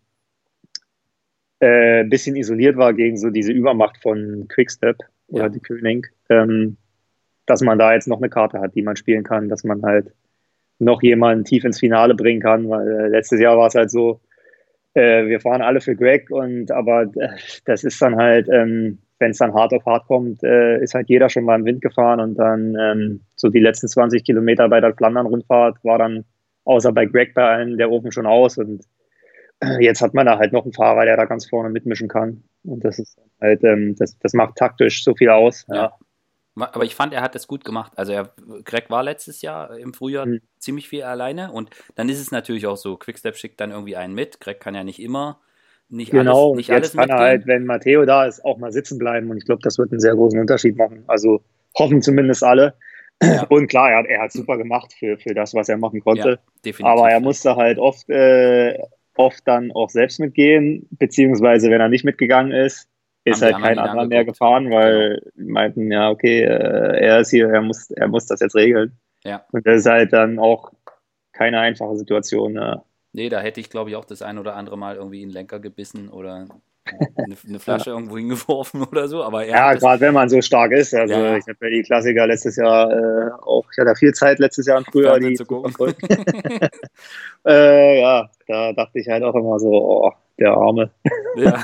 äh, 1.59 2.01
ein 2.01 2.09
bisschen 2.09 2.35
isoliert 2.35 2.77
war 2.77 2.93
gegen 2.93 3.17
so 3.17 3.29
diese 3.29 3.51
Übermacht 3.51 3.97
von 4.01 4.47
Quickstep 4.49 4.97
oder 5.27 5.43
ja. 5.43 5.49
die 5.49 5.59
König, 5.59 6.11
ähm, 6.29 6.77
dass 7.45 7.61
man 7.61 7.79
da 7.79 7.93
jetzt 7.93 8.07
noch 8.07 8.17
eine 8.17 8.29
Karte 8.29 8.59
hat, 8.59 8.75
die 8.75 8.81
man 8.81 8.95
spielen 8.95 9.23
kann, 9.23 9.49
dass 9.49 9.63
man 9.63 9.83
halt 9.83 10.11
noch 10.79 11.03
jemanden 11.03 11.45
tief 11.45 11.63
ins 11.63 11.79
Finale 11.79 12.15
bringen 12.15 12.41
kann, 12.41 12.67
weil 12.69 12.87
äh, 12.87 13.07
letztes 13.07 13.39
Jahr 13.39 13.57
war 13.57 13.67
es 13.67 13.75
halt 13.75 13.91
so, 13.91 14.19
äh, 14.95 15.27
wir 15.27 15.39
fahren 15.39 15.61
alle 15.61 15.79
für 15.79 15.95
Greg 15.95 16.31
und 16.31 16.71
aber 16.71 17.03
äh, 17.15 17.29
das 17.65 17.83
ist 17.83 18.01
dann 18.01 18.15
halt, 18.15 18.49
ähm, 18.51 18.97
wenn 19.21 19.31
es 19.31 19.37
dann 19.37 19.53
hart 19.53 19.73
auf 19.73 19.85
hart 19.85 20.07
kommt, 20.07 20.43
äh, 20.43 20.81
ist 20.81 20.93
halt 20.93 21.07
jeder 21.07 21.29
schon 21.29 21.45
mal 21.45 21.59
im 21.59 21.65
Wind 21.65 21.81
gefahren 21.81 22.19
und 22.19 22.35
dann 22.35 22.75
ähm, 22.77 23.21
so 23.35 23.49
die 23.49 23.59
letzten 23.59 23.87
20 23.87 24.23
Kilometer 24.23 24.67
bei 24.67 24.81
der 24.81 24.93
Flandern-Rundfahrt 24.93 25.77
war 25.83 25.99
dann 25.99 26.25
außer 26.65 26.91
bei 26.91 27.05
Greg 27.05 27.33
bei 27.33 27.47
allen 27.47 27.77
der 27.77 27.91
Ofen 27.91 28.11
schon 28.11 28.25
aus 28.25 28.57
und 28.57 28.83
äh, 29.61 29.81
jetzt 29.83 30.01
hat 30.01 30.13
man 30.13 30.25
da 30.25 30.37
halt 30.37 30.51
noch 30.51 30.63
einen 30.63 30.73
Fahrer, 30.73 31.05
der 31.05 31.15
da 31.15 31.25
ganz 31.25 31.47
vorne 31.47 31.69
mitmischen 31.69 32.09
kann 32.09 32.43
und 32.63 32.83
das 32.83 32.99
ist 32.99 33.17
halt, 33.39 33.63
ähm, 33.63 33.95
das, 33.97 34.17
das 34.19 34.33
macht 34.33 34.57
taktisch 34.57 35.03
so 35.03 35.15
viel 35.15 35.29
aus. 35.29 35.65
Ja. 35.69 35.75
ja. 35.75 35.93
Aber 36.55 36.83
ich 36.83 36.95
fand, 36.95 37.13
er 37.13 37.21
hat 37.21 37.33
das 37.33 37.47
gut 37.47 37.63
gemacht. 37.63 37.93
Also 37.95 38.11
er, 38.11 38.33
Greg 38.65 38.89
war 38.89 39.03
letztes 39.03 39.41
Jahr 39.41 39.77
im 39.77 39.93
Frühjahr 39.93 40.25
mhm. 40.25 40.41
ziemlich 40.57 40.89
viel 40.89 41.03
alleine 41.03 41.51
und 41.51 41.69
dann 41.95 42.09
ist 42.09 42.19
es 42.19 42.31
natürlich 42.31 42.67
auch 42.67 42.75
so, 42.75 42.97
Quickstep 42.97 43.37
schickt 43.37 43.61
dann 43.61 43.71
irgendwie 43.71 43.95
einen 43.95 44.13
mit. 44.13 44.41
Greg 44.41 44.59
kann 44.59 44.75
ja 44.75 44.83
nicht 44.83 45.01
immer 45.01 45.39
nicht 45.91 46.11
genau, 46.11 46.47
alles, 46.47 46.57
nicht 46.57 46.69
jetzt 46.69 46.75
alles 46.75 46.91
kann 46.93 47.01
mitgehen. 47.01 47.17
er 47.17 47.23
halt, 47.23 47.47
wenn 47.47 47.65
Matteo 47.65 48.05
da 48.05 48.25
ist, 48.25 48.43
auch 48.45 48.57
mal 48.57 48.71
sitzen 48.71 48.97
bleiben 48.97 49.29
und 49.29 49.37
ich 49.37 49.45
glaube, 49.45 49.61
das 49.61 49.77
wird 49.77 49.91
einen 49.91 49.99
sehr 49.99 50.15
großen 50.15 50.39
Unterschied 50.39 50.77
machen. 50.77 51.03
Also 51.07 51.41
hoffen 51.77 52.01
zumindest 52.01 52.43
alle. 52.43 52.73
Ja. 53.21 53.45
Und 53.49 53.67
klar, 53.67 53.91
er 53.91 53.97
hat, 53.99 54.05
er 54.07 54.21
hat 54.21 54.31
super 54.31 54.57
gemacht 54.57 54.93
für, 54.97 55.17
für 55.17 55.33
das, 55.33 55.53
was 55.53 55.69
er 55.69 55.77
machen 55.77 55.99
konnte. 56.01 56.39
Ja, 56.65 56.73
Aber 56.85 57.09
er 57.11 57.19
musste 57.19 57.55
halt 57.55 57.77
oft, 57.77 58.09
äh, 58.09 58.79
oft 59.15 59.47
dann 59.47 59.71
auch 59.73 59.89
selbst 59.89 60.19
mitgehen, 60.19 60.87
beziehungsweise 60.91 61.69
wenn 61.69 61.81
er 61.81 61.89
nicht 61.89 62.05
mitgegangen 62.05 62.51
ist, 62.51 62.87
ist 63.23 63.43
halt 63.43 63.57
kein 63.59 63.77
anderer 63.77 64.07
mehr 64.07 64.25
gefahren, 64.25 64.71
weil 64.71 65.21
genau. 65.35 65.51
meinten, 65.51 65.91
ja, 65.91 66.09
okay, 66.09 66.41
äh, 66.41 66.99
er 66.99 67.19
ist 67.19 67.29
hier, 67.29 67.49
er 67.49 67.61
muss, 67.61 67.91
er 67.91 68.07
muss 68.07 68.25
das 68.25 68.39
jetzt 68.39 68.55
regeln. 68.55 68.97
Ja. 69.23 69.45
Und 69.51 69.67
das 69.67 69.81
ist 69.81 69.85
halt 69.85 70.13
dann 70.13 70.39
auch 70.39 70.71
keine 71.31 71.59
einfache 71.59 71.95
Situation. 71.97 72.55
Ja. 72.55 72.83
Nee, 73.13 73.29
da 73.29 73.41
hätte 73.41 73.59
ich, 73.59 73.69
glaube 73.69 73.89
ich, 73.89 73.95
auch 73.95 74.05
das 74.05 74.21
ein 74.21 74.37
oder 74.37 74.55
andere 74.55 74.77
Mal 74.77 74.95
irgendwie 74.95 75.21
in 75.21 75.29
den 75.29 75.33
Lenker 75.33 75.59
gebissen 75.59 76.09
oder 76.09 76.47
eine, 76.85 77.37
eine 77.45 77.59
Flasche 77.59 77.89
ja. 77.89 77.95
irgendwo 77.95 78.17
hingeworfen 78.17 78.83
oder 78.91 79.07
so. 79.07 79.23
Aber 79.23 79.45
ja, 79.45 79.73
gerade 79.73 80.01
wenn 80.01 80.13
man 80.13 80.29
so 80.29 80.41
stark 80.41 80.71
ist. 80.71 80.93
Also 80.93 81.13
ja. 81.13 81.37
ich 81.37 81.45
habe 81.47 81.57
ja 81.61 81.69
die 81.69 81.83
Klassiker 81.83 82.27
letztes 82.27 82.55
Jahr 82.55 82.91
äh, 82.91 83.31
auch, 83.41 83.65
ich 83.71 83.77
hatte 83.77 83.95
viel 83.95 84.13
Zeit 84.13 84.39
letztes 84.39 84.65
Jahr 84.65 84.77
im 84.77 84.85
Frühjahr, 84.85 85.19
die 85.19 85.33
zu 85.33 85.45
gucken. 85.45 85.73
äh, 87.45 88.01
ja, 88.01 88.29
da 88.47 88.73
dachte 88.73 88.99
ich 88.99 89.07
halt 89.07 89.23
auch 89.23 89.35
immer 89.35 89.59
so, 89.59 89.71
oh, 89.71 90.11
der 90.39 90.51
Arme. 90.51 90.89
Ja. 91.35 91.61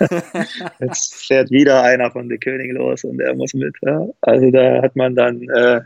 Jetzt 0.79 1.27
fährt 1.27 1.49
wieder 1.49 1.81
einer 1.81 2.12
von 2.12 2.29
der 2.29 2.38
König 2.38 2.71
los 2.73 3.03
und 3.03 3.19
er 3.19 3.33
muss 3.36 3.53
mit. 3.53 3.75
Also 4.21 4.51
da 4.51 4.81
hat 4.81 4.95
man 4.95 5.15
dann 5.15 5.41
äh, 5.49 5.81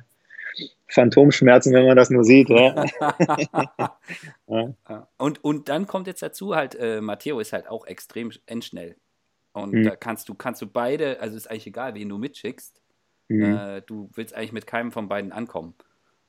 Phantomschmerzen, 0.92 1.74
wenn 1.74 1.86
man 1.86 1.98
das 1.98 2.10
nur 2.10 2.24
sieht. 2.24 2.50
Ja? 4.48 4.74
ja. 4.90 5.08
Und, 5.18 5.44
und 5.44 5.70
dann 5.70 5.88
kommt 5.88 6.08
jetzt 6.08 6.22
dazu 6.22 6.56
halt, 6.56 6.76
äh, 6.76 7.00
Matteo 7.00 7.40
ist 7.40 7.54
halt 7.54 7.70
auch 7.70 7.88
extrem 7.88 8.32
endschnell. 8.46 8.98
Und 9.54 9.74
mhm. 9.74 9.84
da 9.84 9.96
kannst 9.96 10.28
du, 10.28 10.36
kannst 10.36 10.62
du 10.62 10.68
beide, 10.68 11.20
also 11.22 11.38
ist 11.38 11.50
eigentlich 11.50 11.68
egal, 11.68 11.96
wen 11.96 12.10
du 12.10 12.18
mitschickst. 12.18 12.82
Mhm. 13.30 13.44
Äh, 13.44 13.82
du 13.82 14.10
willst 14.14 14.34
eigentlich 14.34 14.52
mit 14.52 14.68
keinem 14.68 14.92
von 14.92 15.08
beiden 15.08 15.32
ankommen. 15.32 15.74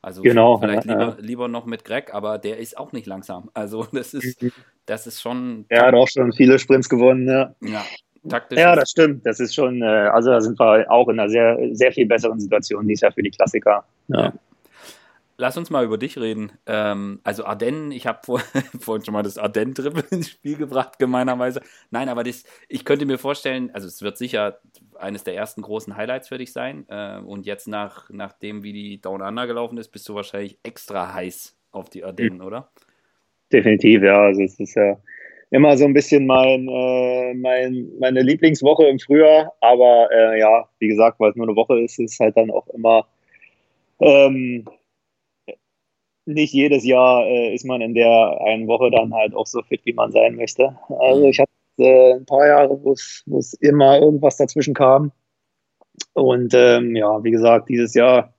Also 0.01 0.22
genau, 0.22 0.59
vielleicht 0.59 0.85
ja, 0.87 0.92
lieber, 0.92 1.16
lieber, 1.20 1.48
noch 1.48 1.64
mit 1.64 1.85
Greg, 1.85 2.12
aber 2.12 2.38
der 2.38 2.59
ist 2.59 2.77
auch 2.77 2.92
nicht 2.92 3.07
langsam. 3.07 3.51
Also 3.55 3.87
das 3.92 4.14
ist, 4.14 4.42
mhm. 4.42 4.53
das 4.87 5.07
ist 5.07 5.20
schon. 5.20 5.64
Er 5.68 5.87
hat 5.87 5.94
auch 5.94 6.09
schon 6.09 6.33
viele 6.33 6.59
Sprints 6.59 6.88
gewonnen, 6.88 7.29
ja. 7.29 7.55
Ja, 7.61 7.85
taktisch. 8.29 8.59
Ja, 8.59 8.75
das 8.75 8.90
stimmt. 8.90 9.25
Das 9.25 9.38
ist 9.38 9.55
schon, 9.55 9.81
äh, 9.83 9.87
also 9.87 10.31
da 10.31 10.40
sind 10.40 10.59
wir 10.59 10.90
auch 10.90 11.09
in 11.09 11.20
einer 11.20 11.29
sehr, 11.29 11.57
sehr 11.72 11.92
viel 11.92 12.07
besseren 12.07 12.40
Situation 12.40 12.87
dies 12.87 13.01
Jahr 13.01 13.12
für 13.12 13.22
die 13.22 13.31
Klassiker. 13.31 13.85
Ja. 14.09 14.33
Lass 15.42 15.57
uns 15.57 15.70
mal 15.70 15.85
über 15.85 15.98
dich 15.98 16.16
reden. 16.18 16.52
Ähm, 16.66 17.18
also 17.24 17.44
Ardennen, 17.44 17.90
ich 17.90 18.07
habe 18.07 18.20
vor, 18.24 18.38
vorhin 18.78 19.05
schon 19.05 19.12
mal 19.12 19.24
das 19.24 19.38
Ardennen-Triple 19.38 20.05
ins 20.12 20.31
Spiel 20.31 20.57
gebracht, 20.57 21.00
gemeinerweise. 21.00 21.62
Nein, 21.90 22.09
aber 22.09 22.22
das, 22.22 22.44
ich 22.68 22.85
könnte 22.85 23.07
mir 23.07 23.18
vorstellen, 23.18 23.68
also 23.72 23.88
es 23.88 24.02
wird 24.02 24.16
sicher 24.16 24.61
eines 24.96 25.24
der 25.24 25.35
ersten 25.35 25.62
großen 25.62 25.96
Highlights 25.96 26.28
für 26.28 26.38
dich 26.38 26.52
sein. 26.52 26.87
Äh, 26.88 27.18
und 27.18 27.44
jetzt 27.44 27.66
nach, 27.66 28.09
nachdem, 28.11 28.62
wie 28.62 28.72
die 28.72 29.00
Down 29.00 29.20
Under 29.20 29.48
gelaufen 29.48 29.78
ist, 29.78 29.88
bist 29.88 30.09
du 30.09 30.14
wahrscheinlich 30.14 30.61
extra 30.62 31.12
heiß 31.12 31.59
auf 31.72 31.90
die 31.90 32.05
Ardennen, 32.05 32.38
mhm. 32.38 32.44
oder? 32.44 32.70
Definitiv, 33.52 34.00
ja. 34.05 34.22
Also 34.22 34.42
es 34.42 34.61
ist 34.61 34.76
ja 34.76 34.96
immer 35.50 35.76
so 35.76 35.87
ein 35.87 35.92
bisschen 35.92 36.24
mein, 36.24 36.68
äh, 36.68 37.35
mein, 37.35 37.88
meine 37.98 38.22
Lieblingswoche 38.22 38.87
im 38.87 39.00
Frühjahr. 39.00 39.52
Aber 39.61 40.09
äh, 40.12 40.38
ja, 40.38 40.68
wie 40.78 40.87
gesagt, 40.87 41.18
weil 41.18 41.31
es 41.31 41.37
nur 41.37 41.48
eine 41.48 41.57
Woche 41.57 41.81
ist, 41.81 41.98
ist 41.98 42.20
halt 42.20 42.37
dann 42.37 42.52
auch 42.52 42.68
immer 42.68 43.09
ähm, 43.98 44.66
nicht 46.25 46.53
jedes 46.53 46.85
Jahr 46.85 47.27
äh, 47.27 47.55
ist 47.55 47.65
man 47.65 47.81
in 47.81 47.95
der 47.95 48.41
einen 48.45 48.67
Woche 48.69 48.91
dann 48.91 49.13
halt 49.13 49.35
auch 49.35 49.47
so 49.47 49.63
fit, 49.63 49.81
wie 49.85 49.93
man 49.93 50.13
sein 50.13 50.37
möchte. 50.37 50.77
Also 51.01 51.27
ich 51.27 51.41
hatte 51.41 51.51
äh, 51.79 52.15
ein 52.15 52.27
paar 52.27 52.47
Jahre, 52.47 52.79
wo 52.83 52.93
es 52.93 53.55
immer 53.61 53.99
irgendwas 53.99 54.37
dazwischen 54.37 54.75
kam. 54.75 55.13
Und 56.15 56.55
ähm, 56.55 56.97
ja, 56.97 57.23
wie 57.25 57.31
gesagt, 57.31 57.69
dieses 57.69 57.95
Jahr 57.95 58.35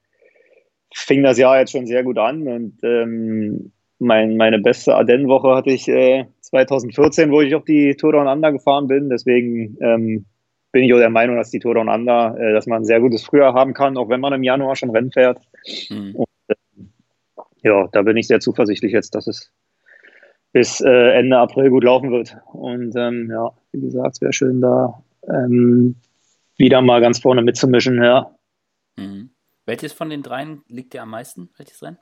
fing 0.94 1.24
das 1.24 1.38
Jahr 1.38 1.60
jetzt 1.60 1.72
schon 1.72 1.88
sehr 1.88 2.04
gut 2.04 2.18
an 2.18 2.48
und 2.48 2.78
ähm, 2.84 3.72
mein, 4.00 4.38
meine 4.38 4.60
beste 4.60 4.94
Ardennen-Woche 4.96 5.56
hatte 5.56 5.72
ich 5.72 5.88
äh, 5.88 6.26
2014, 6.42 7.32
wo 7.32 7.42
ich 7.42 7.56
auf 7.56 7.64
die 7.66 7.96
Tour 7.96 8.12
Down 8.12 8.28
Under 8.28 8.52
gefahren 8.52 8.88
bin. 8.88 9.10
Deswegen 9.10 9.78
ähm, 9.82 10.26
bin 10.72 10.84
ich 10.84 10.94
auch 10.94 10.98
der 10.98 11.10
Meinung, 11.10 11.38
dass 11.38 11.52
die 11.52 11.60
Tour 11.60 11.76
Down 11.76 11.90
Under, 11.90 12.36
äh, 12.38 12.54
dass 12.54 12.68
man 12.68 12.82
ein 12.82 12.86
sehr 12.86 13.00
gutes 13.00 13.24
Frühjahr 13.24 13.54
haben 13.54 13.74
kann, 13.74 13.98
auch 13.98 14.10
wenn 14.10 14.20
man 14.20 14.34
im 14.34 14.44
Januar 14.44 14.76
schon 14.76 14.90
Rennen 14.90 15.12
fährt. 15.12 15.40
Mhm. 15.90 16.16
Und 16.16 16.28
ja, 17.64 17.88
da 17.92 18.02
bin 18.02 18.18
ich 18.18 18.28
sehr 18.28 18.40
zuversichtlich 18.40 18.92
jetzt, 18.92 19.16
dass 19.16 19.28
es 19.28 19.52
bis 20.52 20.82
äh, 20.82 21.18
Ende 21.18 21.38
April 21.38 21.70
gut 21.70 21.84
laufen 21.84 22.12
wird. 22.12 22.38
Und 22.52 22.96
ähm, 22.96 23.30
ja, 23.32 23.52
wie 23.72 23.82
gesagt, 23.82 24.16
es 24.16 24.22
wäre 24.22 24.34
schön, 24.34 24.62
da 24.62 25.04
ähm, 25.28 25.96
wieder 26.58 26.82
mal 26.82 27.02
ganz 27.02 27.20
vorne 27.20 27.42
mitzumischen, 27.42 28.02
ja. 28.04 28.36
Mhm. 28.98 29.32
Welches 29.66 29.94
von 29.94 30.10
den 30.10 30.22
dreien 30.22 30.62
liegt 30.68 30.94
dir 30.94 31.02
am 31.02 31.10
meisten? 31.10 31.50
Welches 31.58 31.82
Rennen? 31.82 31.98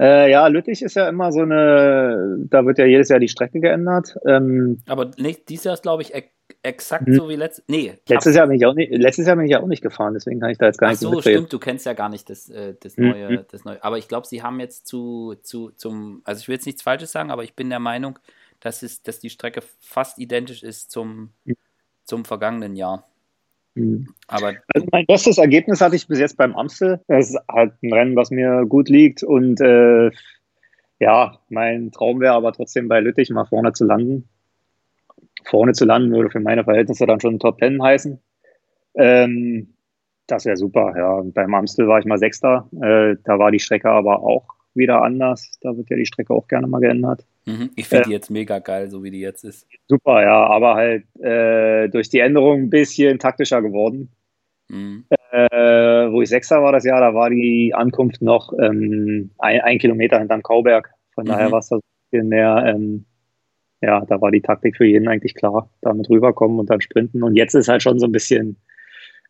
Äh, 0.00 0.30
ja, 0.30 0.46
Lüttich 0.48 0.82
ist 0.82 0.96
ja 0.96 1.08
immer 1.08 1.30
so 1.30 1.40
eine, 1.40 2.36
da 2.48 2.64
wird 2.64 2.78
ja 2.78 2.86
jedes 2.86 3.10
Jahr 3.10 3.20
die 3.20 3.28
Strecke 3.28 3.60
geändert. 3.60 4.16
Ähm, 4.26 4.78
Aber 4.86 5.10
nicht, 5.18 5.48
dieses 5.48 5.64
Jahr 5.64 5.74
ist, 5.74 5.82
glaube 5.82 6.02
ich, 6.02 6.14
exakt 6.62 7.06
hm. 7.06 7.14
so 7.14 7.28
wie 7.28 7.36
letztes 7.36 7.64
Nee, 7.68 7.98
letztes 8.08 8.34
Jahr, 8.34 8.46
bin 8.46 8.56
ich 8.56 8.66
auch 8.66 8.74
nicht, 8.74 8.90
letztes 8.92 9.26
Jahr 9.26 9.36
bin 9.36 9.46
ich 9.46 9.52
ja 9.52 9.60
auch 9.60 9.66
nicht 9.66 9.82
gefahren, 9.82 10.14
deswegen 10.14 10.40
kann 10.40 10.50
ich 10.50 10.58
da 10.58 10.66
jetzt 10.66 10.78
gar 10.78 10.88
Ach 10.88 10.92
nicht 10.92 11.00
so, 11.00 11.20
stimmt, 11.20 11.52
du 11.52 11.58
kennst 11.58 11.86
ja 11.86 11.92
gar 11.92 12.08
nicht 12.08 12.30
das, 12.30 12.48
äh, 12.48 12.74
das, 12.80 12.96
hm, 12.96 13.08
neue, 13.08 13.30
mhm. 13.30 13.44
das 13.50 13.64
neue. 13.64 13.82
Aber 13.82 13.98
ich 13.98 14.08
glaube, 14.08 14.26
sie 14.26 14.42
haben 14.42 14.60
jetzt 14.60 14.86
zu, 14.86 15.34
zu, 15.42 15.70
zum, 15.70 16.22
also 16.24 16.40
ich 16.40 16.48
will 16.48 16.54
jetzt 16.54 16.66
nichts 16.66 16.82
Falsches 16.82 17.12
sagen, 17.12 17.30
aber 17.30 17.44
ich 17.44 17.54
bin 17.54 17.70
der 17.70 17.80
Meinung, 17.80 18.18
dass, 18.60 18.82
es, 18.82 19.02
dass 19.02 19.20
die 19.20 19.30
Strecke 19.30 19.62
fast 19.80 20.18
identisch 20.18 20.62
ist 20.62 20.90
zum, 20.90 21.30
mhm. 21.44 21.56
zum 22.04 22.24
vergangenen 22.24 22.76
Jahr. 22.76 23.08
Mhm. 23.74 24.08
Aber 24.26 24.54
also 24.74 24.86
mein 24.92 25.06
bestes 25.06 25.38
Ergebnis 25.38 25.80
hatte 25.80 25.96
ich 25.96 26.08
bis 26.08 26.18
jetzt 26.18 26.36
beim 26.36 26.56
Amstel. 26.56 27.00
Das 27.08 27.30
ist 27.30 27.38
halt 27.50 27.74
ein 27.82 27.92
Rennen, 27.92 28.16
was 28.16 28.30
mir 28.30 28.64
gut 28.66 28.88
liegt 28.88 29.22
und 29.22 29.60
äh, 29.60 30.10
ja, 30.98 31.38
mein 31.48 31.92
Traum 31.92 32.20
wäre 32.20 32.34
aber 32.34 32.52
trotzdem 32.52 32.88
bei 32.88 33.00
Lüttich 33.00 33.30
mal 33.30 33.46
vorne 33.46 33.72
zu 33.72 33.84
landen 33.84 34.29
vorne 35.44 35.72
zu 35.72 35.84
landen, 35.84 36.12
würde 36.12 36.30
für 36.30 36.40
meine 36.40 36.64
Verhältnisse 36.64 37.06
dann 37.06 37.20
schon 37.20 37.38
Top 37.38 37.58
Ten 37.58 37.82
heißen. 37.82 38.20
Ähm, 38.94 39.74
das 40.26 40.44
wäre 40.44 40.56
super, 40.56 40.94
ja. 40.96 41.22
Beim 41.24 41.54
Amstel 41.54 41.88
war 41.88 41.98
ich 41.98 42.04
mal 42.04 42.18
Sechster. 42.18 42.68
Äh, 42.80 43.16
da 43.24 43.38
war 43.38 43.50
die 43.50 43.58
Strecke 43.58 43.90
aber 43.90 44.22
auch 44.22 44.46
wieder 44.74 45.02
anders. 45.02 45.58
Da 45.60 45.76
wird 45.76 45.90
ja 45.90 45.96
die 45.96 46.06
Strecke 46.06 46.32
auch 46.32 46.46
gerne 46.46 46.66
mal 46.66 46.80
geändert. 46.80 47.26
Mhm. 47.46 47.70
Ich 47.76 47.88
finde 47.88 48.04
äh, 48.04 48.06
die 48.06 48.12
jetzt 48.12 48.30
mega 48.30 48.58
geil, 48.58 48.88
so 48.90 49.02
wie 49.02 49.10
die 49.10 49.20
jetzt 49.20 49.44
ist. 49.44 49.66
Super, 49.88 50.22
ja, 50.22 50.46
aber 50.46 50.74
halt 50.74 51.04
äh, 51.20 51.88
durch 51.88 52.08
die 52.08 52.20
Änderung 52.20 52.62
ein 52.62 52.70
bisschen 52.70 53.18
taktischer 53.18 53.62
geworden. 53.62 54.10
Mhm. 54.68 55.04
Äh, 55.32 56.12
wo 56.12 56.22
ich 56.22 56.28
Sechster 56.28 56.62
war 56.62 56.72
das 56.72 56.84
Jahr, 56.84 57.00
da 57.00 57.14
war 57.14 57.30
die 57.30 57.72
Ankunft 57.74 58.22
noch 58.22 58.52
ähm, 58.60 59.30
ein, 59.38 59.60
ein, 59.60 59.78
Kilometer 59.78 60.18
hinterm 60.18 60.42
Kauberg. 60.42 60.90
Von 61.14 61.24
mhm. 61.24 61.28
daher 61.28 61.50
war 61.50 61.58
es 61.58 61.68
da 61.68 61.76
ein 61.76 61.80
bisschen 62.10 62.28
mehr 62.28 62.64
ähm, 62.66 63.04
ja, 63.80 64.04
da 64.04 64.20
war 64.20 64.30
die 64.30 64.42
Taktik 64.42 64.76
für 64.76 64.84
jeden 64.84 65.08
eigentlich 65.08 65.34
klar, 65.34 65.70
damit 65.80 66.10
rüberkommen 66.10 66.58
und 66.58 66.68
dann 66.70 66.80
sprinten. 66.80 67.22
Und 67.22 67.36
jetzt 67.36 67.54
ist 67.54 67.68
halt 67.68 67.82
schon 67.82 67.98
so 67.98 68.06
ein 68.06 68.12
bisschen 68.12 68.56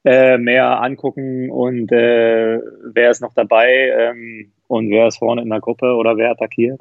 äh, 0.04 0.38
mehr 0.38 0.80
angucken 0.82 1.50
und 1.50 1.92
äh, 1.92 2.58
wer 2.92 3.10
ist 3.10 3.20
noch 3.20 3.34
dabei 3.34 3.90
ähm, 3.96 4.52
und 4.66 4.90
wer 4.90 5.08
ist 5.08 5.18
vorne 5.18 5.42
in 5.42 5.50
der 5.50 5.60
Gruppe 5.60 5.94
oder 5.94 6.16
wer 6.16 6.30
attackiert. 6.30 6.80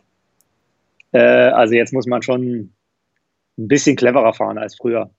Äh, 1.11 1.20
also 1.20 1.76
jetzt 1.76 1.93
muss 1.93 2.07
man 2.07 2.22
schon 2.22 2.74
ein 3.57 3.67
bisschen 3.67 3.95
cleverer 3.95 4.34
fahren 4.34 4.57
als 4.57 4.76
früher. 4.76 5.09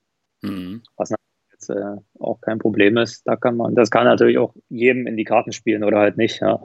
Mhm. 0.43 0.83
Was 0.97 1.13
jetzt 1.53 1.71
äh, 1.71 1.97
auch 2.19 2.41
kein 2.41 2.59
Problem 2.59 2.97
ist. 2.97 3.27
Da 3.27 3.37
kann 3.37 3.57
man, 3.57 3.75
das 3.75 3.91
kann 3.91 4.05
natürlich 4.05 4.39
auch 4.39 4.55
jedem 4.69 5.07
in 5.07 5.17
die 5.17 5.25
Karten 5.25 5.53
spielen 5.53 5.85
oder 5.85 5.99
halt 5.99 6.17
nicht, 6.17 6.41
ja. 6.41 6.61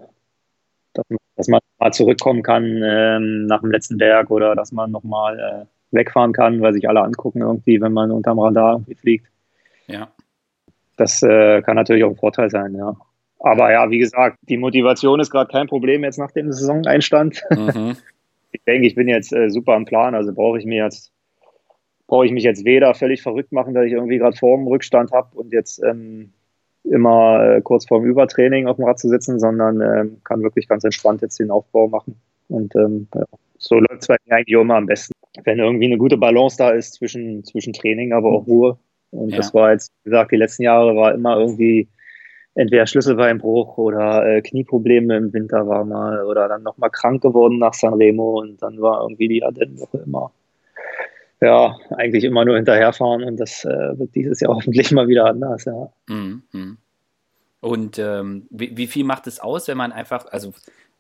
Dass, 0.94 1.06
dass 1.36 1.48
man 1.50 1.60
mal 1.78 1.92
zurückkommen 1.92 2.42
kann 2.42 2.82
ähm, 2.84 3.46
nach 3.48 3.60
dem 3.60 3.72
letzten 3.72 3.98
Berg 3.98 4.32
oder 4.32 4.56
dass 4.56 4.72
man 4.72 4.92
nochmal 4.92 5.40
äh, 5.40 5.75
wegfahren 5.96 6.34
kann, 6.34 6.62
weil 6.62 6.74
sich 6.74 6.88
alle 6.88 7.02
angucken 7.02 7.42
irgendwie, 7.42 7.82
wenn 7.82 7.94
man 7.94 8.12
unterm 8.12 8.40
Radar 8.40 8.74
irgendwie 8.74 8.96
fliegt. 8.96 9.28
Ja. 9.88 10.10
Das 10.98 11.24
äh, 11.24 11.62
kann 11.62 11.76
natürlich 11.76 12.04
auch 12.04 12.12
ein 12.12 12.16
Vorteil 12.16 12.50
sein, 12.50 12.76
ja. 12.76 12.96
Aber 13.40 13.72
ja, 13.72 13.90
wie 13.90 14.00
gesagt, 14.00 14.38
die 14.44 14.58
Motivation 14.58 15.20
ist 15.20 15.30
gerade 15.30 15.52
kein 15.52 15.68
Problem 15.68 16.04
jetzt 16.04 16.18
nach 16.18 16.32
dem 16.32 16.52
Saisoneinstand. 16.52 17.44
Mhm. 17.50 17.98
Ich 18.52 18.64
denke, 18.64 18.88
ich 18.88 18.96
bin 18.96 19.10
jetzt 19.10 19.34
äh, 19.34 19.50
super 19.50 19.74
am 19.74 19.84
Plan, 19.84 20.16
also 20.16 20.32
brauche 20.32 20.58
ich 20.58 20.66
mir 20.66 20.82
jetzt 20.86 21.12
brauche 22.08 22.26
ich 22.26 22.32
mich 22.32 22.44
jetzt 22.44 22.66
weder 22.66 22.94
völlig 22.94 23.22
verrückt 23.22 23.52
machen, 23.52 23.74
dass 23.74 23.86
ich 23.86 23.94
irgendwie 23.94 24.18
gerade 24.18 24.38
vor 24.38 24.58
dem 24.58 24.68
Rückstand 24.68 25.12
habe 25.12 25.36
und 25.38 25.52
jetzt 25.52 25.84
ähm, 25.84 26.32
immer 26.84 27.44
äh, 27.44 27.62
kurz 27.62 27.88
vorm 27.88 28.06
Übertraining 28.06 28.68
auf 28.68 28.78
dem 28.78 28.86
Rad 28.86 29.00
zu 29.00 29.10
sitzen, 29.10 29.40
sondern 29.40 29.82
äh, 29.82 30.06
kann 30.24 30.44
wirklich 30.44 30.68
ganz 30.68 30.84
entspannt 30.84 31.22
jetzt 31.22 31.40
den 31.40 31.52
Aufbau 31.52 31.88
machen. 31.88 32.16
Und 32.48 32.76
ähm, 32.76 33.08
ja, 33.14 33.26
so 33.58 33.76
läuft 33.76 34.02
es 34.02 34.08
bei 34.08 34.18
mir 34.26 34.36
eigentlich 34.36 34.60
immer 34.60 34.76
am 34.76 34.86
besten. 34.86 35.14
Wenn 35.44 35.60
irgendwie 35.60 35.86
eine 35.86 35.98
gute 35.98 36.18
Balance 36.18 36.58
da 36.58 36.70
ist 36.72 36.94
zwischen, 36.94 37.44
zwischen 37.44 37.74
Training, 37.74 38.14
aber 38.14 38.32
auch 38.32 38.48
Ruhe. 38.48 38.78
Und 39.12 39.30
ja. 39.30 39.38
das 39.38 39.54
war 39.54 39.72
jetzt, 39.72 39.92
wie 40.04 40.10
gesagt, 40.10 40.32
die 40.32 40.38
letzten 40.38 40.64
Jahre 40.64 40.96
war 40.96 41.14
immer 41.14 41.38
irgendwie 41.38 41.88
entweder 42.56 42.88
Schlüsselbeinbruch 42.88 43.78
oder 43.78 44.26
äh, 44.26 44.42
Knieprobleme 44.42 45.18
im 45.18 45.34
Winter 45.34 45.68
war 45.68 45.84
mal 45.84 46.26
oder 46.26 46.48
dann 46.48 46.64
nochmal 46.64 46.90
krank 46.90 47.22
geworden 47.22 47.60
nach 47.60 47.74
Sanremo 47.74 48.40
und 48.40 48.62
dann 48.62 48.82
war 48.82 49.02
irgendwie 49.02 49.28
die 49.28 49.44
Ardennenwoche 49.44 50.00
immer, 50.06 50.32
ja, 51.42 51.76
eigentlich 51.92 52.24
immer 52.24 52.46
nur 52.46 52.56
hinterherfahren 52.56 53.24
und 53.24 53.38
das 53.38 53.66
äh, 53.66 54.00
wird 54.00 54.16
dieses 54.16 54.40
Jahr 54.40 54.56
hoffentlich 54.56 54.92
mal 54.92 55.08
wieder 55.08 55.26
anders, 55.26 55.66
ja. 55.66 55.92
Mhm. 56.08 56.78
Und 57.60 57.98
ähm, 58.00 58.46
wie, 58.52 58.78
wie, 58.78 58.88
viel 58.88 59.04
macht 59.04 59.28
es 59.28 59.40
aus, 59.40 59.68
wenn 59.68 59.78
man 59.78 59.92
einfach, 59.92 60.28
also 60.32 60.54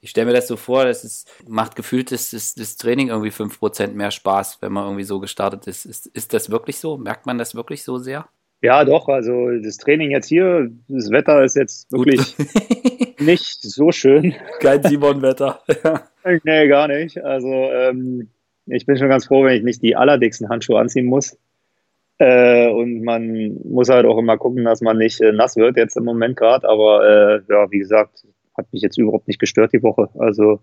ich 0.06 0.12
stelle 0.12 0.28
mir 0.28 0.34
das 0.34 0.48
so 0.48 0.56
vor, 0.56 0.86
dass 0.86 1.04
es 1.04 1.26
macht 1.48 1.76
gefühlt 1.76 2.12
das, 2.12 2.30
das, 2.30 2.54
das 2.54 2.78
Training 2.78 3.08
irgendwie 3.08 3.32
5% 3.32 3.94
mehr 3.94 4.12
Spaß, 4.12 4.62
wenn 4.62 4.72
man 4.72 4.84
irgendwie 4.84 5.04
so 5.04 5.20
gestartet 5.20 5.66
ist. 5.66 5.86
ist. 5.86 6.06
Ist 6.06 6.32
das 6.32 6.52
wirklich 6.52 6.78
so? 6.78 6.96
Merkt 6.96 7.26
man 7.26 7.40
das 7.40 7.56
wirklich 7.56 7.84
so 7.84 7.98
sehr? 7.98 8.28
Ja, 8.62 8.86
doch. 8.86 9.10
Also 9.10 9.50
das 9.64 9.78
Training 9.78 10.12
jetzt 10.12 10.28
hier, 10.28 10.70
das 10.88 11.10
Wetter 11.10 11.44
ist 11.44 11.56
jetzt 11.56 11.92
wirklich 11.92 12.36
nicht 13.20 13.64
so 13.64 13.92
schön. 13.92 14.36
Kein 14.60 14.84
Simon-Wetter. 14.84 15.62
nee, 16.44 16.68
gar 16.68 16.88
nicht. 16.88 17.24
Also 17.24 17.52
ähm, 17.52 18.30
ich 18.68 18.86
bin 18.86 18.98
schon 18.98 19.10
ganz 19.10 19.26
froh, 19.26 19.44
wenn 19.44 19.58
ich 19.58 19.64
nicht 19.64 19.82
die 19.82 19.96
allerdicksten 19.96 20.50
Handschuhe 20.50 20.80
anziehen 20.80 21.08
muss. 21.08 21.36
Äh, 22.20 22.70
und 22.70 23.02
man 23.02 23.58
muss 23.64 23.90
halt 23.90 24.06
auch 24.06 24.20
immer 24.20 24.38
gucken, 24.38 24.66
dass 24.66 24.82
man 24.82 25.00
nicht 25.00 25.20
äh, 25.22 25.32
nass 25.32 25.56
wird 25.56 25.78
jetzt 25.78 25.98
im 25.98 26.06
Moment 26.06 26.38
gerade. 26.38 26.70
Aber 26.70 27.04
äh, 27.04 27.42
ja, 27.52 27.72
wie 27.72 27.80
gesagt, 27.80 28.24
hat 28.58 28.72
mich 28.72 28.82
jetzt 28.82 28.98
überhaupt 28.98 29.28
nicht 29.28 29.40
gestört 29.40 29.74
die 29.74 29.84
Woche. 29.84 30.10
Also 30.18 30.60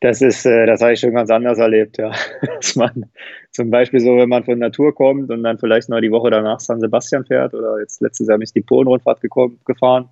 das 0.00 0.22
ist, 0.22 0.46
äh, 0.46 0.66
das 0.66 0.80
habe 0.80 0.92
ich 0.92 1.00
schon 1.00 1.14
ganz 1.14 1.30
anders 1.30 1.58
erlebt, 1.58 1.98
ja. 1.98 2.12
Dass 2.56 2.76
man 2.76 3.06
zum 3.50 3.70
Beispiel 3.70 4.00
so, 4.00 4.16
wenn 4.16 4.28
man 4.28 4.44
von 4.44 4.58
Natur 4.58 4.94
kommt 4.94 5.30
und 5.30 5.42
dann 5.42 5.58
vielleicht 5.58 5.88
noch 5.88 6.00
die 6.00 6.12
Woche 6.12 6.30
danach 6.30 6.60
San 6.60 6.80
Sebastian 6.80 7.24
fährt 7.24 7.54
oder 7.54 7.80
jetzt 7.80 8.00
letztes 8.00 8.28
Jahr 8.28 8.38
mich 8.38 8.52
die 8.52 8.60
Polenrundfahrt 8.60 9.20
gefahren, 9.64 10.08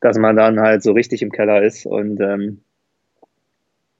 dass 0.00 0.18
man 0.18 0.36
dann 0.36 0.60
halt 0.60 0.82
so 0.82 0.92
richtig 0.92 1.22
im 1.22 1.32
Keller 1.32 1.62
ist 1.62 1.86
und 1.86 2.20
ähm, 2.20 2.60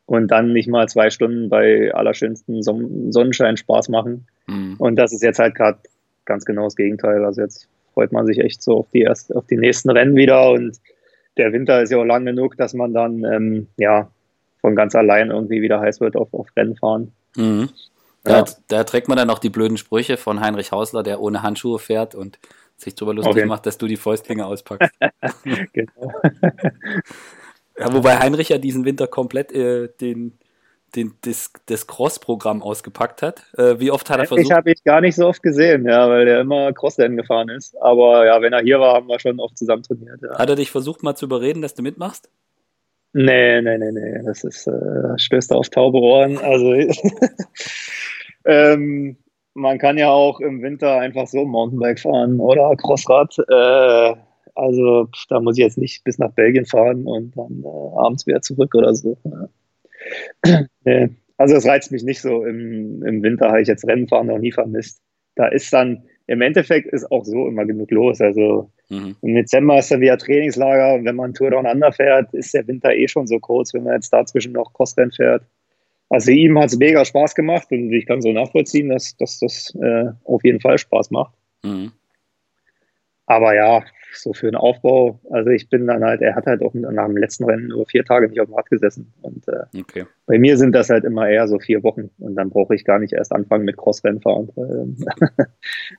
und 0.06 0.28
dann 0.28 0.52
nicht 0.52 0.68
mal 0.68 0.86
zwei 0.86 1.08
Stunden 1.08 1.48
bei 1.48 1.92
allerschönsten 1.94 2.62
Son 2.62 3.10
Sonnenschein 3.10 3.56
Spaß 3.56 3.88
machen. 3.88 4.26
Mhm. 4.46 4.74
Und 4.78 4.96
das 4.96 5.14
ist 5.14 5.22
jetzt 5.22 5.38
halt 5.38 5.54
gerade 5.54 5.78
ganz 6.26 6.44
genau 6.44 6.64
das 6.64 6.76
Gegenteil. 6.76 7.24
Also 7.24 7.40
jetzt 7.40 7.68
freut 7.94 8.12
man 8.12 8.26
sich 8.26 8.38
echt 8.38 8.62
so 8.62 8.80
auf 8.80 8.90
die 8.92 9.00
erst, 9.00 9.34
auf 9.34 9.46
die 9.46 9.56
nächsten 9.56 9.90
Rennen 9.90 10.14
wieder 10.14 10.50
und 10.50 10.78
der 11.36 11.52
Winter 11.52 11.82
ist 11.82 11.90
ja 11.90 11.98
auch 11.98 12.04
lang 12.04 12.24
genug, 12.24 12.56
dass 12.56 12.74
man 12.74 12.92
dann 12.92 13.68
ja 13.78 13.92
ja 13.92 14.10
von 14.60 14.74
ganz 14.74 14.94
allein 14.94 15.30
irgendwie 15.30 15.60
wieder 15.60 15.80
heiß 15.80 16.00
wird 16.00 16.16
auf, 16.16 16.32
auf 16.32 16.46
Rennen 16.56 16.74
fahren. 16.74 17.12
Mhm. 17.36 17.68
Da, 18.22 18.38
ja. 18.38 18.44
da, 18.68 18.84
trägt 18.84 19.08
man 19.08 19.18
dann 19.18 19.28
auch 19.28 19.38
die 19.38 19.50
blöden 19.50 19.76
Sprüche 19.76 20.16
von 20.16 20.40
Heinrich 20.40 20.72
Hausler, 20.72 21.02
der 21.02 21.20
ohne 21.20 21.42
Handschuhe 21.42 21.78
fährt 21.78 22.14
und 22.14 22.38
sich 22.78 22.94
darüber 22.94 23.12
lustig 23.12 23.32
okay. 23.32 23.44
macht, 23.44 23.66
dass 23.66 23.76
du 23.76 23.86
die 23.86 23.98
Fäustlinge 23.98 24.46
auspackst. 24.46 24.90
genau. 25.74 26.12
ja, 27.78 27.92
wobei 27.92 28.16
Heinrich 28.16 28.48
ja 28.48 28.56
diesen 28.56 28.86
Winter 28.86 29.06
komplett 29.06 29.52
äh, 29.52 29.88
den, 30.00 30.38
den, 30.96 31.14
das, 31.22 31.52
das 31.66 31.86
Cross-Programm 31.86 32.62
ausgepackt 32.62 33.22
hat. 33.22 33.42
Äh, 33.56 33.78
wie 33.80 33.90
oft 33.90 34.08
hat 34.10 34.18
er 34.18 34.26
versucht? 34.26 34.46
Ich 34.46 34.52
habe 34.52 34.72
ich 34.72 34.84
gar 34.84 35.00
nicht 35.00 35.16
so 35.16 35.26
oft 35.26 35.42
gesehen, 35.42 35.86
ja, 35.86 36.08
weil 36.08 36.24
der 36.24 36.40
immer 36.40 36.72
Crossrennen 36.72 37.16
gefahren 37.16 37.48
ist. 37.48 37.76
Aber 37.80 38.26
ja, 38.26 38.40
wenn 38.40 38.52
er 38.52 38.62
hier 38.62 38.80
war, 38.80 38.94
haben 38.94 39.08
wir 39.08 39.18
schon 39.20 39.40
oft 39.40 39.58
zusammen 39.58 39.82
trainiert. 39.82 40.20
Ja. 40.22 40.38
Hat 40.38 40.48
er 40.48 40.56
dich 40.56 40.70
versucht 40.70 41.02
mal 41.02 41.14
zu 41.14 41.26
überreden, 41.26 41.62
dass 41.62 41.74
du 41.74 41.82
mitmachst? 41.82 42.30
Nee, 43.12 43.62
nee, 43.62 43.78
nee, 43.78 43.92
nee. 43.92 44.22
Das 44.24 44.44
ist, 44.44 44.66
äh, 44.66 45.18
stößt 45.18 45.52
auf 45.52 45.68
taube 45.68 45.98
Ohren. 45.98 46.38
Also 46.38 46.74
ähm, 48.44 49.16
man 49.54 49.78
kann 49.78 49.98
ja 49.98 50.10
auch 50.10 50.40
im 50.40 50.62
Winter 50.62 50.98
einfach 50.98 51.26
so 51.28 51.44
Mountainbike 51.44 52.00
fahren 52.00 52.40
oder 52.40 52.74
Crossrad. 52.76 53.36
Äh, 53.48 54.14
also 54.56 55.08
da 55.28 55.40
muss 55.40 55.58
ich 55.58 55.64
jetzt 55.64 55.78
nicht 55.78 56.04
bis 56.04 56.18
nach 56.18 56.32
Belgien 56.32 56.66
fahren 56.66 57.06
und 57.06 57.36
dann 57.36 57.62
äh, 57.64 57.98
abends 57.98 58.26
wieder 58.26 58.42
zurück 58.42 58.74
oder 58.74 58.94
so. 58.94 59.16
Nee. 60.84 61.08
Also 61.36 61.54
das 61.54 61.66
reizt 61.66 61.90
mich 61.90 62.04
nicht 62.04 62.20
so. 62.20 62.44
Im, 62.44 63.04
im 63.04 63.22
Winter 63.22 63.48
habe 63.48 63.62
ich 63.62 63.68
jetzt 63.68 63.86
Rennenfahren 63.86 64.28
noch 64.28 64.38
nie 64.38 64.52
vermisst. 64.52 65.00
Da 65.34 65.48
ist 65.48 65.72
dann, 65.72 66.04
im 66.26 66.40
Endeffekt 66.42 66.92
ist 66.92 67.10
auch 67.10 67.24
so 67.24 67.48
immer 67.48 67.64
genug 67.66 67.90
los. 67.90 68.20
Also 68.20 68.70
Mhm. 68.90 69.16
Im 69.22 69.34
Dezember 69.34 69.78
ist 69.78 69.90
dann 69.90 70.00
wieder 70.00 70.18
Trainingslager 70.18 70.94
und 70.94 71.04
wenn 71.04 71.16
man 71.16 71.34
Tour 71.34 71.50
Down 71.50 71.66
Under 71.66 71.92
fährt, 71.92 72.32
ist 72.34 72.52
der 72.54 72.66
Winter 72.66 72.94
eh 72.94 73.08
schon 73.08 73.26
so 73.26 73.38
kurz, 73.38 73.72
wenn 73.72 73.84
man 73.84 73.94
jetzt 73.94 74.12
dazwischen 74.12 74.52
noch 74.52 74.72
Crossrennen 74.72 75.12
fährt. 75.12 75.42
Also 76.10 76.30
ihm 76.30 76.58
hat 76.58 76.66
es 76.66 76.76
mega 76.76 77.04
Spaß 77.04 77.34
gemacht 77.34 77.68
und 77.70 77.92
ich 77.92 78.06
kann 78.06 78.20
so 78.20 78.32
nachvollziehen, 78.32 78.90
dass, 78.90 79.16
dass 79.16 79.40
das 79.40 79.74
äh, 79.80 80.10
auf 80.24 80.44
jeden 80.44 80.60
Fall 80.60 80.78
Spaß 80.78 81.10
macht. 81.10 81.34
Mhm. 81.62 81.92
Aber 83.26 83.54
ja, 83.54 83.82
so 84.16 84.32
für 84.32 84.46
den 84.46 84.56
Aufbau, 84.56 85.20
also 85.30 85.50
ich 85.50 85.68
bin 85.68 85.86
dann 85.86 86.04
halt, 86.04 86.20
er 86.22 86.34
hat 86.34 86.46
halt 86.46 86.62
auch 86.62 86.74
nach 86.74 87.06
dem 87.06 87.16
letzten 87.16 87.44
Rennen 87.44 87.68
nur 87.68 87.86
vier 87.86 88.04
Tage 88.04 88.28
nicht 88.28 88.40
auf 88.40 88.46
dem 88.46 88.54
Rad 88.54 88.70
gesessen. 88.70 89.12
Und 89.22 89.46
äh, 89.48 89.80
okay. 89.80 90.04
bei 90.26 90.38
mir 90.38 90.56
sind 90.56 90.72
das 90.72 90.90
halt 90.90 91.04
immer 91.04 91.28
eher 91.28 91.48
so 91.48 91.58
vier 91.58 91.82
Wochen 91.82 92.10
und 92.18 92.34
dann 92.36 92.50
brauche 92.50 92.74
ich 92.74 92.84
gar 92.84 92.98
nicht 92.98 93.12
erst 93.12 93.32
anfangen 93.32 93.64
mit 93.64 93.76
Crossrennen 93.76 94.20
fahren. 94.20 94.48
wenn 94.56 94.96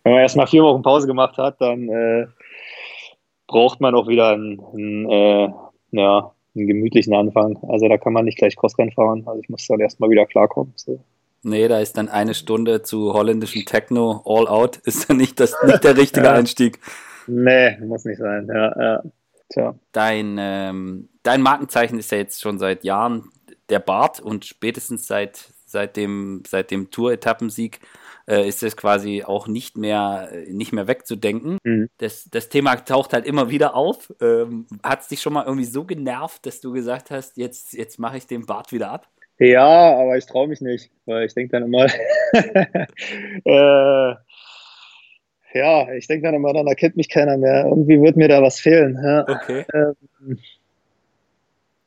man 0.03 0.21
erst 0.21 0.37
mal 0.37 0.47
vier 0.47 0.63
Wochen 0.63 0.81
Pause 0.81 1.07
gemacht 1.07 1.37
hat, 1.37 1.59
dann 1.61 1.89
äh, 1.89 2.27
braucht 3.47 3.81
man 3.81 3.95
auch 3.95 4.07
wieder 4.07 4.29
einen, 4.29 4.59
einen, 4.59 5.09
äh, 5.09 5.49
ja, 5.91 6.31
einen 6.55 6.67
gemütlichen 6.67 7.13
Anfang. 7.13 7.57
Also 7.67 7.87
da 7.87 7.97
kann 7.97 8.13
man 8.13 8.25
nicht 8.25 8.37
gleich 8.37 8.55
Crossrennen 8.55 8.93
fahren. 8.93 9.23
Also 9.25 9.41
ich 9.41 9.49
muss 9.49 9.67
dann 9.67 9.79
erstmal 9.79 10.09
wieder 10.09 10.25
klarkommen. 10.25 10.73
So. 10.75 10.99
Nee, 11.47 11.67
da 11.67 11.79
ist 11.79 11.95
dann 11.95 12.09
eine 12.09 12.33
Stunde 12.33 12.81
zu 12.81 13.13
holländischem 13.13 13.65
Techno 13.65 14.23
all 14.25 14.47
out, 14.47 14.77
ist 14.77 15.07
dann 15.07 15.17
nicht, 15.17 15.39
das, 15.39 15.55
nicht 15.63 15.83
der 15.83 15.95
richtige. 15.95 16.31
Einstieg. 16.31 16.79
Nee, 17.27 17.77
muss 17.79 18.05
nicht 18.05 18.19
sein, 18.19 18.47
ja, 18.47 18.81
ja. 18.81 19.03
Tja. 19.49 19.75
Dein, 19.91 20.37
ähm, 20.39 21.09
dein 21.23 21.41
Markenzeichen 21.41 21.99
ist 21.99 22.11
ja 22.11 22.17
jetzt 22.17 22.41
schon 22.41 22.57
seit 22.57 22.83
Jahren 22.83 23.29
der 23.69 23.79
Bart 23.79 24.19
und 24.19 24.45
spätestens 24.45 25.07
seit, 25.07 25.49
seit 25.65 25.97
dem, 25.97 26.43
seit 26.47 26.71
dem 26.71 26.89
Tour-Etappensieg 26.89 27.79
äh, 28.27 28.47
ist 28.47 28.63
es 28.63 28.75
quasi 28.75 29.23
auch 29.23 29.47
nicht 29.47 29.77
mehr, 29.77 30.29
nicht 30.47 30.73
mehr 30.73 30.87
wegzudenken. 30.87 31.57
Mhm. 31.63 31.89
Das, 31.97 32.27
das 32.31 32.49
Thema 32.49 32.75
taucht 32.75 33.13
halt 33.13 33.25
immer 33.25 33.49
wieder 33.49 33.75
auf. 33.75 34.13
Ähm, 34.19 34.65
Hat 34.83 35.01
es 35.01 35.07
dich 35.09 35.21
schon 35.21 35.33
mal 35.33 35.45
irgendwie 35.45 35.65
so 35.65 35.85
genervt, 35.85 36.45
dass 36.45 36.61
du 36.61 36.71
gesagt 36.71 37.11
hast, 37.11 37.37
jetzt, 37.37 37.73
jetzt 37.73 37.99
mache 37.99 38.17
ich 38.17 38.27
den 38.27 38.45
Bart 38.45 38.71
wieder 38.71 38.91
ab? 38.91 39.07
Ja, 39.37 39.97
aber 39.97 40.17
ich 40.17 40.25
traue 40.25 40.47
mich 40.47 40.61
nicht, 40.61 40.91
weil 41.05 41.25
ich 41.25 41.33
denke 41.33 41.51
dann 41.51 41.63
immer, 41.63 41.85
äh, 43.43 44.15
ja, 45.55 45.91
ich 45.93 46.07
denke 46.07 46.25
dann 46.25 46.35
immer, 46.35 46.53
dann 46.53 46.67
erkennt 46.67 46.97
mich 46.97 47.09
keiner 47.09 47.37
mehr. 47.37 47.65
Irgendwie 47.65 48.01
wird 48.01 48.17
mir 48.17 48.27
da 48.27 48.41
was 48.41 48.59
fehlen. 48.59 48.99
Ja. 49.01 49.21
Okay. 49.21 49.65
Ähm, 49.73 50.37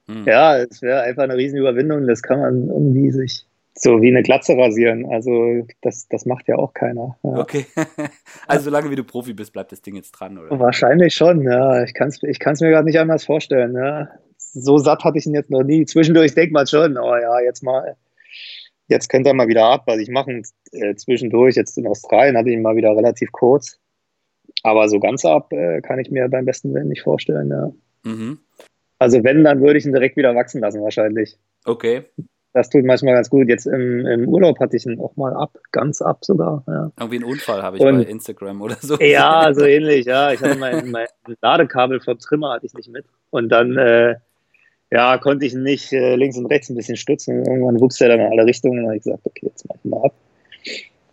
hm. 0.09 0.25
Ja, 0.27 0.57
es 0.57 0.81
wäre 0.81 1.03
einfach 1.03 1.25
eine 1.25 1.37
Riesenüberwindung. 1.37 2.07
Das 2.07 2.23
kann 2.23 2.41
man 2.41 2.69
irgendwie 2.69 3.11
sich 3.11 3.45
so 3.75 4.01
wie 4.01 4.09
eine 4.09 4.23
Glatze 4.23 4.57
rasieren. 4.57 5.05
Also 5.13 5.67
das, 5.83 6.09
das 6.09 6.25
macht 6.25 6.49
ja 6.49 6.57
auch 6.57 6.73
keiner. 6.73 7.19
Ja. 7.23 7.39
Okay. 7.39 7.67
also 8.49 8.65
solange 8.65 8.91
wie 8.91 8.97
du 8.97 9.05
Profi 9.05 9.35
bist, 9.35 9.53
bleibt 9.53 9.71
das 9.71 9.83
Ding 9.83 9.97
jetzt 9.97 10.13
dran, 10.13 10.39
oder? 10.39 10.59
Wahrscheinlich 10.59 11.15
schon, 11.15 11.43
ja. 11.43 11.85
Ich 11.85 11.93
kann 11.93 12.09
es 12.09 12.23
ich 12.23 12.39
kann's 12.39 12.63
mir 12.63 12.71
gerade 12.71 12.87
nicht 12.87 12.99
anders 12.99 13.27
vorstellen. 13.27 13.75
Ja. 13.77 14.09
So 14.39 14.79
satt 14.79 15.05
hatte 15.05 15.19
ich 15.19 15.27
ihn 15.27 15.35
jetzt 15.35 15.51
noch 15.51 15.63
nie. 15.63 15.85
Zwischendurch 15.85 16.35
denkt 16.35 16.55
man 16.55 16.67
schon, 16.67 16.97
oh 16.97 17.17
ja, 17.17 17.41
jetzt 17.41 17.63
mal, 17.63 17.97
jetzt 18.89 19.09
könnte 19.09 19.31
er 19.31 19.35
mal 19.35 19.49
wieder 19.49 19.67
ab. 19.67 19.85
Was 19.87 19.99
ich 19.99 20.11
machen 20.11 20.43
äh, 20.73 20.95
zwischendurch, 20.97 21.55
jetzt 21.55 21.79
in 21.79 21.87
Australien 21.87 22.37
hatte 22.37 22.49
ich 22.49 22.57
ihn 22.57 22.63
mal 22.63 22.77
wieder 22.77 22.97
relativ 22.97 23.33
kurz. 23.33 23.79
aber 24.63 24.89
so 24.89 24.99
ganz 24.99 25.25
ab 25.25 25.53
äh, 25.53 25.81
kann 25.81 25.99
ich 25.99 26.11
mir 26.11 26.29
beim 26.29 26.45
besten 26.45 26.75
Willen 26.75 26.89
nicht 26.89 27.03
vorstellen. 27.03 27.51
Ja. 27.51 27.73
Mhm. 28.05 28.39
Also 28.99 29.23
wenn, 29.23 29.45
dann 29.45 29.61
würde 29.61 29.79
ich 29.79 29.87
ihn 29.87 29.93
direkt 29.93 30.17
wieder 30.17 30.35
wachsen 30.35 30.61
lassen 30.61 30.83
wahrscheinlich. 30.83 31.39
Okay. 31.65 32.05
Das 32.55 32.71
tut 32.71 32.85
manchmal 32.85 33.15
ganz 33.15 33.31
gut. 33.31 33.49
Jetzt 33.49 33.67
im, 33.67 34.07
im 34.07 34.29
Urlaub 34.29 34.59
hatte 34.59 34.77
ich 34.77 34.87
ihn 34.87 34.99
auch 35.01 35.15
mal 35.17 35.35
ab, 35.35 35.57
ganz 35.71 36.03
ab 36.03 36.25
sogar. 36.25 36.65
Ja. 36.67 36.91
Irgendwie 36.99 37.17
einen 37.17 37.25
Unfall 37.25 37.63
habe 37.63 37.77
ich 37.77 37.83
Und, 37.83 37.99
bei 37.99 38.11
Instagram 38.11 38.63
oder 38.63 38.77
so. 38.81 38.97
Ja, 38.99 39.51
so 39.55 39.65
ähnlich, 39.65 40.07
ja. 40.07 40.33
Ich 40.33 40.41
hatte 40.41 40.59
mein, 40.59 40.91
mein 40.91 41.07
Ladekabel 41.41 42.01
vom 42.01 42.19
Trimmer 42.19 42.55
hatte 42.55 42.67
ich 42.67 42.75
nicht 42.75 42.91
mit. 42.91 43.05
Und 43.31 43.51
dann 43.51 43.77
äh, 43.77 44.17
ja, 44.91 45.19
konnte 45.19 45.47
ich 45.47 45.55
nicht 45.55 45.93
äh, 45.93 46.17
links 46.17 46.39
und 46.39 46.47
rechts 46.47 46.71
ein 46.71 46.77
bisschen 46.77 46.97
stützen. 46.97 47.45
Irgendwann 47.45 47.81
wuchs 47.81 48.01
er 48.01 48.09
dann 48.09 48.21
in 48.21 48.33
alle 48.33 48.47
Richtungen. 48.47 48.79
Und 48.79 48.85
dann 48.85 48.91
habe 48.91 48.97
ich 48.97 49.05
gesagt, 49.05 49.27
okay, 49.27 49.47
jetzt 49.47 49.67
mach 49.69 49.77
ich 49.77 49.91
mal 49.91 50.05
ab. 50.05 50.15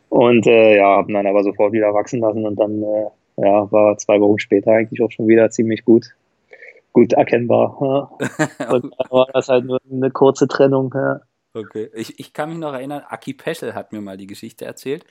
Und 0.10 0.48
äh, 0.48 0.78
ja, 0.78 0.98
habe 0.98 1.12
ihn 1.12 1.16
dann 1.16 1.28
aber 1.28 1.44
sofort 1.44 1.74
wieder 1.74 1.94
wachsen 1.94 2.22
lassen 2.22 2.46
und 2.46 2.56
dann 2.58 2.82
äh, 2.82 3.08
ja, 3.38 3.70
war 3.72 3.98
zwei 3.98 4.20
Wochen 4.22 4.40
später 4.40 4.72
eigentlich 4.72 5.02
auch 5.02 5.12
schon 5.12 5.28
wieder 5.28 5.50
ziemlich 5.50 5.84
gut, 5.84 6.16
gut 6.94 7.14
erkennbar. 7.14 7.78
Ja. 7.82 8.70
Und 8.72 8.94
dann 8.98 9.10
war 9.10 9.28
das 9.34 9.50
halt 9.50 9.66
nur 9.66 9.80
eine 9.92 10.12
kurze 10.12 10.48
Trennung. 10.48 10.94
Ja. 10.96 11.20
Okay, 11.54 11.90
ich, 11.94 12.18
ich 12.20 12.32
kann 12.32 12.50
mich 12.50 12.58
noch 12.58 12.74
erinnern, 12.74 13.04
Aki 13.08 13.34
Peschel 13.34 13.76
hat 13.76 13.92
mir 13.92 14.00
mal 14.00 14.16
die 14.16 14.28
Geschichte 14.28 14.64
erzählt 14.64 15.06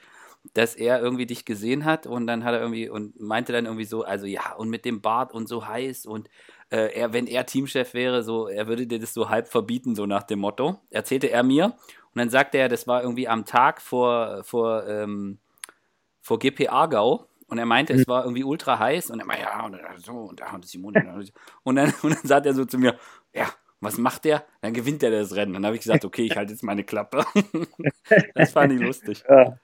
dass 0.53 0.75
er 0.75 1.01
irgendwie 1.01 1.27
dich 1.27 1.45
gesehen 1.45 1.85
hat 1.85 2.07
und 2.07 2.27
dann 2.27 2.45
hat 2.45 2.55
er 2.55 2.61
irgendwie 2.61 2.89
und 2.89 3.19
meinte 3.19 3.53
dann 3.53 3.65
irgendwie 3.65 3.87
so, 3.87 4.05
also 4.05 4.27
ja, 4.27 4.53
und 4.55 4.69
mit 4.69 4.85
dem 4.85 5.01
Bart 5.01 5.33
und 5.33 5.49
so 5.49 5.67
heiß 5.67 6.07
und 6.07 6.29
äh, 6.71 6.93
er, 6.95 7.13
wenn 7.13 7.27
er 7.27 7.47
Teamchef 7.47 7.95
wäre, 7.95 8.23
so, 8.23 8.49
er 8.49 8.67
würde 8.67 8.87
dir 8.87 8.99
das 8.99 9.15
so 9.15 9.29
halb 9.29 9.49
verbieten, 9.49 9.95
so 9.95 10.07
nach 10.07 10.23
dem 10.25 10.41
Motto. 10.41 10.81
Erzählte 10.91 11.31
er 11.31 11.43
mir. 11.43 11.67
Und 11.67 12.19
dann 12.19 12.31
sagte 12.31 12.59
er, 12.59 12.69
das 12.69 12.87
war 12.87 13.03
irgendwie 13.03 13.29
am 13.29 13.45
Tag 13.45 13.81
vor, 13.81 14.43
vor, 14.45 14.87
ähm, 14.89 15.39
vor 16.21 16.39
GP 16.39 16.69
Aargau. 16.69 17.29
Und 17.47 17.59
er 17.59 17.67
meinte, 17.67 17.95
mhm. 17.95 18.01
es 18.01 18.09
war 18.09 18.25
irgendwie 18.25 18.45
ultra 18.45 18.79
heiß. 18.79 19.11
Und 19.11 19.21
er 19.21 19.27
meinte, 19.27 19.45
ja, 19.45 19.65
und 19.65 19.79
so, 20.05 20.13
und 20.13 20.41
da 20.41 20.53
und 20.53 20.67
Simone. 20.67 21.25
und, 21.63 21.77
dann, 21.77 21.93
und 22.03 22.15
dann 22.15 22.25
sagt 22.25 22.47
er 22.47 22.55
so 22.55 22.65
zu 22.65 22.79
mir, 22.79 22.99
ja, 23.33 23.49
was 23.81 23.99
macht 23.99 24.25
der? 24.25 24.45
Dann 24.63 24.73
gewinnt 24.73 25.03
er 25.03 25.11
das 25.11 25.35
Rennen. 25.37 25.53
Dann 25.53 25.67
habe 25.67 25.77
ich 25.77 25.83
gesagt, 25.83 26.05
okay, 26.05 26.23
ich 26.23 26.37
halte 26.37 26.53
jetzt 26.53 26.63
meine 26.63 26.85
Klappe. 26.85 27.25
das 28.35 28.53
fand 28.53 28.73
ich 28.73 28.81
lustig. 28.81 29.23
Ja. 29.29 29.59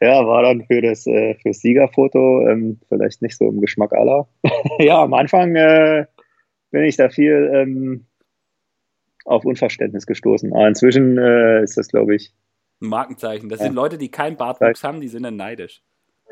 Ja, 0.00 0.26
war 0.26 0.42
dann 0.42 0.64
für 0.66 0.82
das, 0.82 1.06
äh, 1.06 1.34
für 1.36 1.52
Siegerfoto 1.52 2.48
ähm, 2.48 2.80
vielleicht 2.88 3.22
nicht 3.22 3.36
so 3.36 3.48
im 3.48 3.60
Geschmack 3.60 3.92
aller. 3.92 4.28
ja, 4.78 5.02
am 5.02 5.14
Anfang 5.14 5.54
äh, 5.54 6.06
bin 6.70 6.84
ich 6.84 6.96
da 6.96 7.08
viel 7.08 7.50
ähm, 7.54 8.06
auf 9.24 9.44
Unverständnis 9.44 10.06
gestoßen. 10.06 10.52
Aber 10.52 10.68
inzwischen 10.68 11.16
äh, 11.18 11.62
ist 11.62 11.76
das, 11.76 11.88
glaube 11.88 12.16
ich. 12.16 12.34
Ein 12.82 12.88
Markenzeichen. 12.88 13.48
Das 13.48 13.60
ja. 13.60 13.66
sind 13.66 13.74
Leute, 13.74 13.96
die 13.98 14.10
keinen 14.10 14.36
Bartwuchs 14.36 14.82
haben, 14.82 15.00
die 15.00 15.08
sind 15.08 15.22
dann 15.22 15.36
neidisch. 15.36 15.82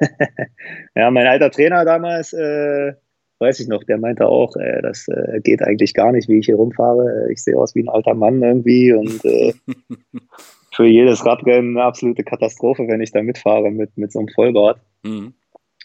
ja, 0.95 1.11
mein 1.11 1.27
alter 1.27 1.51
Trainer 1.51 1.85
damals, 1.85 2.33
äh, 2.33 2.95
weiß 3.39 3.61
ich 3.61 3.69
noch, 3.69 3.85
der 3.85 3.99
meinte 3.99 4.27
auch, 4.27 4.57
äh, 4.57 4.83
das 4.83 5.07
äh, 5.09 5.41
geht 5.41 5.63
eigentlich 5.63 5.95
gar 5.95 6.13
nicht, 6.13 6.29
wie 6.29 6.39
ich 6.39 6.47
hier 6.47 6.57
rumfahre. 6.57 7.29
Ich 7.31 7.43
sehe 7.43 7.57
aus 7.57 7.75
wie 7.75 7.85
ein 7.85 7.89
alter 7.89 8.15
Mann 8.15 8.43
irgendwie 8.43 8.93
und 8.93 9.23
für 10.73 10.87
jedes 10.87 11.25
Radrennen 11.25 11.77
eine 11.77 11.85
absolute 11.85 12.25
Katastrophe, 12.25 12.89
wenn 12.89 13.03
ich 13.03 13.13
da 13.13 13.23
mitfahre 13.23 13.71
mit, 13.71 13.97
mit 13.97 14.11
so 14.11 14.21
einem 14.21 14.29
Vollbart. 14.29 14.81
Mhm. 15.03 15.35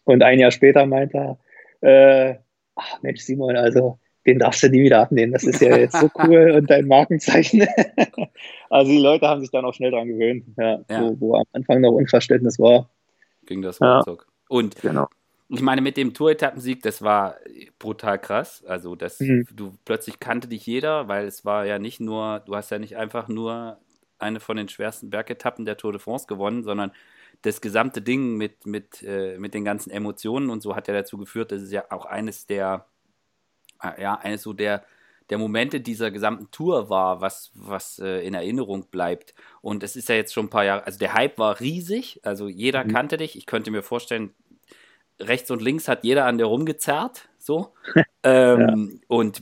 Und 0.06 0.24
ein 0.24 0.40
Jahr 0.40 0.52
später 0.52 0.86
meinte 0.86 1.38
er, 1.82 2.30
äh, 2.30 2.36
ach 2.76 3.02
Mensch, 3.02 3.22
Simon, 3.22 3.58
also 3.58 4.00
den 4.26 4.40
darfst 4.40 4.64
du 4.64 4.70
nie 4.70 4.84
wieder 4.84 5.02
abnehmen. 5.02 5.34
Das 5.34 5.44
ist 5.44 5.62
ja 5.62 5.76
jetzt 5.78 5.98
so 5.98 6.10
cool 6.24 6.52
und 6.52 6.70
dein 6.70 6.88
Markenzeichen. 6.88 7.68
also 8.70 8.92
die 8.92 9.00
Leute 9.00 9.28
haben 9.28 9.42
sich 9.42 9.52
dann 9.52 9.66
auch 9.66 9.74
schnell 9.74 9.92
dran 9.92 10.08
gewöhnt, 10.08 10.46
ja, 10.58 10.80
ja. 10.90 11.02
Wo, 11.02 11.20
wo, 11.20 11.36
am 11.36 11.46
Anfang 11.52 11.82
noch 11.82 11.92
Unverständnis 11.92 12.58
war. 12.58 12.90
Ging 13.46 13.62
das 13.62 13.82
ruckzuck. 13.82 14.26
Ja. 14.28 14.34
Und 14.50 14.82
genau. 14.82 15.08
ich 15.50 15.62
meine, 15.62 15.82
mit 15.82 15.98
dem 15.98 16.14
Tour-Etappensieg, 16.14 16.82
das 16.84 17.02
war 17.02 17.36
brutal 17.80 18.20
krass. 18.20 18.64
Also, 18.66 18.96
das, 18.96 19.20
mhm. 19.20 19.48
du 19.54 19.74
plötzlich 19.84 20.20
kannte 20.20 20.48
dich 20.48 20.66
jeder, 20.66 21.10
weil 21.10 21.26
es 21.26 21.44
war 21.44 21.66
ja 21.66 21.80
nicht 21.80 22.00
nur, 22.00 22.42
du 22.46 22.56
hast 22.56 22.70
ja 22.70 22.80
nicht 22.80 22.96
einfach 22.96 23.28
nur 23.28 23.78
eine 24.20 24.40
von 24.40 24.58
den 24.58 24.70
schwersten 24.70 25.10
Bergetappen 25.10 25.66
der 25.66 25.78
Tour 25.78 25.92
de 25.92 26.02
France 26.02 26.28
gewonnen, 26.28 26.64
sondern 26.64 26.92
das 27.42 27.62
gesamte 27.62 28.02
Ding 28.02 28.36
mit, 28.36 28.66
mit, 28.66 29.04
äh, 29.04 29.38
mit 29.38 29.54
den 29.54 29.64
ganzen 29.64 29.92
Emotionen 29.92 30.50
und 30.50 30.62
so 30.62 30.76
hat 30.76 30.88
ja 30.88 30.94
dazu 30.94 31.18
geführt, 31.18 31.52
dass 31.52 31.62
es 31.62 31.72
ja 31.72 31.86
auch 31.90 32.06
eines 32.06 32.46
der, 32.48 32.86
äh, 33.82 34.02
ja, 34.02 34.16
eines 34.16 34.42
so 34.42 34.54
der, 34.54 34.84
der 35.30 35.38
Momente 35.38 35.82
dieser 35.82 36.10
gesamten 36.10 36.50
Tour 36.52 36.90
war, 36.90 37.22
was, 37.22 37.52
was 37.54 38.00
äh, 38.00 38.26
in 38.26 38.34
Erinnerung 38.34 38.88
bleibt. 38.90 39.36
Und 39.62 39.84
es 39.84 39.96
ist 39.96 40.10
ja 40.10 40.16
jetzt 40.16 40.34
schon 40.34 40.46
ein 40.46 40.50
paar 40.50 40.64
Jahre, 40.64 40.86
also 40.86 40.98
der 41.00 41.14
Hype 41.14 41.38
war 41.38 41.60
riesig, 41.60 42.22
also 42.24 42.48
jeder 42.48 42.84
mhm. 42.86 42.94
kannte 42.94 43.18
dich. 43.18 43.38
Ich 43.38 43.46
könnte 43.46 43.72
mir 43.72 43.84
vorstellen, 43.84 44.34
rechts 45.20 45.52
und 45.52 45.62
links 45.62 45.88
hat 45.88 46.04
jeder 46.04 46.26
an 46.26 46.38
dir 46.38 46.46
rumgezerrt, 46.46 47.28
so. 47.38 47.74
ähm, 48.24 48.90
ja. 48.94 49.00
Und 49.08 49.42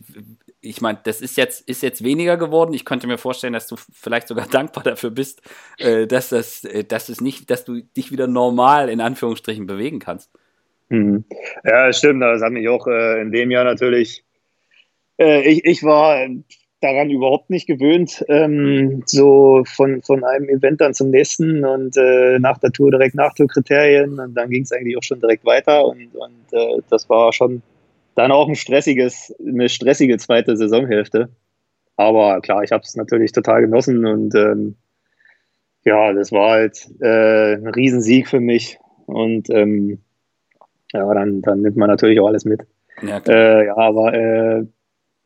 ich 0.65 0.81
meine, 0.81 0.99
das 1.03 1.21
ist 1.21 1.37
jetzt, 1.37 1.67
ist 1.69 1.83
jetzt 1.83 2.03
weniger 2.03 2.37
geworden. 2.37 2.73
Ich 2.73 2.85
könnte 2.85 3.07
mir 3.07 3.17
vorstellen, 3.17 3.53
dass 3.53 3.67
du 3.67 3.75
vielleicht 3.91 4.27
sogar 4.27 4.47
dankbar 4.51 4.83
dafür 4.83 5.11
bist, 5.11 5.41
äh, 5.77 6.07
dass, 6.07 6.29
das, 6.29 6.63
äh, 6.63 6.83
dass 6.83 7.09
es 7.09 7.21
nicht, 7.21 7.49
dass 7.49 7.65
du 7.65 7.81
dich 7.81 8.11
wieder 8.11 8.27
normal 8.27 8.89
in 8.89 9.01
Anführungsstrichen 9.01 9.67
bewegen 9.67 9.99
kannst. 9.99 10.31
Mhm. 10.89 11.25
Ja, 11.63 11.91
stimmt. 11.93 12.21
Das 12.21 12.41
hat 12.41 12.51
mich 12.51 12.67
auch 12.69 12.87
äh, 12.87 13.21
in 13.21 13.31
dem 13.31 13.51
Jahr 13.51 13.63
natürlich. 13.63 14.23
Äh, 15.17 15.41
ich, 15.49 15.65
ich 15.65 15.83
war 15.83 16.27
daran 16.81 17.09
überhaupt 17.09 17.49
nicht 17.49 17.67
gewöhnt, 17.67 18.23
ähm, 18.27 19.01
so 19.05 19.63
von, 19.65 20.01
von 20.03 20.23
einem 20.23 20.49
Event 20.49 20.81
dann 20.81 20.93
zum 20.93 21.09
nächsten 21.09 21.65
und 21.65 21.97
äh, 21.97 22.37
nach 22.39 22.59
der 22.59 22.71
Tour 22.71 22.91
direkt 22.91 23.15
nach 23.15 23.33
Tourkriterien 23.33 24.19
und 24.19 24.35
dann 24.35 24.49
ging 24.49 24.63
es 24.63 24.71
eigentlich 24.71 24.97
auch 24.97 25.03
schon 25.03 25.19
direkt 25.19 25.45
weiter 25.45 25.85
und, 25.85 26.13
und 26.13 26.53
äh, 26.53 26.81
das 26.89 27.09
war 27.09 27.33
schon 27.33 27.63
dann 28.15 28.31
auch 28.31 28.47
ein 28.47 28.55
stressiges, 28.55 29.35
eine 29.45 29.69
stressige 29.69 30.17
zweite 30.17 30.57
Saisonhälfte. 30.57 31.29
Aber 31.97 32.41
klar, 32.41 32.63
ich 32.63 32.71
habe 32.71 32.83
es 32.83 32.95
natürlich 32.95 33.31
total 33.31 33.61
genossen 33.61 34.05
und 34.05 34.35
ähm, 34.35 34.75
ja, 35.83 36.11
das 36.13 36.31
war 36.31 36.51
halt 36.51 36.87
äh, 36.99 37.53
ein 37.55 37.67
Riesensieg 37.67 38.27
für 38.27 38.39
mich. 38.39 38.79
Und 39.05 39.49
ähm, 39.51 39.99
ja, 40.91 41.13
dann, 41.13 41.41
dann 41.41 41.61
nimmt 41.61 41.77
man 41.77 41.89
natürlich 41.89 42.19
auch 42.19 42.27
alles 42.27 42.43
mit. 42.43 42.65
Ja, 43.01 43.21
äh, 43.27 43.67
ja 43.67 43.77
aber 43.77 44.13
äh, 44.13 44.65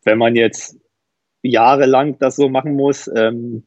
wenn 0.03 0.17
man 0.17 0.35
jetzt 0.35 0.77
jahrelang 1.41 2.17
das 2.19 2.35
so 2.35 2.49
machen 2.49 2.73
muss, 2.73 3.09
ähm, 3.15 3.63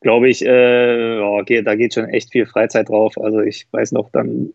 glaube 0.00 0.28
ich, 0.28 0.44
äh, 0.44 1.18
okay, 1.18 1.62
da 1.62 1.74
geht 1.74 1.94
schon 1.94 2.08
echt 2.08 2.30
viel 2.30 2.46
Freizeit 2.46 2.88
drauf. 2.88 3.18
Also 3.18 3.40
ich 3.40 3.66
weiß 3.72 3.92
noch, 3.92 4.10
dann 4.10 4.52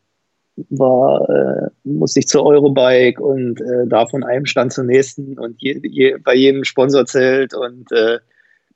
war, 0.69 1.29
äh, 1.29 1.69
musste 1.83 2.19
ich 2.19 2.27
zur 2.27 2.45
Eurobike 2.45 3.21
und 3.21 3.59
äh, 3.61 3.87
da 3.87 4.05
von 4.05 4.23
einem 4.23 4.45
Stand 4.45 4.73
zum 4.73 4.87
nächsten 4.87 5.37
und 5.37 5.55
je, 5.61 5.79
je, 5.83 6.17
bei 6.23 6.33
jedem 6.33 6.63
Sponsor 6.63 7.05
zählt 7.05 7.53
und 7.53 7.91
äh, 7.91 8.19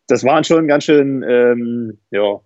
das 0.08 0.24
waren 0.24 0.44
schon 0.44 0.68
ganz 0.68 0.86
schön, 0.86 1.24
ähm, 1.28 2.00
ja, 2.12 2.40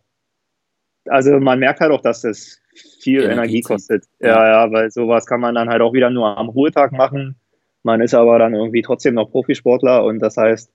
also 1.07 1.39
man 1.39 1.59
merkt 1.59 1.79
halt 1.79 1.91
auch, 1.91 2.01
dass 2.01 2.21
das 2.21 2.59
viel 3.01 3.23
Energie, 3.23 3.34
Energie 3.34 3.61
kostet. 3.61 4.05
Ja, 4.19 4.65
ja, 4.65 4.71
weil 4.71 4.91
sowas 4.91 5.25
kann 5.25 5.41
man 5.41 5.55
dann 5.55 5.69
halt 5.69 5.81
auch 5.81 5.93
wieder 5.93 6.09
nur 6.09 6.38
am 6.38 6.49
Ruhetag 6.49 6.91
machen. 6.91 7.36
Man 7.84 8.01
ist 8.01 8.13
aber 8.13 8.39
dann 8.39 8.53
irgendwie 8.53 8.81
trotzdem 8.81 9.15
noch 9.15 9.31
Profisportler 9.31 10.05
und 10.05 10.19
das 10.19 10.38
heißt, 10.38 10.71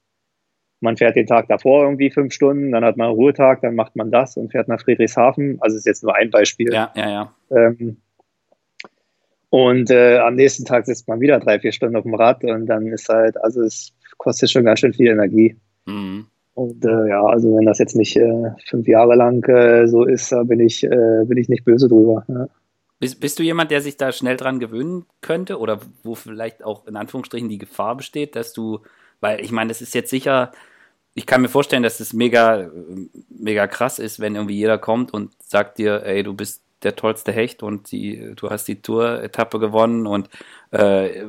man 0.80 0.96
fährt 0.96 1.16
den 1.16 1.26
Tag 1.26 1.48
davor 1.48 1.84
irgendwie 1.84 2.10
fünf 2.10 2.32
Stunden, 2.32 2.72
dann 2.72 2.84
hat 2.84 2.96
man 2.96 3.10
Ruhetag, 3.10 3.62
dann 3.62 3.74
macht 3.74 3.96
man 3.96 4.10
das 4.10 4.36
und 4.36 4.52
fährt 4.52 4.68
nach 4.68 4.80
Friedrichshafen. 4.80 5.58
Also 5.60 5.76
ist 5.76 5.86
jetzt 5.86 6.02
nur 6.02 6.14
ein 6.14 6.30
Beispiel. 6.30 6.72
Ja, 6.72 6.92
ja, 6.94 7.10
ja. 7.10 7.34
Ähm, 7.50 7.96
und 9.50 9.90
äh, 9.90 10.18
am 10.18 10.34
nächsten 10.34 10.64
Tag 10.64 10.86
sitzt 10.86 11.08
man 11.08 11.20
wieder 11.20 11.40
drei, 11.40 11.58
vier 11.58 11.72
Stunden 11.72 11.96
auf 11.96 12.02
dem 12.02 12.14
Rad 12.14 12.44
und 12.44 12.66
dann 12.66 12.86
ist 12.88 13.08
halt, 13.08 13.42
also 13.42 13.62
es 13.62 13.92
kostet 14.18 14.50
schon 14.50 14.64
ganz 14.64 14.80
schön 14.80 14.92
viel 14.92 15.08
Energie. 15.08 15.56
Mhm. 15.86 16.26
Und 16.54 16.84
äh, 16.84 17.08
ja, 17.08 17.22
also 17.22 17.56
wenn 17.56 17.66
das 17.66 17.78
jetzt 17.78 17.94
nicht 17.94 18.16
äh, 18.16 18.50
fünf 18.66 18.88
Jahre 18.88 19.14
lang 19.14 19.44
äh, 19.48 19.86
so 19.86 20.04
ist, 20.04 20.32
da 20.32 20.42
bin 20.42 20.60
ich, 20.60 20.82
äh, 20.84 21.24
bin 21.24 21.38
ich 21.38 21.48
nicht 21.48 21.64
böse 21.64 21.88
drüber. 21.88 22.24
Ja. 22.28 22.48
Bist, 22.98 23.20
bist 23.20 23.38
du 23.38 23.44
jemand, 23.44 23.70
der 23.70 23.80
sich 23.80 23.96
da 23.96 24.10
schnell 24.10 24.36
dran 24.36 24.58
gewöhnen 24.58 25.06
könnte 25.20 25.58
oder 25.60 25.80
wo 26.02 26.16
vielleicht 26.16 26.64
auch 26.64 26.86
in 26.86 26.96
Anführungsstrichen 26.96 27.48
die 27.48 27.58
Gefahr 27.58 27.96
besteht, 27.96 28.34
dass 28.34 28.52
du, 28.52 28.80
weil 29.20 29.40
ich 29.40 29.52
meine, 29.52 29.68
das 29.68 29.80
ist 29.80 29.94
jetzt 29.94 30.10
sicher, 30.10 30.50
ich 31.14 31.24
kann 31.24 31.42
mir 31.42 31.48
vorstellen, 31.48 31.84
dass 31.84 32.00
es 32.00 32.12
mega, 32.12 32.70
mega 33.28 33.66
krass 33.68 34.00
ist, 34.00 34.18
wenn 34.18 34.34
irgendwie 34.34 34.56
jeder 34.56 34.78
kommt 34.78 35.14
und 35.14 35.30
sagt 35.40 35.78
dir, 35.78 36.02
ey, 36.04 36.24
du 36.24 36.34
bist 36.34 36.62
der 36.82 36.96
tollste 36.96 37.32
Hecht 37.32 37.62
und 37.62 37.90
die, 37.90 38.32
du 38.36 38.50
hast 38.50 38.68
die 38.68 38.80
Tour-Etappe 38.80 39.58
gewonnen 39.58 40.06
und 40.06 40.28
äh, 40.70 41.24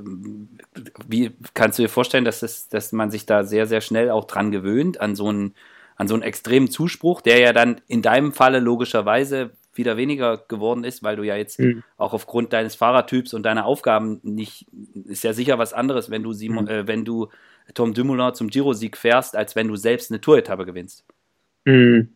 wie 1.08 1.32
kannst 1.54 1.80
du 1.80 1.84
dir 1.84 1.90
vorstellen, 1.90 2.26
dass, 2.26 2.44
es, 2.44 2.70
dass 2.70 2.92
man 2.92 3.10
sich 3.12 3.26
da 3.26 3.44
sehr, 3.44 3.66
sehr 3.66 3.82
schnell 3.82 4.12
auch 4.12 4.26
dran 4.26 4.52
gewöhnt, 4.52 5.02
an 5.02 5.16
so 5.16 5.30
einen, 5.30 5.56
an 5.96 6.08
so 6.08 6.14
einen 6.14 6.24
extremen 6.24 6.70
Zuspruch, 6.70 7.22
der 7.22 7.40
ja 7.40 7.54
dann 7.54 7.82
in 7.88 8.02
deinem 8.02 8.32
Falle 8.32 8.60
logischerweise 8.60 9.52
wieder 9.74 9.98
weniger 9.98 10.38
geworden 10.38 10.84
ist, 10.84 11.04
weil 11.04 11.16
du 11.16 11.24
ja 11.24 11.36
jetzt 11.36 11.60
mhm. 11.60 11.84
auch 11.98 12.14
aufgrund 12.14 12.54
deines 12.54 12.76
Fahrertyps 12.76 13.34
und 13.34 13.44
deiner 13.44 13.66
Aufgaben 13.66 14.20
nicht, 14.24 14.68
ist 15.06 15.24
ja 15.24 15.34
sicher 15.34 15.58
was 15.58 15.74
anderes, 15.74 16.10
wenn 16.10 16.24
du 16.24 16.34
Simon, 16.34 16.66
mhm. 16.66 16.70
äh, 16.70 16.88
wenn 16.88 17.06
du 17.06 17.30
Tom 17.74 17.94
Dumoulin 17.94 18.34
zum 18.34 18.50
Giro-Sieg 18.50 18.98
fährst, 18.98 19.36
als 19.36 19.56
wenn 19.56 19.68
du 19.68 19.76
selbst 19.76 20.12
eine 20.12 20.22
Tour-Etappe 20.22 20.66
gewinnst. 20.66 21.06
Mhm. 21.66 22.16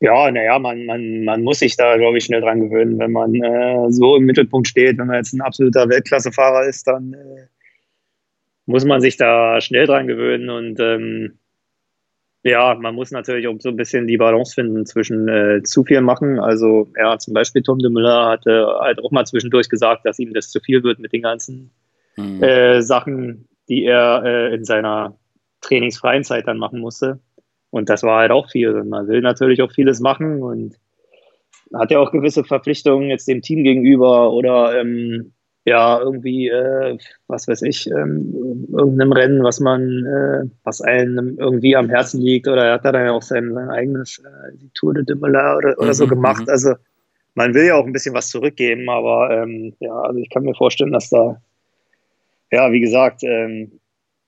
Ja, 0.00 0.30
naja, 0.30 0.58
man, 0.58 0.84
man, 0.84 1.24
man 1.24 1.42
muss 1.42 1.60
sich 1.60 1.76
da, 1.76 1.96
glaube 1.96 2.18
ich, 2.18 2.24
schnell 2.24 2.42
dran 2.42 2.60
gewöhnen. 2.60 2.98
Wenn 2.98 3.12
man 3.12 3.34
äh, 3.34 3.90
so 3.90 4.16
im 4.16 4.24
Mittelpunkt 4.24 4.68
steht, 4.68 4.98
wenn 4.98 5.06
man 5.06 5.16
jetzt 5.16 5.32
ein 5.32 5.40
absoluter 5.40 5.88
Weltklassefahrer 5.88 6.66
ist, 6.66 6.86
dann 6.86 7.14
äh, 7.14 7.46
muss 8.66 8.84
man 8.84 9.00
sich 9.00 9.16
da 9.16 9.60
schnell 9.60 9.86
dran 9.86 10.06
gewöhnen 10.06 10.50
und 10.50 10.80
ähm, 10.80 11.38
ja, 12.42 12.74
man 12.74 12.94
muss 12.94 13.10
natürlich 13.10 13.48
auch 13.48 13.56
so 13.58 13.70
ein 13.70 13.76
bisschen 13.76 14.06
die 14.06 14.18
Balance 14.18 14.54
finden 14.54 14.86
zwischen 14.86 15.28
äh, 15.28 15.62
zu 15.62 15.82
viel 15.82 16.00
machen. 16.00 16.38
Also, 16.38 16.92
ja, 16.96 17.18
zum 17.18 17.34
Beispiel 17.34 17.62
Tom 17.62 17.78
de 17.78 17.90
Müller 17.90 18.26
hatte 18.26 18.68
halt 18.80 19.02
auch 19.02 19.10
mal 19.10 19.24
zwischendurch 19.24 19.68
gesagt, 19.68 20.04
dass 20.04 20.18
ihm 20.20 20.32
das 20.32 20.50
zu 20.50 20.60
viel 20.60 20.84
wird 20.84 21.00
mit 21.00 21.12
den 21.12 21.22
ganzen 21.22 21.72
mhm. 22.16 22.82
Sachen, 22.82 23.48
die 23.68 23.84
er 23.84 24.22
äh, 24.24 24.54
in 24.54 24.64
seiner 24.64 25.18
trainingsfreien 25.60 26.22
Zeit 26.22 26.46
dann 26.46 26.58
machen 26.58 26.80
musste. 26.80 27.18
Und 27.76 27.90
das 27.90 28.02
war 28.02 28.20
halt 28.20 28.30
auch 28.30 28.50
viel. 28.50 28.74
Und 28.74 28.88
man 28.88 29.06
will 29.06 29.20
natürlich 29.20 29.60
auch 29.60 29.70
vieles 29.70 30.00
machen 30.00 30.42
und 30.42 30.76
hat 31.74 31.90
ja 31.90 31.98
auch 31.98 32.10
gewisse 32.10 32.42
Verpflichtungen 32.42 33.10
jetzt 33.10 33.28
dem 33.28 33.42
Team 33.42 33.64
gegenüber 33.64 34.32
oder 34.32 34.80
ähm, 34.80 35.32
ja, 35.66 35.98
irgendwie, 36.00 36.48
äh, 36.48 36.96
was 37.26 37.48
weiß 37.48 37.62
ich, 37.62 37.90
ähm, 37.90 38.66
irgendeinem 38.72 39.12
Rennen, 39.12 39.42
was 39.42 39.58
man, 39.58 40.06
äh, 40.06 40.48
was 40.62 40.80
einem 40.80 41.36
irgendwie 41.38 41.74
am 41.74 41.90
Herzen 41.90 42.22
liegt, 42.22 42.46
oder 42.46 42.64
er 42.64 42.74
hat 42.74 42.84
da 42.84 42.92
dann 42.92 43.06
ja 43.06 43.12
auch 43.12 43.22
sein, 43.22 43.52
sein 43.52 43.68
eigenes, 43.68 44.20
äh, 44.20 44.56
die 44.56 44.70
Tour 44.74 44.94
de 44.94 45.04
Dumoulin 45.04 45.34
oder, 45.34 45.76
oder 45.76 45.88
mhm, 45.88 45.92
so 45.92 46.06
gemacht. 46.06 46.42
Mhm. 46.42 46.50
Also 46.50 46.74
man 47.34 47.52
will 47.52 47.66
ja 47.66 47.74
auch 47.74 47.84
ein 47.84 47.92
bisschen 47.92 48.14
was 48.14 48.30
zurückgeben, 48.30 48.88
aber 48.88 49.30
ähm, 49.30 49.74
ja, 49.80 49.92
also 49.92 50.18
ich 50.20 50.30
kann 50.30 50.44
mir 50.44 50.54
vorstellen, 50.54 50.92
dass 50.92 51.10
da, 51.10 51.42
ja, 52.52 52.70
wie 52.70 52.80
gesagt, 52.80 53.24
ähm, 53.24 53.72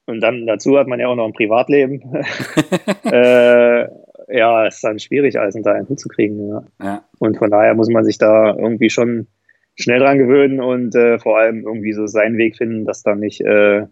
und 0.08 0.20
dann 0.20 0.46
dazu 0.46 0.78
hat 0.78 0.86
man 0.86 0.98
ja 0.98 1.06
auch 1.08 1.16
noch 1.16 1.26
ein 1.26 1.34
Privatleben. 1.34 2.00
äh, 3.04 3.86
ja, 4.28 4.66
ist 4.66 4.82
dann 4.82 4.98
schwierig, 4.98 5.38
alles 5.38 5.54
unter 5.54 5.74
einen 5.74 5.86
Hut 5.86 6.00
zu 6.00 6.08
kriegen. 6.08 6.48
Ja. 6.48 6.62
ja. 6.82 7.04
Und 7.18 7.36
von 7.36 7.50
daher 7.50 7.74
muss 7.74 7.90
man 7.90 8.04
sich 8.04 8.16
da 8.16 8.56
irgendwie 8.56 8.88
schon 8.88 9.26
schnell 9.74 10.00
dran 10.00 10.16
gewöhnen 10.16 10.60
und 10.60 10.94
äh, 10.94 11.18
vor 11.18 11.38
allem 11.38 11.62
irgendwie 11.66 11.92
so 11.92 12.06
seinen 12.06 12.38
Weg 12.38 12.56
finden, 12.56 12.86
dass 12.86 13.02
da 13.02 13.14
nicht, 13.14 13.42
äh, 13.42 13.86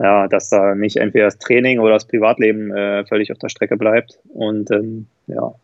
ja, 0.00 0.26
dass 0.26 0.50
da 0.50 0.74
nicht 0.74 0.96
entweder 0.96 1.26
das 1.26 1.38
Training 1.38 1.78
oder 1.78 1.94
das 1.94 2.08
Privatleben 2.08 2.72
äh, 2.72 3.06
völlig 3.06 3.30
auf 3.30 3.38
der 3.38 3.48
Strecke 3.48 3.76
bleibt. 3.76 4.18
Und 4.28 4.72
ähm, 4.72 5.06
ja. 5.28 5.54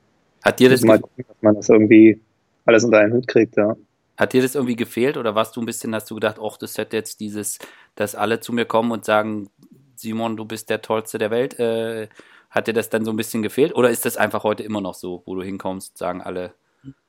Hat 0.45 0.61
dir 0.61 0.71
das 0.71 0.85
mal 0.85 1.01
gucken, 1.01 1.25
dass 1.27 1.43
man 1.43 1.57
das 1.57 1.69
irgendwie 1.69 2.21
alles 2.65 2.85
unter 2.85 2.99
einen 2.99 3.13
Hut 3.13 3.27
kriegt, 3.27 3.57
ja. 3.57 3.75
Hat 4.19 4.33
dir 4.33 4.43
das 4.43 4.57
irgendwie 4.57 4.75
gefehlt 4.77 5.17
oder 5.17 5.37
warst 5.37 5.57
du 5.57 5.61
ein 5.61 5.67
bisschen, 5.67 5.95
hast 5.95 6.11
du 6.11 6.17
gedacht, 6.17 6.39
ach, 6.43 6.57
das 6.57 6.77
hätte 6.77 6.97
jetzt 6.97 7.21
dieses, 7.21 7.59
dass 7.99 8.15
alle 8.15 8.41
zu 8.41 8.53
mir 8.53 8.65
kommen 8.65 8.93
und 8.93 9.05
sagen, 9.05 9.49
Simon, 9.97 10.37
du 10.37 10.45
bist 10.45 10.71
der 10.71 10.83
Tollste 10.83 11.19
der 11.19 11.31
Welt, 11.31 11.59
äh, 11.59 12.09
hat 12.51 12.69
dir 12.69 12.73
das 12.73 12.89
dann 12.89 13.05
so 13.05 13.11
ein 13.11 13.17
bisschen 13.17 13.43
gefehlt 13.43 13.75
oder 13.75 13.91
ist 13.91 14.05
das 14.05 14.17
einfach 14.17 14.45
heute 14.45 14.63
immer 14.63 14.81
noch 14.81 14.95
so, 14.95 15.23
wo 15.27 15.35
du 15.35 15.43
hinkommst, 15.43 15.99
sagen 15.99 16.23
alle, 16.23 16.53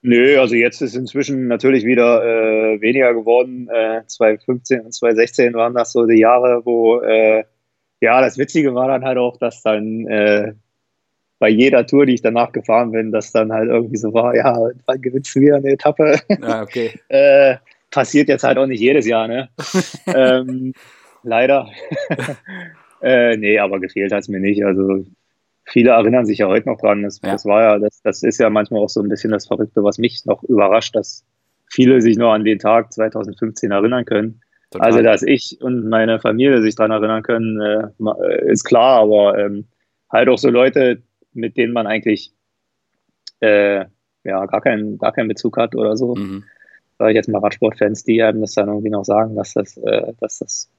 Nö, 0.02 0.40
also 0.40 0.56
jetzt 0.56 0.82
ist 0.82 0.96
inzwischen 0.96 1.48
natürlich 1.48 1.86
wieder 1.86 2.24
äh, 2.24 2.82
weniger 2.82 3.14
geworden. 3.14 3.70
Äh, 3.70 4.02
2015 4.08 4.82
und 4.82 4.94
2016 4.94 5.54
waren 5.54 5.74
das 5.74 5.92
so 5.92 6.06
die 6.06 6.20
Jahre, 6.20 6.66
wo 6.66 7.02
äh, 7.02 7.44
ja, 8.02 8.22
das 8.22 8.38
Witzige 8.38 8.74
war 8.74 8.88
dann 8.88 9.04
halt 9.04 9.18
auch, 9.18 9.38
dass 9.38 9.62
dann 9.62 10.08
äh, 10.08 10.54
bei 11.38 11.50
jeder 11.50 11.86
Tour, 11.86 12.06
die 12.06 12.16
ich 12.16 12.22
danach 12.22 12.52
gefahren 12.52 12.92
bin, 12.92 13.12
dass 13.12 13.32
dann 13.32 13.52
halt 13.52 13.70
irgendwie 13.70 13.98
so 13.98 14.14
war, 14.14 14.36
ja, 14.36 14.58
wann 14.86 15.02
gewinnst 15.02 15.36
du 15.36 15.42
wieder 15.42 15.58
eine 15.58 15.70
Etappe? 15.70 16.20
Ah, 16.42 16.62
okay. 16.62 17.00
äh, 17.90 17.96
passiert 17.96 18.30
jetzt 18.30 18.44
halt 18.44 18.58
auch 18.58 18.68
nicht 18.68 18.80
jedes 18.80 19.08
Jahr, 19.08 19.28
ne? 19.28 19.50
ähm, 20.08 20.74
leider. 21.24 21.70
äh, 23.02 23.38
nee, 23.38 23.60
aber 23.60 23.80
gefehlt 23.80 24.12
hat 24.12 24.22
es 24.22 24.28
mir 24.30 24.40
nicht. 24.40 24.64
Also 24.64 25.06
viele 25.66 25.92
erinnern 25.92 26.26
sich 26.26 26.40
ja 26.40 26.48
heute 26.48 26.70
noch 26.70 26.80
dran. 26.80 27.04
Das, 27.04 27.22
ja. 27.22 27.32
das 27.32 27.46
war 27.46 27.62
ja, 27.62 27.80
das, 27.80 28.02
das 28.02 28.24
ist 28.24 28.40
ja 28.40 28.50
manchmal 28.50 28.82
auch 28.82 28.90
so 28.90 29.02
ein 29.02 29.10
bisschen 29.10 29.32
das 29.32 29.48
Verrückte, 29.48 29.84
was 29.84 29.98
mich 29.98 30.26
noch 30.26 30.44
überrascht, 30.44 30.96
dass 30.96 31.26
viele 31.68 32.02
sich 32.02 32.18
noch 32.18 32.34
an 32.34 32.44
den 32.44 32.60
Tag 32.60 32.92
2015 32.94 33.72
erinnern 33.72 34.06
können. 34.06 34.42
Total. 34.72 34.86
Also, 34.86 35.02
dass 35.02 35.24
ich 35.24 35.58
und 35.62 35.90
meine 35.90 36.20
Familie 36.20 36.62
sich 36.62 36.76
daran 36.76 36.92
erinnern 36.92 37.24
können, 37.24 37.60
äh, 37.60 38.52
ist 38.52 38.66
klar, 38.66 39.02
aber 39.02 39.38
ähm, 39.38 39.66
halt 40.12 40.30
auch 40.30 40.38
so 40.38 40.50
Leute, 40.50 41.02
mit 41.34 41.58
denen 41.58 41.74
man 41.74 41.88
eigentlich 41.88 42.34
äh, 43.40 43.86
ja 44.24 44.46
gar 44.46 44.62
keinen, 44.62 45.00
gar 45.00 45.12
keinen 45.12 45.28
Bezug 45.28 45.58
hat 45.58 45.76
oder 45.76 45.98
so. 45.98 46.16
Mhm. 46.16 46.44
Sag 47.00 47.10
ich 47.10 47.16
jetzt 47.16 47.30
mal 47.30 47.40
Radsportfans, 47.40 48.04
die 48.04 48.22
haben 48.22 48.42
das 48.42 48.54
dann 48.54 48.68
irgendwie 48.68 48.90
noch 48.90 49.06
sagen, 49.06 49.36
dass 49.36 49.54
das, 49.54 49.78
äh, 49.78 50.14
dass 50.20 50.40
das 50.40 50.70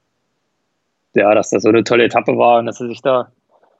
ja, 1.14 1.34
dass 1.34 1.50
das 1.50 1.62
so 1.62 1.68
eine 1.68 1.82
tolle 1.82 2.04
Etappe 2.04 2.36
war 2.36 2.60
und 2.60 2.66
dass 2.66 2.78
sie 2.78 2.86
sich 2.86 3.02
da 3.02 3.32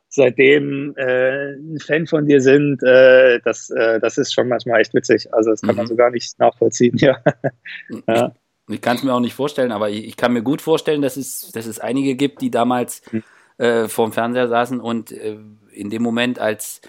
seitdem 0.09 0.95
äh, 0.97 1.53
ein 1.53 1.79
Fan 1.79 2.07
von 2.07 2.27
dir 2.27 2.41
sind, 2.41 2.83
äh, 2.83 3.39
das, 3.45 3.71
äh, 3.71 4.01
das 4.01 4.19
ist 4.19 4.33
schon 4.33 4.49
manchmal 4.49 4.81
echt 4.81 4.93
witzig. 4.93 5.33
Also 5.33 5.51
das 5.51 5.61
kann 5.61 5.71
mhm. 5.71 5.77
man 5.77 5.87
so 5.87 5.95
gar 5.95 6.11
nicht 6.11 6.37
nachvollziehen, 6.39 6.97
ja. 6.99 7.19
ja. 8.09 8.33
Ich 8.69 8.81
kann 8.81 8.97
es 8.97 9.05
mir 9.05 9.15
auch 9.15 9.21
nicht 9.21 9.35
vorstellen, 9.35 9.73
aber 9.73 9.89
ich, 9.89 10.05
ich, 10.05 10.17
kann 10.17 10.33
mir 10.33 10.43
gut 10.43 10.63
vorstellen, 10.63 11.03
dass 11.03 11.17
es, 11.17 11.53
dass 11.53 11.67
es 11.67 11.79
einige 11.79 12.17
gibt, 12.17 12.41
die 12.41 12.51
damals 12.51 13.03
mhm. 13.13 13.23
äh, 13.59 13.89
vorm 13.89 14.13
Fernseher 14.13 14.49
saßen 14.49 14.81
und 14.81 15.13
äh, 15.13 15.37
in 15.73 15.91
dem 15.91 16.03
Moment, 16.03 16.41
als 16.41 16.81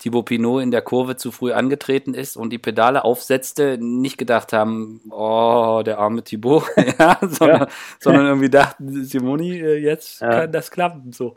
Thibaut 0.00 0.24
Pinot 0.24 0.62
in 0.62 0.70
der 0.70 0.80
Kurve 0.80 1.16
zu 1.16 1.30
früh 1.30 1.52
angetreten 1.52 2.14
ist 2.14 2.36
und 2.36 2.50
die 2.50 2.58
Pedale 2.58 3.04
aufsetzte, 3.04 3.76
nicht 3.78 4.16
gedacht 4.16 4.54
haben, 4.54 5.02
oh, 5.10 5.82
der 5.84 5.98
arme 5.98 6.24
Thibaut, 6.24 6.64
ja, 6.98 7.18
sondern, 7.20 7.60
ja. 7.60 7.68
sondern 8.00 8.26
irgendwie 8.26 8.48
dachten, 8.48 9.04
Simoni, 9.04 9.60
äh, 9.60 9.76
jetzt 9.76 10.22
ja. 10.22 10.30
kann 10.30 10.52
das 10.52 10.70
klappen. 10.70 11.12
So. 11.12 11.36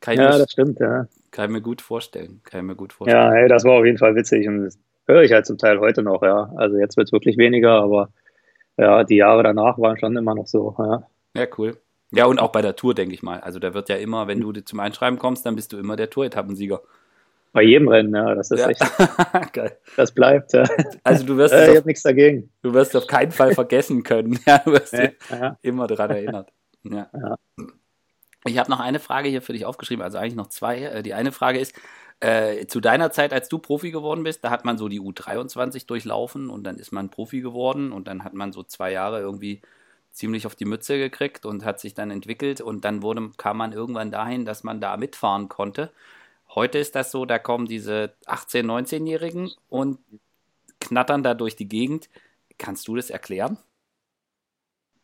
Kann 0.00 0.18
ja, 0.18 0.36
das 0.36 0.52
stimmt, 0.52 0.80
ja. 0.80 1.06
Kann 1.30 1.46
ich 1.46 1.50
mir 1.50 1.62
gut 1.62 1.80
vorstellen. 1.80 2.42
Kann 2.44 2.60
ich 2.60 2.66
mir 2.66 2.76
gut 2.76 2.92
vorstellen. 2.92 3.22
Ja, 3.22 3.32
hey, 3.32 3.48
das 3.48 3.64
war 3.64 3.72
auf 3.72 3.86
jeden 3.86 3.98
Fall 3.98 4.14
witzig 4.14 4.46
und 4.46 4.64
das 4.64 4.78
höre 5.06 5.22
ich 5.22 5.32
halt 5.32 5.46
zum 5.46 5.56
Teil 5.56 5.80
heute 5.80 6.02
noch, 6.02 6.22
ja. 6.22 6.52
Also 6.56 6.76
jetzt 6.76 6.98
wird 6.98 7.08
es 7.08 7.12
wirklich 7.12 7.38
weniger, 7.38 7.82
aber 7.82 8.10
ja, 8.76 9.02
die 9.02 9.16
Jahre 9.16 9.42
danach 9.42 9.78
waren 9.78 9.98
schon 9.98 10.14
immer 10.14 10.34
noch 10.34 10.46
so, 10.46 10.76
ja. 10.78 11.06
Ja, 11.34 11.46
cool. 11.56 11.78
Ja, 12.12 12.26
und 12.26 12.38
auch 12.38 12.52
bei 12.52 12.60
der 12.60 12.76
Tour, 12.76 12.94
denke 12.94 13.14
ich 13.14 13.22
mal. 13.22 13.40
Also 13.40 13.58
da 13.58 13.72
wird 13.72 13.88
ja 13.88 13.96
immer, 13.96 14.28
wenn 14.28 14.40
du 14.40 14.52
zum 14.52 14.78
Einschreiben 14.78 15.18
kommst, 15.18 15.46
dann 15.46 15.56
bist 15.56 15.72
du 15.72 15.78
immer 15.78 15.96
der 15.96 16.10
Tour-Etappensieger. 16.10 16.82
Bei 17.54 17.62
jedem 17.62 17.86
Rennen, 17.86 18.12
ja, 18.12 18.34
das 18.34 18.50
ist 18.50 18.58
ja. 18.58 18.68
echt. 18.68 18.82
Geil. 19.52 19.78
Das 19.96 20.12
bleibt, 20.12 20.52
ja. 20.54 20.64
Also 21.04 21.24
du 21.24 21.36
wirst 21.36 21.54
äh, 21.54 21.70
ich 21.70 21.76
habe 21.76 21.86
nichts 21.86 22.02
dagegen. 22.02 22.50
Du 22.62 22.74
wirst 22.74 22.96
auf 22.96 23.06
keinen 23.06 23.30
Fall 23.30 23.54
vergessen 23.54 24.02
können. 24.02 24.40
Ja, 24.46 24.58
du 24.58 24.72
wirst 24.72 24.92
ja, 24.92 25.10
ja. 25.30 25.56
immer 25.62 25.86
daran 25.86 26.10
erinnert. 26.10 26.52
Ja. 26.82 27.08
Ich 28.44 28.58
habe 28.58 28.68
noch 28.68 28.80
eine 28.80 28.98
Frage 28.98 29.28
hier 29.28 29.40
für 29.40 29.52
dich 29.52 29.66
aufgeschrieben, 29.66 30.02
also 30.02 30.18
eigentlich 30.18 30.34
noch 30.34 30.48
zwei. 30.48 30.82
Äh, 30.82 31.02
die 31.04 31.14
eine 31.14 31.30
Frage 31.30 31.60
ist, 31.60 31.76
äh, 32.18 32.66
zu 32.66 32.80
deiner 32.80 33.12
Zeit, 33.12 33.32
als 33.32 33.48
du 33.48 33.58
Profi 33.60 33.92
geworden 33.92 34.24
bist, 34.24 34.42
da 34.42 34.50
hat 34.50 34.64
man 34.64 34.76
so 34.76 34.88
die 34.88 35.00
U23 35.00 35.86
durchlaufen 35.86 36.50
und 36.50 36.64
dann 36.64 36.76
ist 36.76 36.90
man 36.90 37.08
Profi 37.08 37.40
geworden 37.40 37.92
und 37.92 38.08
dann 38.08 38.24
hat 38.24 38.34
man 38.34 38.50
so 38.50 38.64
zwei 38.64 38.90
Jahre 38.90 39.20
irgendwie 39.20 39.62
ziemlich 40.10 40.44
auf 40.46 40.56
die 40.56 40.64
Mütze 40.64 40.98
gekriegt 40.98 41.46
und 41.46 41.64
hat 41.64 41.78
sich 41.78 41.94
dann 41.94 42.10
entwickelt 42.10 42.60
und 42.60 42.84
dann 42.84 43.02
wurde, 43.02 43.30
kam 43.36 43.58
man 43.58 43.72
irgendwann 43.72 44.10
dahin, 44.10 44.44
dass 44.44 44.64
man 44.64 44.80
da 44.80 44.96
mitfahren 44.96 45.48
konnte. 45.48 45.92
Heute 46.54 46.78
ist 46.78 46.94
das 46.94 47.10
so, 47.10 47.24
da 47.24 47.38
kommen 47.38 47.66
diese 47.66 48.12
18-, 48.26 48.64
19-Jährigen 48.64 49.50
und 49.68 49.98
knattern 50.80 51.22
da 51.22 51.34
durch 51.34 51.56
die 51.56 51.68
Gegend. 51.68 52.08
Kannst 52.58 52.86
du 52.86 52.94
das 52.94 53.10
erklären? 53.10 53.58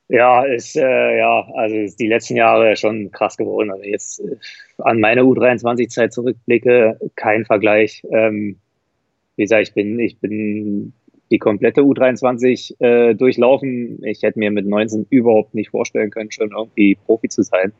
Ja, 0.08 0.44
ist 0.44 0.76
äh, 0.76 1.18
ja, 1.18 1.48
also 1.54 1.76
ist 1.76 2.00
die 2.00 2.08
letzten 2.08 2.36
Jahre 2.36 2.76
schon 2.76 3.10
krass 3.12 3.36
geworden. 3.36 3.70
Also 3.70 3.84
jetzt 3.84 4.20
äh, 4.20 4.36
an 4.78 4.98
meine 5.00 5.22
U23-Zeit 5.22 6.12
zurückblicke, 6.12 6.98
kein 7.14 7.44
Vergleich. 7.44 8.02
Ähm, 8.10 8.58
wie 9.36 9.42
gesagt, 9.42 9.68
ich 9.68 9.74
bin, 9.74 9.98
ich 9.98 10.18
bin 10.18 10.92
die 11.30 11.38
komplette 11.38 11.82
U23 11.82 12.80
äh, 12.80 13.14
durchlaufen. 13.14 14.04
Ich 14.04 14.22
hätte 14.22 14.38
mir 14.38 14.50
mit 14.50 14.66
19 14.66 15.06
überhaupt 15.10 15.54
nicht 15.54 15.70
vorstellen 15.70 16.10
können, 16.10 16.32
schon 16.32 16.50
irgendwie 16.50 16.96
Profi 16.96 17.28
zu 17.28 17.42
sein. 17.42 17.72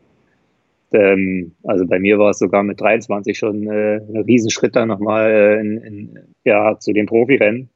Ähm, 0.93 1.55
also 1.65 1.87
bei 1.87 1.99
mir 1.99 2.19
war 2.19 2.31
es 2.31 2.39
sogar 2.39 2.63
mit 2.63 2.81
23 2.81 3.37
schon 3.37 3.67
äh, 3.67 3.97
ein 3.97 4.23
Riesenschritt 4.23 4.77
dann 4.77 4.89
nochmal 4.89 5.31
äh, 5.31 5.61
in, 5.61 5.79
in, 5.79 6.19
ja, 6.45 6.79
zu 6.79 6.93
den 6.93 7.07
Profirennen. 7.07 7.71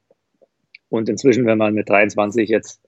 Und 0.89 1.09
inzwischen, 1.09 1.47
wenn 1.47 1.59
man 1.59 1.75
mit 1.75 1.89
23 1.89 2.49
jetzt 2.49 2.81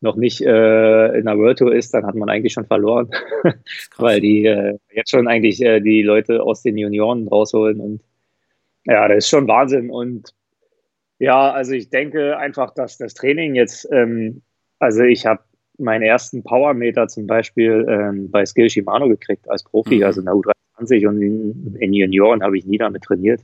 noch 0.00 0.16
nicht 0.16 0.40
äh, 0.40 1.18
in 1.18 1.24
der 1.24 1.38
World 1.38 1.58
Tour 1.58 1.74
ist, 1.74 1.94
dann 1.94 2.06
hat 2.06 2.14
man 2.14 2.28
eigentlich 2.28 2.52
schon 2.52 2.66
verloren, 2.66 3.10
weil 3.96 4.20
die 4.20 4.44
äh, 4.44 4.78
jetzt 4.92 5.10
schon 5.10 5.26
eigentlich 5.26 5.62
äh, 5.62 5.80
die 5.80 6.02
Leute 6.02 6.42
aus 6.42 6.62
den 6.62 6.76
Junioren 6.76 7.28
rausholen 7.28 7.80
und 7.80 8.02
ja, 8.84 9.08
das 9.08 9.18
ist 9.18 9.28
schon 9.28 9.48
Wahnsinn. 9.48 9.90
Und 9.90 10.32
ja, 11.18 11.50
also 11.50 11.72
ich 11.72 11.90
denke 11.90 12.36
einfach, 12.36 12.72
dass 12.72 12.98
das 12.98 13.14
Training 13.14 13.54
jetzt, 13.54 13.88
ähm, 13.90 14.42
also 14.78 15.02
ich 15.02 15.26
habe 15.26 15.42
meinen 15.78 16.02
ersten 16.02 16.42
Powermeter 16.42 17.08
zum 17.08 17.26
Beispiel 17.26 17.86
ähm, 17.88 18.30
bei 18.30 18.46
Skill 18.46 18.70
Shimano 18.70 19.08
gekriegt 19.08 19.48
als 19.48 19.64
Profi, 19.64 19.96
mhm. 19.96 20.04
also 20.04 20.20
in 20.20 20.26
der 20.26 20.34
U23 20.34 21.08
und 21.08 21.22
in, 21.22 21.76
in 21.76 21.92
Junioren 21.92 22.42
habe 22.42 22.56
ich 22.58 22.66
nie 22.66 22.78
damit 22.78 23.02
trainiert. 23.02 23.42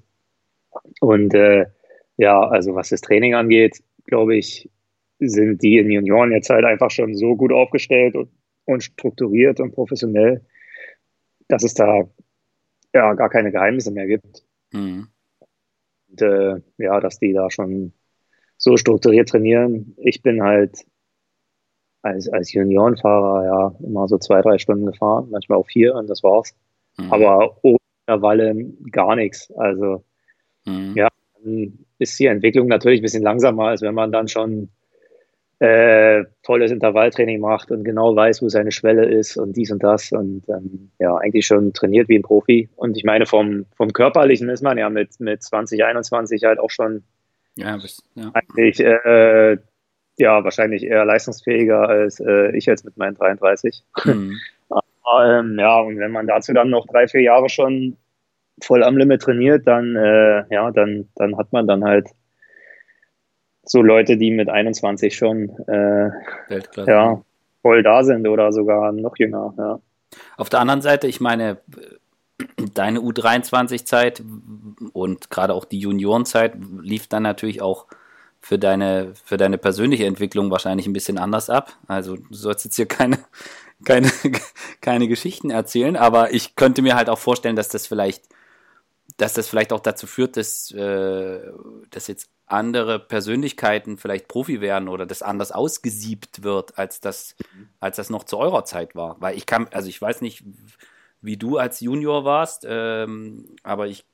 Und 1.00 1.34
äh, 1.34 1.66
ja, 2.16 2.40
also 2.40 2.74
was 2.74 2.90
das 2.90 3.00
Training 3.00 3.34
angeht, 3.34 3.82
glaube 4.06 4.36
ich, 4.36 4.70
sind 5.18 5.62
die 5.62 5.78
in 5.78 5.90
Junioren 5.90 6.32
jetzt 6.32 6.50
halt 6.50 6.64
einfach 6.64 6.90
schon 6.90 7.14
so 7.14 7.36
gut 7.36 7.52
aufgestellt 7.52 8.14
und, 8.14 8.30
und 8.64 8.82
strukturiert 8.82 9.60
und 9.60 9.72
professionell, 9.72 10.44
dass 11.48 11.62
es 11.62 11.74
da 11.74 12.08
ja 12.92 13.14
gar 13.14 13.30
keine 13.30 13.52
Geheimnisse 13.52 13.90
mehr 13.90 14.06
gibt. 14.06 14.44
Mhm. 14.72 15.08
Und 16.08 16.22
äh, 16.22 16.60
ja, 16.78 17.00
dass 17.00 17.18
die 17.18 17.32
da 17.32 17.50
schon 17.50 17.92
so 18.56 18.76
strukturiert 18.76 19.28
trainieren. 19.28 19.94
Ich 19.98 20.22
bin 20.22 20.42
halt 20.42 20.84
als, 22.02 22.28
als 22.28 22.52
Juniorenfahrer 22.52 23.44
ja 23.44 23.74
immer 23.86 24.08
so 24.08 24.18
zwei, 24.18 24.42
drei 24.42 24.58
Stunden 24.58 24.86
gefahren, 24.86 25.28
manchmal 25.30 25.58
auch 25.58 25.66
vier 25.66 25.94
und 25.94 26.08
das 26.08 26.22
war's. 26.22 26.54
Mhm. 26.98 27.12
Aber 27.12 27.56
ohne 27.62 27.78
Intervalle 28.06 28.54
gar 28.90 29.16
nichts. 29.16 29.50
Also 29.56 30.04
mhm. 30.66 30.94
ja, 30.96 31.08
ist 31.98 32.18
die 32.18 32.26
Entwicklung 32.26 32.68
natürlich 32.68 33.00
ein 33.00 33.04
bisschen 33.04 33.22
langsamer, 33.22 33.68
als 33.68 33.82
wenn 33.82 33.94
man 33.94 34.12
dann 34.12 34.28
schon 34.28 34.68
äh, 35.60 36.24
tolles 36.42 36.72
Intervalltraining 36.72 37.40
macht 37.40 37.70
und 37.70 37.84
genau 37.84 38.16
weiß, 38.16 38.42
wo 38.42 38.48
seine 38.48 38.72
Schwelle 38.72 39.06
ist 39.06 39.36
und 39.36 39.56
dies 39.56 39.70
und 39.70 39.82
das 39.84 40.10
und 40.10 40.42
ähm, 40.48 40.90
ja, 40.98 41.16
eigentlich 41.16 41.46
schon 41.46 41.72
trainiert 41.72 42.08
wie 42.08 42.16
ein 42.16 42.22
Profi. 42.22 42.68
Und 42.74 42.96
ich 42.96 43.04
meine, 43.04 43.26
vom, 43.26 43.66
vom 43.76 43.92
Körperlichen 43.92 44.48
ist 44.48 44.62
man 44.62 44.76
ja 44.76 44.90
mit, 44.90 45.20
mit 45.20 45.40
2021 45.44 46.42
halt 46.42 46.58
auch 46.58 46.70
schon 46.70 47.04
ja, 47.54 47.76
bist, 47.76 48.02
ja. 48.16 48.32
eigentlich 48.34 48.80
äh, 48.80 49.58
ja, 50.22 50.44
wahrscheinlich 50.44 50.84
eher 50.84 51.04
leistungsfähiger 51.04 51.88
als 51.88 52.20
äh, 52.20 52.56
ich 52.56 52.66
jetzt 52.66 52.84
mit 52.84 52.96
meinen 52.96 53.16
33. 53.16 53.84
Mhm. 54.04 54.38
Aber, 54.68 55.38
ähm, 55.38 55.58
ja, 55.58 55.80
und 55.80 55.98
wenn 55.98 56.12
man 56.12 56.28
dazu 56.28 56.52
dann 56.52 56.70
noch 56.70 56.86
drei, 56.86 57.08
vier 57.08 57.22
Jahre 57.22 57.48
schon 57.48 57.96
voll 58.62 58.84
am 58.84 58.96
Limit 58.96 59.22
trainiert, 59.22 59.66
dann, 59.66 59.96
äh, 59.96 60.44
ja, 60.48 60.70
dann, 60.70 61.08
dann 61.16 61.36
hat 61.36 61.52
man 61.52 61.66
dann 61.66 61.84
halt 61.84 62.08
so 63.64 63.82
Leute, 63.82 64.16
die 64.16 64.30
mit 64.30 64.48
21 64.48 65.14
schon 65.14 65.50
äh, 65.66 66.10
ja, 66.86 67.20
voll 67.62 67.82
da 67.82 68.04
sind 68.04 68.28
oder 68.28 68.52
sogar 68.52 68.92
noch 68.92 69.16
jünger. 69.16 69.54
Ja. 69.58 69.80
Auf 70.36 70.50
der 70.50 70.60
anderen 70.60 70.82
Seite, 70.82 71.08
ich 71.08 71.20
meine, 71.20 71.58
deine 72.74 73.00
U23-Zeit 73.00 74.22
und 74.92 75.30
gerade 75.30 75.54
auch 75.54 75.64
die 75.64 75.80
Juniorenzeit 75.80 76.54
lief 76.80 77.08
dann 77.08 77.24
natürlich 77.24 77.60
auch 77.60 77.86
für 78.42 78.58
deine, 78.58 79.14
für 79.24 79.36
deine 79.36 79.56
persönliche 79.56 80.04
Entwicklung 80.04 80.50
wahrscheinlich 80.50 80.86
ein 80.86 80.92
bisschen 80.92 81.16
anders 81.16 81.48
ab. 81.48 81.78
Also 81.86 82.16
du 82.16 82.34
sollst 82.34 82.64
jetzt 82.64 82.76
hier 82.76 82.86
keine, 82.86 83.18
keine, 83.84 84.10
keine 84.80 85.08
Geschichten 85.08 85.50
erzählen, 85.50 85.96
aber 85.96 86.34
ich 86.34 86.56
könnte 86.56 86.82
mir 86.82 86.96
halt 86.96 87.08
auch 87.08 87.20
vorstellen, 87.20 87.56
dass 87.56 87.68
das 87.68 87.86
vielleicht, 87.86 88.24
dass 89.16 89.32
das 89.32 89.48
vielleicht 89.48 89.72
auch 89.72 89.80
dazu 89.80 90.08
führt, 90.08 90.36
dass, 90.36 90.72
äh, 90.72 91.40
dass 91.90 92.08
jetzt 92.08 92.28
andere 92.46 92.98
Persönlichkeiten 92.98 93.96
vielleicht 93.96 94.26
Profi 94.26 94.60
werden 94.60 94.88
oder 94.88 95.06
das 95.06 95.22
anders 95.22 95.52
ausgesiebt 95.52 96.42
wird, 96.42 96.76
als 96.76 97.00
das, 97.00 97.36
als 97.78 97.96
das 97.96 98.10
noch 98.10 98.24
zu 98.24 98.38
eurer 98.38 98.64
Zeit 98.64 98.96
war. 98.96 99.16
Weil 99.20 99.36
ich 99.36 99.46
kann, 99.46 99.68
also 99.70 99.88
ich 99.88 100.02
weiß 100.02 100.20
nicht, 100.20 100.42
wie 101.22 101.36
du 101.36 101.56
als 101.56 101.80
Junior 101.80 102.24
warst, 102.24 102.66
ähm, 102.68 103.56
aber 103.62 103.86
ich 103.86 104.04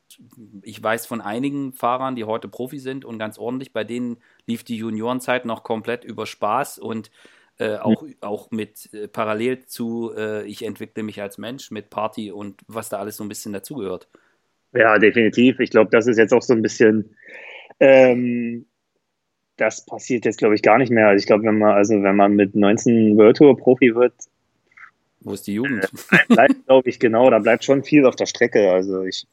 ich 0.63 0.83
weiß 0.83 1.07
von 1.07 1.21
einigen 1.21 1.73
Fahrern, 1.73 2.17
die 2.17 2.25
heute 2.25 2.49
Profi 2.49 2.79
sind 2.79 3.05
und 3.05 3.19
ganz 3.19 3.39
ordentlich, 3.39 3.73
bei 3.73 3.85
denen 3.85 4.19
lief 4.47 4.65
die 4.65 4.77
Juniorenzeit 4.77 5.45
noch 5.45 5.63
komplett 5.63 6.05
über 6.05 6.27
Spaß 6.27 6.79
und 6.79 7.11
äh, 7.59 7.77
auch, 7.77 8.03
mhm. 8.03 8.15
auch 8.21 8.51
mit 8.51 8.93
äh, 8.95 9.09
parallel 9.09 9.65
zu, 9.67 10.13
äh, 10.17 10.47
ich 10.47 10.65
entwickle 10.65 11.03
mich 11.03 11.21
als 11.21 11.39
Mensch 11.39 11.71
mit 11.71 11.91
Party 11.91 12.31
und 12.31 12.63
was 12.69 12.89
da 12.89 12.99
alles 12.99 13.17
so 13.17 13.25
ein 13.25 13.29
bisschen 13.29 13.53
dazugehört. 13.53 14.09
Ja, 14.73 14.99
definitiv. 14.99 15.59
Ich 15.61 15.71
glaube, 15.71 15.91
das 15.91 16.07
ist 16.07 16.19
jetzt 16.19 16.33
auch 16.33 16.43
so 16.43 16.55
ein 16.55 16.63
bisschen, 16.63 17.17
ähm, 17.81 18.67
das 19.57 19.85
passiert 19.85 20.25
jetzt, 20.25 20.39
glaube 20.39 20.55
ich, 20.55 20.63
gar 20.63 20.79
nicht 20.79 20.91
mehr. 20.91 21.09
Also 21.09 21.21
ich 21.21 21.27
glaube, 21.27 21.45
wenn 21.45 21.59
man, 21.59 21.73
also 21.73 22.01
wenn 22.03 22.17
man 22.17 22.35
mit 22.35 22.55
19 22.55 23.17
World 23.17 23.39
Tour 23.39 23.57
Profi 23.57 23.95
wird, 23.95 24.15
wo 25.29 25.35
ist 25.35 25.47
die 25.47 25.55
Jugend? 25.55 25.85
Äh, 26.11 26.35
bleibt, 26.35 26.66
glaube 26.66 26.89
ich, 26.89 26.99
genau, 26.99 27.31
da 27.31 27.39
bleibt 27.39 27.64
schon 27.64 27.85
viel 27.85 28.07
auf 28.07 28.16
der 28.16 28.26
Strecke. 28.26 28.70
Also 28.70 29.03
ich 29.05 29.26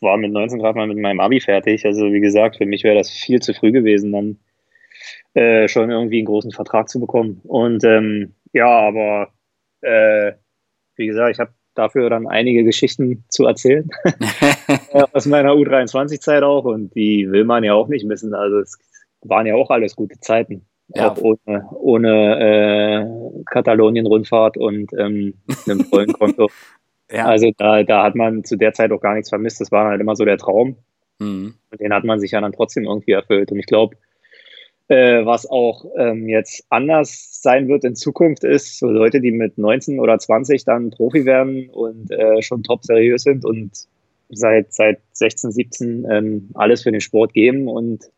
war 0.00 0.16
mit 0.16 0.32
19 0.32 0.58
Grad 0.58 0.76
mal 0.76 0.86
mit 0.86 0.98
meinem 0.98 1.20
Abi 1.20 1.40
fertig. 1.40 1.84
Also 1.86 2.12
wie 2.12 2.20
gesagt, 2.20 2.56
für 2.56 2.66
mich 2.66 2.84
wäre 2.84 2.96
das 2.96 3.10
viel 3.10 3.40
zu 3.40 3.54
früh 3.54 3.72
gewesen, 3.72 4.12
dann 4.12 4.38
äh, 5.34 5.68
schon 5.68 5.90
irgendwie 5.90 6.18
einen 6.18 6.26
großen 6.26 6.52
Vertrag 6.52 6.88
zu 6.88 7.00
bekommen. 7.00 7.40
Und 7.44 7.84
ähm, 7.84 8.34
ja, 8.52 8.68
aber 8.68 9.32
äh, 9.80 10.32
wie 10.96 11.06
gesagt, 11.06 11.32
ich 11.32 11.40
habe 11.40 11.52
dafür 11.74 12.08
dann 12.08 12.26
einige 12.26 12.64
Geschichten 12.64 13.24
zu 13.28 13.46
erzählen. 13.46 13.88
Aus 15.12 15.26
meiner 15.26 15.52
U23-Zeit 15.52 16.42
auch. 16.42 16.64
Und 16.64 16.94
die 16.94 17.30
will 17.30 17.44
man 17.44 17.64
ja 17.64 17.74
auch 17.74 17.88
nicht 17.88 18.06
missen. 18.06 18.34
Also 18.34 18.60
es 18.60 18.78
waren 19.22 19.46
ja 19.46 19.54
auch 19.54 19.70
alles 19.70 19.96
gute 19.96 20.20
Zeiten. 20.20 20.66
Ja. 20.88 21.12
Auch 21.12 21.18
ohne, 21.18 21.68
ohne 21.72 22.40
äh, 22.40 23.44
Katalonien-Rundfahrt 23.46 24.56
und 24.56 24.92
ähm, 24.98 25.34
einem 25.66 25.84
vollen 25.84 26.12
Konto. 26.12 26.50
Ja. 27.10 27.26
Also 27.26 27.50
da, 27.56 27.82
da 27.82 28.02
hat 28.02 28.14
man 28.14 28.44
zu 28.44 28.56
der 28.56 28.72
Zeit 28.72 28.92
auch 28.92 29.00
gar 29.00 29.14
nichts 29.14 29.30
vermisst. 29.30 29.60
Das 29.60 29.72
war 29.72 29.88
halt 29.88 30.00
immer 30.00 30.16
so 30.16 30.24
der 30.24 30.38
Traum. 30.38 30.76
Mhm. 31.18 31.54
Und 31.70 31.80
den 31.80 31.92
hat 31.92 32.04
man 32.04 32.20
sich 32.20 32.32
ja 32.32 32.40
dann 32.40 32.52
trotzdem 32.52 32.84
irgendwie 32.84 33.12
erfüllt. 33.12 33.50
Und 33.50 33.58
ich 33.58 33.66
glaube, 33.66 33.96
äh, 34.88 35.24
was 35.24 35.48
auch 35.48 35.84
ähm, 35.96 36.28
jetzt 36.28 36.66
anders 36.68 37.40
sein 37.40 37.68
wird 37.68 37.84
in 37.84 37.96
Zukunft 37.96 38.44
ist, 38.44 38.78
so 38.78 38.88
Leute, 38.88 39.20
die 39.20 39.30
mit 39.30 39.56
19 39.56 39.98
oder 39.98 40.18
20 40.18 40.64
dann 40.64 40.90
Profi 40.90 41.24
werden 41.24 41.70
und 41.70 42.10
äh, 42.10 42.42
schon 42.42 42.62
top 42.62 42.84
seriös 42.84 43.22
sind 43.22 43.44
und 43.44 43.72
seit, 44.28 44.72
seit 44.72 45.00
16, 45.12 45.52
17 45.52 46.06
ähm, 46.10 46.50
alles 46.54 46.82
für 46.82 46.92
den 46.92 47.00
Sport 47.00 47.32
geben 47.32 47.68
und 47.68 48.10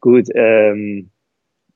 gut, 0.00 0.26
ähm, 0.34 1.10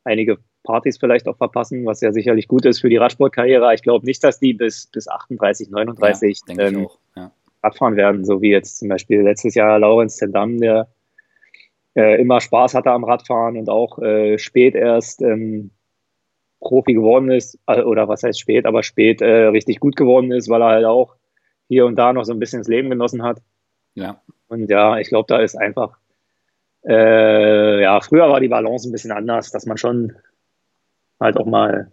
einige 0.04 0.38
Partys 0.62 0.98
vielleicht 0.98 1.28
auch 1.28 1.36
verpassen, 1.36 1.84
was 1.84 2.00
ja 2.00 2.12
sicherlich 2.12 2.48
gut 2.48 2.64
ist 2.64 2.80
für 2.80 2.88
die 2.88 2.96
Radsportkarriere. 2.96 3.72
Ich 3.74 3.82
glaube 3.82 4.06
nicht, 4.06 4.22
dass 4.24 4.38
die 4.38 4.54
bis, 4.54 4.86
bis 4.86 5.08
38, 5.08 5.70
39 5.70 6.40
ja, 6.48 6.58
ähm, 6.58 6.88
ja. 7.16 7.32
Radfahren 7.62 7.96
werden, 7.96 8.24
so 8.24 8.40
wie 8.40 8.50
jetzt 8.50 8.78
zum 8.78 8.88
Beispiel 8.88 9.22
letztes 9.22 9.54
Jahr 9.54 9.78
Laurenz 9.78 10.16
Zendam, 10.16 10.58
der 10.58 10.88
äh, 11.94 12.20
immer 12.20 12.40
Spaß 12.40 12.74
hatte 12.74 12.90
am 12.90 13.04
Radfahren 13.04 13.56
und 13.56 13.68
auch 13.68 13.98
äh, 13.98 14.38
spät 14.38 14.74
erst 14.74 15.22
ähm, 15.22 15.70
Profi 16.60 16.94
geworden 16.94 17.30
ist, 17.30 17.58
äh, 17.66 17.82
oder 17.82 18.08
was 18.08 18.22
heißt 18.22 18.40
spät, 18.40 18.66
aber 18.66 18.82
spät 18.82 19.20
äh, 19.20 19.46
richtig 19.46 19.80
gut 19.80 19.96
geworden 19.96 20.32
ist, 20.32 20.48
weil 20.48 20.62
er 20.62 20.68
halt 20.68 20.84
auch 20.86 21.14
hier 21.68 21.86
und 21.86 21.96
da 21.96 22.12
noch 22.12 22.24
so 22.24 22.32
ein 22.32 22.38
bisschen 22.38 22.60
das 22.60 22.68
Leben 22.68 22.90
genossen 22.90 23.22
hat. 23.22 23.40
Ja. 23.94 24.22
Und 24.48 24.70
ja, 24.70 24.98
ich 24.98 25.08
glaube, 25.08 25.26
da 25.28 25.38
ist 25.38 25.56
einfach, 25.56 25.98
äh, 26.86 27.82
ja, 27.82 28.00
früher 28.00 28.28
war 28.28 28.40
die 28.40 28.48
Balance 28.48 28.88
ein 28.88 28.92
bisschen 28.92 29.12
anders, 29.12 29.50
dass 29.50 29.66
man 29.66 29.76
schon 29.76 30.14
halt 31.20 31.36
auch 31.36 31.46
mal 31.46 31.90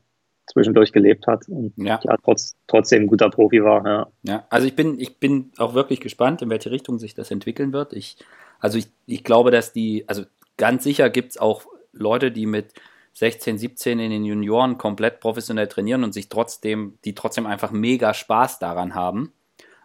zwischendurch 0.47 0.91
gelebt 0.91 1.27
hat 1.27 1.47
und 1.47 1.73
ja. 1.77 1.99
ja 2.03 2.17
trotz, 2.23 2.55
trotzdem 2.67 3.03
ein 3.03 3.07
guter 3.07 3.29
Profi 3.29 3.63
war. 3.63 3.85
Ja. 3.85 4.07
ja, 4.23 4.45
also 4.49 4.67
ich 4.67 4.75
bin, 4.75 4.99
ich 4.99 5.17
bin 5.17 5.51
auch 5.57 5.73
wirklich 5.73 6.01
gespannt, 6.01 6.41
in 6.41 6.49
welche 6.49 6.71
Richtung 6.71 6.99
sich 6.99 7.13
das 7.13 7.31
entwickeln 7.31 7.73
wird. 7.73 7.93
Ich, 7.93 8.17
also 8.59 8.77
ich, 8.77 8.87
ich 9.05 9.23
glaube, 9.23 9.51
dass 9.51 9.71
die, 9.71 10.03
also 10.07 10.23
ganz 10.57 10.83
sicher 10.83 11.09
gibt 11.09 11.31
es 11.31 11.37
auch 11.37 11.65
Leute, 11.93 12.31
die 12.31 12.45
mit 12.45 12.73
16, 13.13 13.57
17 13.57 13.99
in 13.99 14.11
den 14.11 14.25
Junioren 14.25 14.77
komplett 14.77 15.19
professionell 15.19 15.67
trainieren 15.67 16.03
und 16.03 16.13
sich 16.13 16.29
trotzdem, 16.29 16.97
die 17.05 17.15
trotzdem 17.15 17.45
einfach 17.45 17.71
mega 17.71 18.13
Spaß 18.13 18.59
daran 18.59 18.95
haben. 18.95 19.33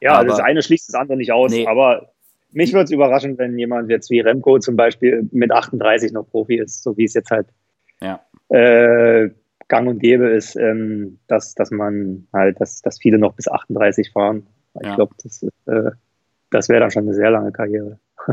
Ja, 0.00 0.14
aber, 0.14 0.28
das 0.28 0.40
eine 0.40 0.62
schließt 0.62 0.88
das 0.88 0.94
andere 0.94 1.16
nicht 1.16 1.32
aus, 1.32 1.50
nee, 1.50 1.66
aber 1.66 2.12
mich 2.56 2.72
würde 2.72 2.84
es 2.84 2.90
überraschen, 2.90 3.38
wenn 3.38 3.58
jemand 3.58 3.90
jetzt 3.90 4.10
wie 4.10 4.20
Remco 4.20 4.58
zum 4.58 4.76
Beispiel 4.76 5.28
mit 5.30 5.52
38 5.52 6.12
noch 6.12 6.28
Profi 6.28 6.56
ist, 6.56 6.82
so 6.82 6.96
wie 6.96 7.04
es 7.04 7.14
jetzt 7.14 7.30
halt 7.30 7.48
ja 8.00 8.20
äh, 8.48 9.30
gang 9.68 9.88
und 9.88 9.98
gäbe 9.98 10.28
ist, 10.28 10.56
ähm, 10.56 11.18
dass, 11.26 11.54
dass 11.54 11.70
man 11.70 12.28
halt, 12.32 12.60
dass, 12.60 12.82
dass 12.82 12.98
viele 12.98 13.18
noch 13.18 13.34
bis 13.34 13.48
38 13.48 14.12
fahren. 14.12 14.46
Ich 14.80 14.86
ja. 14.86 14.94
glaube, 14.94 15.14
das, 15.22 15.42
äh, 15.66 15.90
das 16.50 16.68
wäre 16.68 16.80
dann 16.80 16.90
schon 16.90 17.04
eine 17.04 17.14
sehr 17.14 17.30
lange 17.30 17.52
Karriere. 17.52 17.98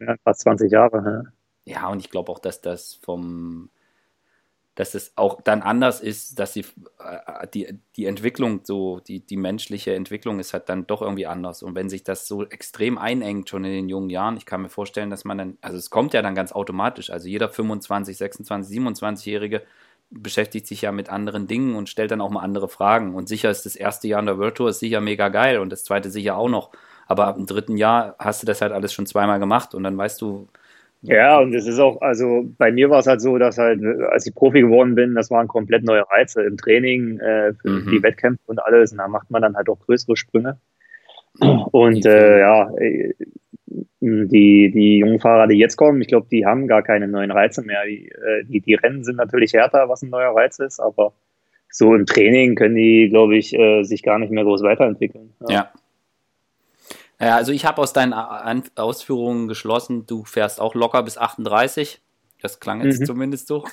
ja, 0.00 0.16
fast 0.24 0.40
20 0.40 0.72
Jahre. 0.72 1.32
Ja, 1.64 1.80
ja 1.80 1.88
und 1.88 2.00
ich 2.00 2.10
glaube 2.10 2.32
auch, 2.32 2.38
dass 2.38 2.60
das 2.60 2.94
vom 3.02 3.70
dass 4.78 4.94
es 4.94 5.10
auch 5.16 5.40
dann 5.42 5.60
anders 5.60 6.00
ist, 6.00 6.38
dass 6.38 6.52
sie 6.52 6.64
äh, 7.00 7.48
die, 7.52 7.80
die 7.96 8.06
Entwicklung, 8.06 8.60
so 8.62 9.00
die, 9.00 9.18
die 9.18 9.36
menschliche 9.36 9.92
Entwicklung 9.92 10.38
ist 10.38 10.52
halt 10.52 10.68
dann 10.68 10.86
doch 10.86 11.02
irgendwie 11.02 11.26
anders. 11.26 11.64
Und 11.64 11.74
wenn 11.74 11.88
sich 11.88 12.04
das 12.04 12.28
so 12.28 12.44
extrem 12.44 12.96
einengt, 12.96 13.48
schon 13.48 13.64
in 13.64 13.72
den 13.72 13.88
jungen 13.88 14.08
Jahren, 14.08 14.36
ich 14.36 14.46
kann 14.46 14.62
mir 14.62 14.68
vorstellen, 14.68 15.10
dass 15.10 15.24
man 15.24 15.36
dann, 15.36 15.58
also 15.62 15.76
es 15.76 15.90
kommt 15.90 16.14
ja 16.14 16.22
dann 16.22 16.36
ganz 16.36 16.52
automatisch, 16.52 17.10
also 17.10 17.26
jeder 17.26 17.48
25, 17.48 18.16
26, 18.16 18.78
27-Jährige 18.78 19.62
beschäftigt 20.10 20.68
sich 20.68 20.82
ja 20.82 20.92
mit 20.92 21.08
anderen 21.08 21.48
Dingen 21.48 21.74
und 21.74 21.88
stellt 21.88 22.12
dann 22.12 22.20
auch 22.20 22.30
mal 22.30 22.44
andere 22.44 22.68
Fragen. 22.68 23.16
Und 23.16 23.28
sicher 23.28 23.50
ist 23.50 23.66
das 23.66 23.74
erste 23.74 24.06
Jahr 24.06 24.20
in 24.20 24.26
der 24.26 24.38
World 24.38 24.54
Tour 24.54 24.70
ist 24.70 24.78
sicher 24.78 25.00
mega 25.00 25.28
geil 25.28 25.58
und 25.58 25.70
das 25.70 25.82
zweite 25.82 26.08
sicher 26.08 26.36
auch 26.36 26.48
noch. 26.48 26.70
Aber 27.08 27.26
ab 27.26 27.34
dem 27.34 27.46
dritten 27.46 27.76
Jahr 27.76 28.14
hast 28.20 28.42
du 28.42 28.46
das 28.46 28.60
halt 28.60 28.70
alles 28.70 28.92
schon 28.92 29.06
zweimal 29.06 29.40
gemacht 29.40 29.74
und 29.74 29.82
dann 29.82 29.98
weißt 29.98 30.20
du, 30.20 30.46
ja, 31.02 31.38
und 31.38 31.54
es 31.54 31.66
ist 31.66 31.78
auch, 31.78 32.00
also 32.00 32.44
bei 32.58 32.72
mir 32.72 32.90
war 32.90 32.98
es 32.98 33.06
halt 33.06 33.20
so, 33.20 33.38
dass 33.38 33.58
halt, 33.58 33.80
als 34.10 34.26
ich 34.26 34.34
Profi 34.34 34.62
geworden 34.62 34.94
bin, 34.94 35.14
das 35.14 35.30
waren 35.30 35.46
komplett 35.46 35.84
neue 35.84 36.04
Reize 36.10 36.42
im 36.42 36.56
Training, 36.56 37.20
äh, 37.20 37.54
für 37.54 37.70
mhm. 37.70 37.90
die 37.90 38.02
Wettkämpfe 38.02 38.42
und 38.46 38.58
alles. 38.58 38.92
Und 38.92 38.98
da 38.98 39.08
macht 39.08 39.30
man 39.30 39.42
dann 39.42 39.56
halt 39.56 39.68
auch 39.68 39.78
größere 39.78 40.16
Sprünge. 40.16 40.58
Und 41.38 42.04
äh, 42.04 42.40
ja, 42.40 42.70
äh, 42.78 43.14
die, 44.00 44.70
die 44.72 44.98
jungen 44.98 45.20
Fahrer, 45.20 45.46
die 45.46 45.58
jetzt 45.58 45.76
kommen, 45.76 46.00
ich 46.00 46.08
glaube, 46.08 46.26
die 46.30 46.46
haben 46.46 46.66
gar 46.66 46.82
keine 46.82 47.06
neuen 47.06 47.30
Reize 47.30 47.62
mehr. 47.62 47.84
Die, 47.86 48.08
äh, 48.08 48.44
die, 48.44 48.60
die 48.60 48.74
Rennen 48.74 49.04
sind 49.04 49.16
natürlich 49.16 49.52
härter, 49.52 49.88
was 49.88 50.02
ein 50.02 50.10
neuer 50.10 50.34
Reiz 50.34 50.58
ist, 50.58 50.80
aber 50.80 51.14
so 51.70 51.94
im 51.94 52.06
Training 52.06 52.54
können 52.54 52.74
die, 52.74 53.08
glaube 53.08 53.36
ich, 53.36 53.54
äh, 53.54 53.84
sich 53.84 54.02
gar 54.02 54.18
nicht 54.18 54.32
mehr 54.32 54.44
groß 54.44 54.62
weiterentwickeln. 54.62 55.34
Ja. 55.48 55.54
ja. 55.54 55.72
Ja, 57.20 57.36
also 57.36 57.52
ich 57.52 57.64
habe 57.64 57.82
aus 57.82 57.92
deinen 57.92 58.14
Ausführungen 58.76 59.48
geschlossen, 59.48 60.06
du 60.06 60.24
fährst 60.24 60.60
auch 60.60 60.74
locker 60.74 61.02
bis 61.02 61.18
38. 61.18 62.00
Das 62.40 62.60
klang 62.60 62.84
jetzt 62.84 63.00
mhm. 63.00 63.06
zumindest 63.06 63.48
so. 63.48 63.64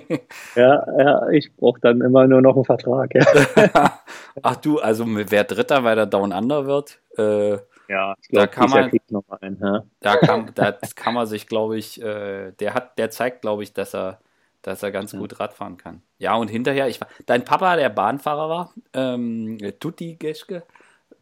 ja, 0.56 0.84
ja, 0.98 1.28
ich 1.28 1.54
brauche 1.54 1.80
dann 1.80 2.00
immer 2.00 2.26
nur 2.26 2.42
noch 2.42 2.56
einen 2.56 2.64
Vertrag. 2.64 3.14
Ja. 3.14 4.00
Ach 4.42 4.56
du, 4.56 4.80
also 4.80 5.04
wer 5.06 5.44
Dritter, 5.44 5.84
weil 5.84 5.94
der 5.94 6.06
Down 6.06 6.32
Under 6.32 6.66
wird? 6.66 6.98
Äh, 7.16 7.58
ja, 7.88 8.14
ich 8.20 8.28
glaube, 8.28 8.46
da 8.46 8.46
kann 8.48 8.70
man, 8.70 8.90
noch 9.10 9.24
ein, 9.40 9.58
ja. 9.62 9.84
da 10.00 10.16
kann, 10.16 10.50
da 10.54 10.72
kann 10.94 11.14
man 11.14 11.26
sich, 11.26 11.46
glaube 11.46 11.78
ich, 11.78 12.02
äh, 12.02 12.50
der 12.52 12.74
hat, 12.74 12.98
der 12.98 13.10
zeigt, 13.10 13.42
glaube 13.42 13.62
ich, 13.62 13.72
dass 13.72 13.94
er, 13.94 14.18
dass 14.62 14.82
er 14.82 14.90
ganz 14.90 15.12
ja. 15.12 15.20
gut 15.20 15.38
Radfahren 15.38 15.76
kann. 15.76 16.02
Ja, 16.18 16.34
und 16.34 16.48
hinterher, 16.48 16.88
ich 16.88 17.00
dein 17.26 17.44
Papa, 17.44 17.76
der 17.76 17.88
Bahnfahrer 17.88 18.48
war, 18.48 18.74
ähm, 18.92 19.58
Tutti 19.78 20.16
Geschke, 20.16 20.64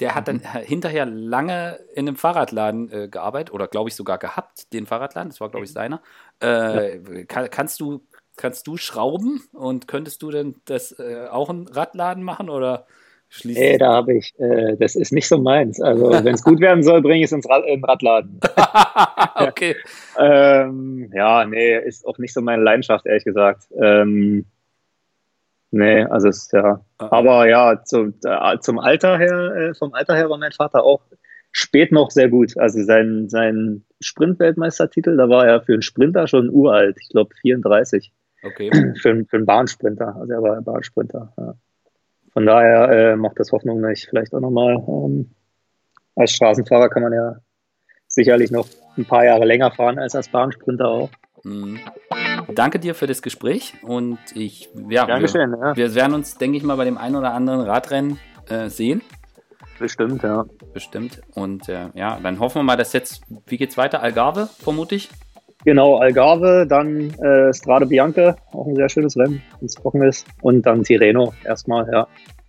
der 0.00 0.14
hat 0.14 0.28
dann 0.28 0.36
mhm. 0.36 0.58
hinterher 0.60 1.06
lange 1.06 1.78
in 1.94 2.08
einem 2.08 2.16
Fahrradladen 2.16 2.90
äh, 2.92 3.08
gearbeitet 3.08 3.52
oder 3.52 3.68
glaube 3.68 3.88
ich 3.88 3.94
sogar 3.94 4.18
gehabt, 4.18 4.72
den 4.72 4.86
Fahrradladen, 4.86 5.30
das 5.30 5.40
war 5.40 5.50
glaube 5.50 5.64
ich 5.64 5.70
mhm. 5.70 5.74
seiner. 5.74 6.02
Äh, 6.42 6.96
ja. 6.96 7.24
kann, 7.26 7.50
kannst 7.50 7.80
du 7.80 8.02
kannst 8.36 8.66
du 8.66 8.76
schrauben 8.76 9.42
und 9.52 9.88
könntest 9.88 10.22
du 10.22 10.30
denn 10.30 10.56
das 10.66 10.92
äh, 10.98 11.26
auch 11.30 11.48
einen 11.48 11.68
Radladen 11.68 12.22
machen 12.22 12.50
oder 12.50 12.86
schließt 13.28 13.58
Nee, 13.58 13.78
da 13.78 13.94
habe 13.94 14.16
ich, 14.16 14.38
äh, 14.38 14.76
das 14.78 14.94
ist 14.94 15.12
nicht 15.12 15.28
so 15.28 15.38
meins. 15.38 15.80
Also 15.80 16.10
wenn 16.24 16.34
es 16.34 16.44
gut 16.44 16.60
werden 16.60 16.82
soll, 16.82 17.02
bringe 17.02 17.18
ich 17.18 17.24
es 17.24 17.32
ins 17.32 17.48
Rad, 17.48 17.64
in 17.66 17.82
Radladen. 17.84 18.40
okay. 19.36 19.76
ähm, 20.18 21.10
ja, 21.14 21.44
nee, 21.44 21.78
ist 21.78 22.06
auch 22.06 22.18
nicht 22.18 22.32
so 22.32 22.40
meine 22.40 22.62
Leidenschaft, 22.62 23.06
ehrlich 23.06 23.24
gesagt. 23.24 23.68
Ähm, 23.80 24.46
Nee, 25.70 26.02
also 26.04 26.28
es 26.28 26.50
ja. 26.52 26.80
Ah. 26.98 27.08
Aber 27.10 27.48
ja, 27.48 27.82
zum, 27.84 28.14
äh, 28.24 28.58
zum 28.60 28.78
Alter 28.78 29.18
her, 29.18 29.54
äh, 29.56 29.74
vom 29.74 29.92
Alter 29.94 30.14
her 30.14 30.30
war 30.30 30.38
mein 30.38 30.52
Vater 30.52 30.84
auch 30.84 31.02
spät 31.52 31.92
noch 31.92 32.10
sehr 32.10 32.28
gut. 32.28 32.56
Also 32.56 32.82
sein, 32.82 33.28
sein 33.28 33.84
Sprint-Weltmeistertitel, 34.00 35.16
da 35.16 35.28
war 35.28 35.46
er 35.46 35.62
für 35.62 35.72
einen 35.72 35.82
Sprinter 35.82 36.28
schon 36.28 36.50
uralt, 36.50 36.96
ich 37.00 37.08
glaube 37.08 37.34
34. 37.40 38.12
Okay. 38.42 38.70
Für, 39.00 39.24
für 39.24 39.36
einen 39.36 39.46
Bahnsprinter. 39.46 40.14
Also 40.14 40.32
er 40.32 40.42
war 40.42 40.56
ein 40.56 40.64
Bahnsprinter. 40.64 41.32
Ja. 41.36 41.54
Von 42.32 42.46
daher 42.46 42.90
äh, 42.90 43.16
macht 43.16 43.40
das 43.40 43.50
Hoffnung, 43.50 43.82
dass 43.82 43.98
ich 43.98 44.08
vielleicht 44.08 44.34
auch 44.34 44.40
nochmal 44.40 44.74
ähm, 44.86 45.30
als 46.14 46.32
Straßenfahrer 46.32 46.90
kann 46.90 47.02
man 47.02 47.12
ja 47.12 47.36
sicherlich 48.08 48.50
noch 48.50 48.68
ein 48.96 49.04
paar 49.04 49.24
Jahre 49.24 49.46
länger 49.46 49.70
fahren 49.70 49.98
als 49.98 50.14
als 50.14 50.28
Bahnsprinter 50.28 50.86
auch. 50.86 51.10
Mhm. 51.44 51.80
Danke 52.54 52.78
dir 52.78 52.94
für 52.94 53.06
das 53.06 53.22
Gespräch 53.22 53.74
und 53.82 54.18
ich, 54.34 54.68
ja, 54.88 55.06
wir, 55.08 55.18
ja. 55.18 55.76
wir 55.76 55.94
werden 55.94 56.14
uns, 56.14 56.38
denke 56.38 56.56
ich 56.56 56.62
mal, 56.62 56.76
bei 56.76 56.84
dem 56.84 56.98
einen 56.98 57.16
oder 57.16 57.32
anderen 57.32 57.60
Radrennen 57.60 58.18
äh, 58.48 58.68
sehen. 58.68 59.02
Bestimmt, 59.78 60.22
ja. 60.22 60.46
Bestimmt. 60.72 61.20
Und 61.34 61.68
äh, 61.68 61.90
ja, 61.94 62.18
dann 62.22 62.38
hoffen 62.40 62.60
wir 62.60 62.62
mal, 62.62 62.76
dass 62.76 62.92
jetzt, 62.92 63.22
wie 63.46 63.56
geht's 63.56 63.76
weiter? 63.76 64.02
Algarve, 64.02 64.48
vermute 64.58 64.94
ich? 64.94 65.10
Genau, 65.64 65.96
Algarve, 65.96 66.66
dann 66.68 67.10
äh, 67.14 67.52
Strade 67.52 67.86
Bianca, 67.86 68.36
auch 68.52 68.66
ein 68.66 68.76
sehr 68.76 68.88
schönes 68.88 69.16
Rennen, 69.16 69.42
wenn 69.58 69.66
es 69.66 69.74
trocken 69.74 70.02
ist. 70.02 70.26
Und 70.40 70.62
dann 70.62 70.82
Tireno 70.84 71.34
erstmal, 71.44 71.88
ja. 71.92 72.06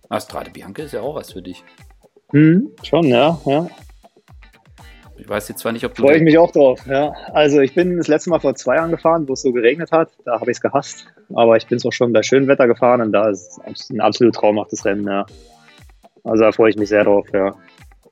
Ah, 0.08 0.20
Strade 0.20 0.50
Bianca 0.50 0.82
ist 0.82 0.92
ja 0.92 1.00
auch 1.00 1.16
was 1.16 1.32
für 1.32 1.42
dich. 1.42 1.64
Hm, 2.30 2.70
schon, 2.82 3.04
ja, 3.04 3.38
ja. 3.44 3.66
Ich 5.18 5.28
weiß 5.28 5.48
jetzt 5.48 5.60
zwar 5.60 5.72
nicht, 5.72 5.84
ob 5.84 5.94
du. 5.94 6.02
Freue 6.02 6.16
ich 6.16 6.22
mich 6.22 6.38
auch 6.38 6.52
drauf, 6.52 6.80
ja. 6.86 7.12
Also 7.32 7.60
ich 7.60 7.74
bin 7.74 7.96
das 7.96 8.08
letzte 8.08 8.30
Mal 8.30 8.40
vor 8.40 8.54
zwei 8.54 8.76
Jahren 8.76 8.90
gefahren, 8.90 9.28
wo 9.28 9.32
es 9.32 9.42
so 9.42 9.52
geregnet 9.52 9.90
hat. 9.90 10.10
Da 10.24 10.40
habe 10.40 10.50
ich 10.50 10.58
es 10.58 10.60
gehasst. 10.60 11.06
Aber 11.34 11.56
ich 11.56 11.66
bin 11.66 11.76
es 11.76 11.84
auch 11.84 11.92
schon 11.92 12.12
bei 12.12 12.22
schönem 12.22 12.48
Wetter 12.48 12.66
gefahren 12.66 13.00
und 13.00 13.12
da 13.12 13.28
ist 13.28 13.58
es 13.70 13.90
ein 13.90 14.00
absolut 14.00 14.34
traumhaftes 14.34 14.84
Rennen, 14.84 15.06
ja. 15.06 15.26
Also 16.24 16.44
da 16.44 16.52
freue 16.52 16.70
ich 16.70 16.76
mich 16.76 16.88
sehr 16.88 17.04
drauf, 17.04 17.26
ja. 17.32 17.54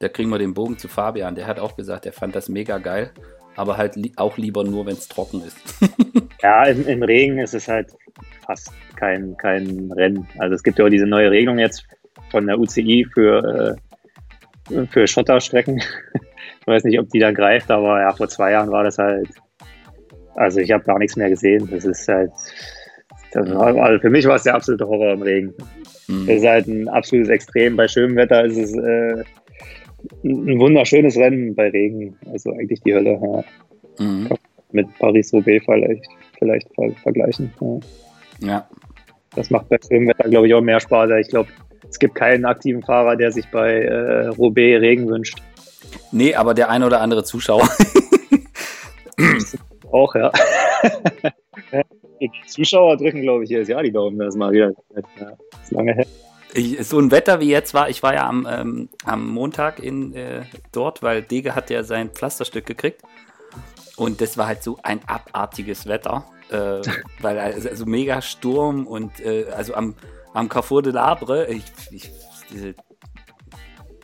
Da 0.00 0.08
kriegen 0.08 0.30
wir 0.30 0.38
den 0.38 0.54
Bogen 0.54 0.78
zu 0.78 0.88
Fabian. 0.88 1.34
Der 1.34 1.46
hat 1.46 1.58
auch 1.58 1.76
gesagt, 1.76 2.06
er 2.06 2.12
fand 2.12 2.34
das 2.34 2.48
mega 2.48 2.78
geil, 2.78 3.10
aber 3.54 3.76
halt 3.76 3.96
li 3.96 4.12
auch 4.16 4.36
lieber 4.36 4.64
nur, 4.64 4.86
wenn 4.86 4.94
es 4.94 5.08
trocken 5.08 5.42
ist. 5.42 5.56
ja, 6.42 6.64
im, 6.64 6.86
im, 6.86 7.02
Regen 7.02 7.38
ist 7.38 7.54
es 7.54 7.68
halt 7.68 7.88
fast 8.44 8.72
kein, 8.96 9.36
kein 9.36 9.90
Rennen. 9.92 10.28
Also 10.38 10.54
es 10.54 10.62
gibt 10.62 10.78
ja 10.78 10.84
auch 10.84 10.90
diese 10.90 11.06
neue 11.06 11.30
Regelung 11.30 11.58
jetzt 11.58 11.86
von 12.30 12.46
der 12.46 12.58
UCI 12.58 13.06
für, 13.12 13.76
äh, 14.70 14.86
für 14.88 15.06
Schotterstrecken. 15.06 15.82
Ich 16.66 16.72
weiß 16.72 16.82
nicht, 16.82 16.98
ob 16.98 17.08
die 17.10 17.20
da 17.20 17.30
greift, 17.30 17.70
aber 17.70 18.00
ja, 18.00 18.12
vor 18.12 18.28
zwei 18.28 18.50
Jahren 18.50 18.72
war 18.72 18.82
das 18.82 18.98
halt. 18.98 19.28
Also 20.34 20.58
ich 20.58 20.72
habe 20.72 20.82
gar 20.82 20.98
nichts 20.98 21.14
mehr 21.14 21.30
gesehen. 21.30 21.68
Das 21.70 21.84
ist 21.84 22.08
halt. 22.08 22.32
Das 23.32 23.48
war, 23.54 23.76
also 23.76 24.00
für 24.00 24.10
mich 24.10 24.26
war 24.26 24.34
es 24.34 24.42
der 24.42 24.56
absolute 24.56 24.84
Horror 24.84 25.12
im 25.12 25.22
Regen. 25.22 25.54
Mhm. 26.08 26.26
Das 26.26 26.36
ist 26.38 26.46
halt 26.46 26.66
ein 26.66 26.88
absolutes 26.88 27.28
Extrem. 27.28 27.76
Bei 27.76 27.86
schönem 27.86 28.16
Wetter 28.16 28.44
ist 28.44 28.56
es 28.56 28.74
äh, 28.74 29.22
ein 30.24 30.58
wunderschönes 30.58 31.16
Rennen 31.16 31.54
bei 31.54 31.68
Regen. 31.68 32.16
Also 32.32 32.50
eigentlich 32.50 32.80
die 32.80 32.94
Hölle. 32.94 33.12
Ja. 33.12 34.04
Mhm. 34.04 34.28
Mit 34.72 34.88
Paris-Roubaix 34.98 35.64
vielleicht, 35.64 36.04
vielleicht 36.36 36.68
vergleichen. 37.00 37.52
Ja. 38.40 38.48
ja. 38.48 38.68
Das 39.36 39.50
macht 39.50 39.68
bei 39.68 39.78
schönem 39.86 40.08
Wetter, 40.08 40.28
glaube 40.28 40.48
ich, 40.48 40.54
auch 40.54 40.62
mehr 40.62 40.80
Spaß. 40.80 41.10
Ich 41.20 41.28
glaube, 41.28 41.48
es 41.88 42.00
gibt 42.00 42.16
keinen 42.16 42.44
aktiven 42.44 42.82
Fahrer, 42.82 43.14
der 43.14 43.30
sich 43.30 43.48
bei 43.52 43.82
äh, 43.82 44.26
Roubaix 44.26 44.80
Regen 44.80 45.08
wünscht. 45.08 45.40
Nee, 46.12 46.34
aber 46.34 46.54
der 46.54 46.70
ein 46.70 46.82
oder 46.82 47.00
andere 47.00 47.24
Zuschauer. 47.24 47.68
Auch, 49.92 50.14
ja. 50.14 50.32
Die 52.20 52.30
Zuschauer 52.46 52.96
drücken, 52.96 53.22
glaube 53.22 53.44
ich, 53.44 53.50
jedes 53.50 53.68
Jahr 53.68 53.82
die 53.82 53.92
Daumen. 53.92 54.18
Das 54.18 54.36
mal 54.36 54.50
wieder. 54.52 54.72
Ja, 54.94 55.36
ist 55.62 55.70
lange 55.70 55.94
her. 55.94 56.06
Ich, 56.54 56.86
so 56.86 56.98
ein 56.98 57.10
Wetter 57.10 57.40
wie 57.40 57.50
jetzt 57.50 57.74
war, 57.74 57.90
ich 57.90 58.02
war 58.02 58.14
ja 58.14 58.26
am, 58.26 58.48
ähm, 58.50 58.88
am 59.04 59.28
Montag 59.28 59.78
in, 59.78 60.14
äh, 60.14 60.44
dort, 60.72 61.02
weil 61.02 61.20
Dege 61.22 61.54
hat 61.54 61.68
ja 61.68 61.84
sein 61.84 62.10
Pflasterstück 62.10 62.64
gekriegt. 62.64 63.02
Und 63.96 64.20
das 64.20 64.38
war 64.38 64.46
halt 64.46 64.62
so 64.62 64.78
ein 64.82 65.00
abartiges 65.06 65.86
Wetter. 65.86 66.24
Äh, 66.50 66.80
weil 67.20 67.38
also, 67.38 67.68
also, 67.68 67.86
mega 67.86 68.22
Sturm 68.22 68.86
und 68.86 69.20
äh, 69.20 69.46
also 69.54 69.74
am, 69.74 69.94
am 70.32 70.48
Carrefour 70.48 70.82
de 70.82 70.92
l'Arbre, 70.92 71.46
ich, 71.48 71.64
ich, 71.90 72.10
diese 72.50 72.74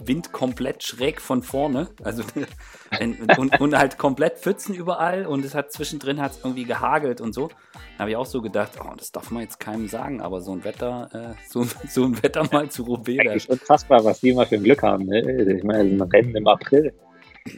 Wind 0.06 0.32
komplett 0.32 0.82
schräg 0.82 1.20
von 1.20 1.42
vorne. 1.42 1.88
Also 2.02 2.22
und, 3.38 3.60
und, 3.60 3.76
halt 3.76 3.98
komplett 3.98 4.38
Pfützen 4.38 4.74
überall 4.74 5.26
und 5.26 5.44
es 5.44 5.54
hat 5.54 5.72
zwischendrin 5.72 6.20
hat 6.20 6.32
irgendwie 6.42 6.64
gehagelt 6.64 7.20
und 7.20 7.32
so. 7.32 7.48
Da 7.96 8.00
habe 8.00 8.10
ich 8.10 8.16
auch 8.16 8.26
so 8.26 8.42
gedacht, 8.42 8.72
oh, 8.80 8.94
das 8.96 9.12
darf 9.12 9.30
man 9.30 9.42
jetzt 9.42 9.60
keinem 9.60 9.88
sagen, 9.88 10.20
aber 10.20 10.40
so 10.40 10.52
ein 10.52 10.64
Wetter, 10.64 11.08
äh, 11.12 11.48
so, 11.48 11.66
so 11.88 12.04
ein 12.04 12.22
Wetter 12.22 12.46
mal 12.50 12.68
zu 12.68 12.84
Roubaix. 12.84 13.24
Das 13.24 13.36
ist 13.36 13.50
unfassbar, 13.50 14.04
was 14.04 14.20
die 14.20 14.30
immer 14.30 14.46
für 14.46 14.56
ein 14.56 14.64
Glück 14.64 14.82
haben. 14.82 15.06
Ne? 15.06 15.20
Ich 15.56 15.64
meine, 15.64 15.88
ein 15.88 16.00
Rennen 16.00 16.34
im 16.34 16.46
April. 16.46 16.92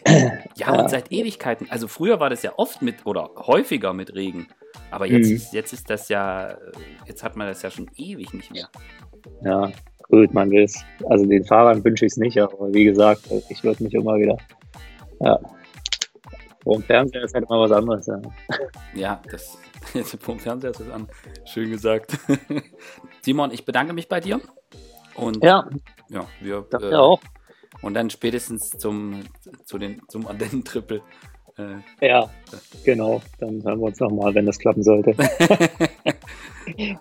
Ja, 0.06 0.38
ja, 0.56 0.80
und 0.80 0.90
seit 0.90 1.12
Ewigkeiten. 1.12 1.70
Also 1.70 1.88
früher 1.88 2.20
war 2.20 2.30
das 2.30 2.42
ja 2.42 2.52
oft 2.56 2.82
mit 2.82 3.06
oder 3.06 3.30
häufiger 3.36 3.92
mit 3.92 4.14
Regen. 4.14 4.48
Aber 4.90 5.06
jetzt, 5.06 5.28
mhm. 5.28 5.36
ist, 5.36 5.52
jetzt 5.52 5.72
ist 5.72 5.90
das 5.90 6.08
ja, 6.08 6.56
jetzt 7.06 7.22
hat 7.22 7.36
man 7.36 7.46
das 7.46 7.62
ja 7.62 7.70
schon 7.70 7.90
ewig 7.96 8.32
nicht 8.32 8.50
mehr. 8.50 8.68
Ja, 9.42 9.72
gut, 10.08 10.32
man 10.34 10.50
will 10.50 10.64
es, 10.64 10.84
also 11.08 11.24
den 11.26 11.44
Fahrern 11.44 11.84
wünsche 11.84 12.06
ich 12.06 12.12
es 12.12 12.16
nicht, 12.16 12.38
aber 12.38 12.72
wie 12.72 12.84
gesagt, 12.84 13.28
ich 13.48 13.64
würde 13.64 13.82
mich 13.82 13.94
immer 13.94 14.16
wieder, 14.16 14.36
ja, 15.20 15.38
vor 16.64 16.76
dem 16.76 16.82
Fernseher 16.82 17.22
ist 17.24 17.34
halt 17.34 17.44
immer 17.44 17.60
was 17.60 17.72
anderes. 17.72 18.06
Ja, 18.06 18.20
ja 18.94 19.22
das, 19.30 19.58
vor 20.20 20.34
dem 20.34 20.40
Fernseher 20.40 20.70
ist 20.70 20.80
was 20.80 20.90
anderes. 20.90 21.16
Schön 21.44 21.70
gesagt. 21.70 22.18
Simon, 23.20 23.50
ich 23.52 23.64
bedanke 23.66 23.92
mich 23.92 24.08
bei 24.08 24.20
dir. 24.20 24.40
Und 25.14 25.44
ja, 25.44 25.68
ja 26.08 26.26
wir 26.40 26.66
äh, 26.72 26.94
auch. 26.94 27.20
Und 27.82 27.94
dann 27.94 28.08
spätestens 28.08 28.70
zum, 28.70 29.20
zu 29.64 29.78
den, 29.78 30.00
zum 30.08 30.26
Ardennen-Triple. 30.26 31.02
Äh, 31.58 32.08
ja, 32.08 32.30
genau. 32.84 33.20
Dann 33.38 33.62
hören 33.62 33.78
wir 33.78 33.86
uns 33.86 34.00
nochmal, 34.00 34.34
wenn 34.34 34.46
das 34.46 34.58
klappen 34.58 34.82
sollte. 34.82 35.14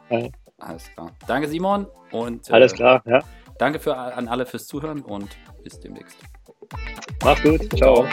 Alles 0.65 0.89
klar. 0.93 1.11
Danke, 1.27 1.47
Simon. 1.47 1.87
Und, 2.11 2.49
äh, 2.49 2.53
Alles 2.53 2.73
klar, 2.73 3.01
ja. 3.05 3.21
Danke 3.57 3.79
für, 3.79 3.95
an 3.95 4.27
alle 4.27 4.45
fürs 4.45 4.67
Zuhören 4.67 5.01
und 5.01 5.29
bis 5.63 5.79
demnächst. 5.79 6.17
Mach's 7.23 7.41
gut. 7.43 7.61
Ciao. 7.77 8.05
Ciao. 8.05 8.07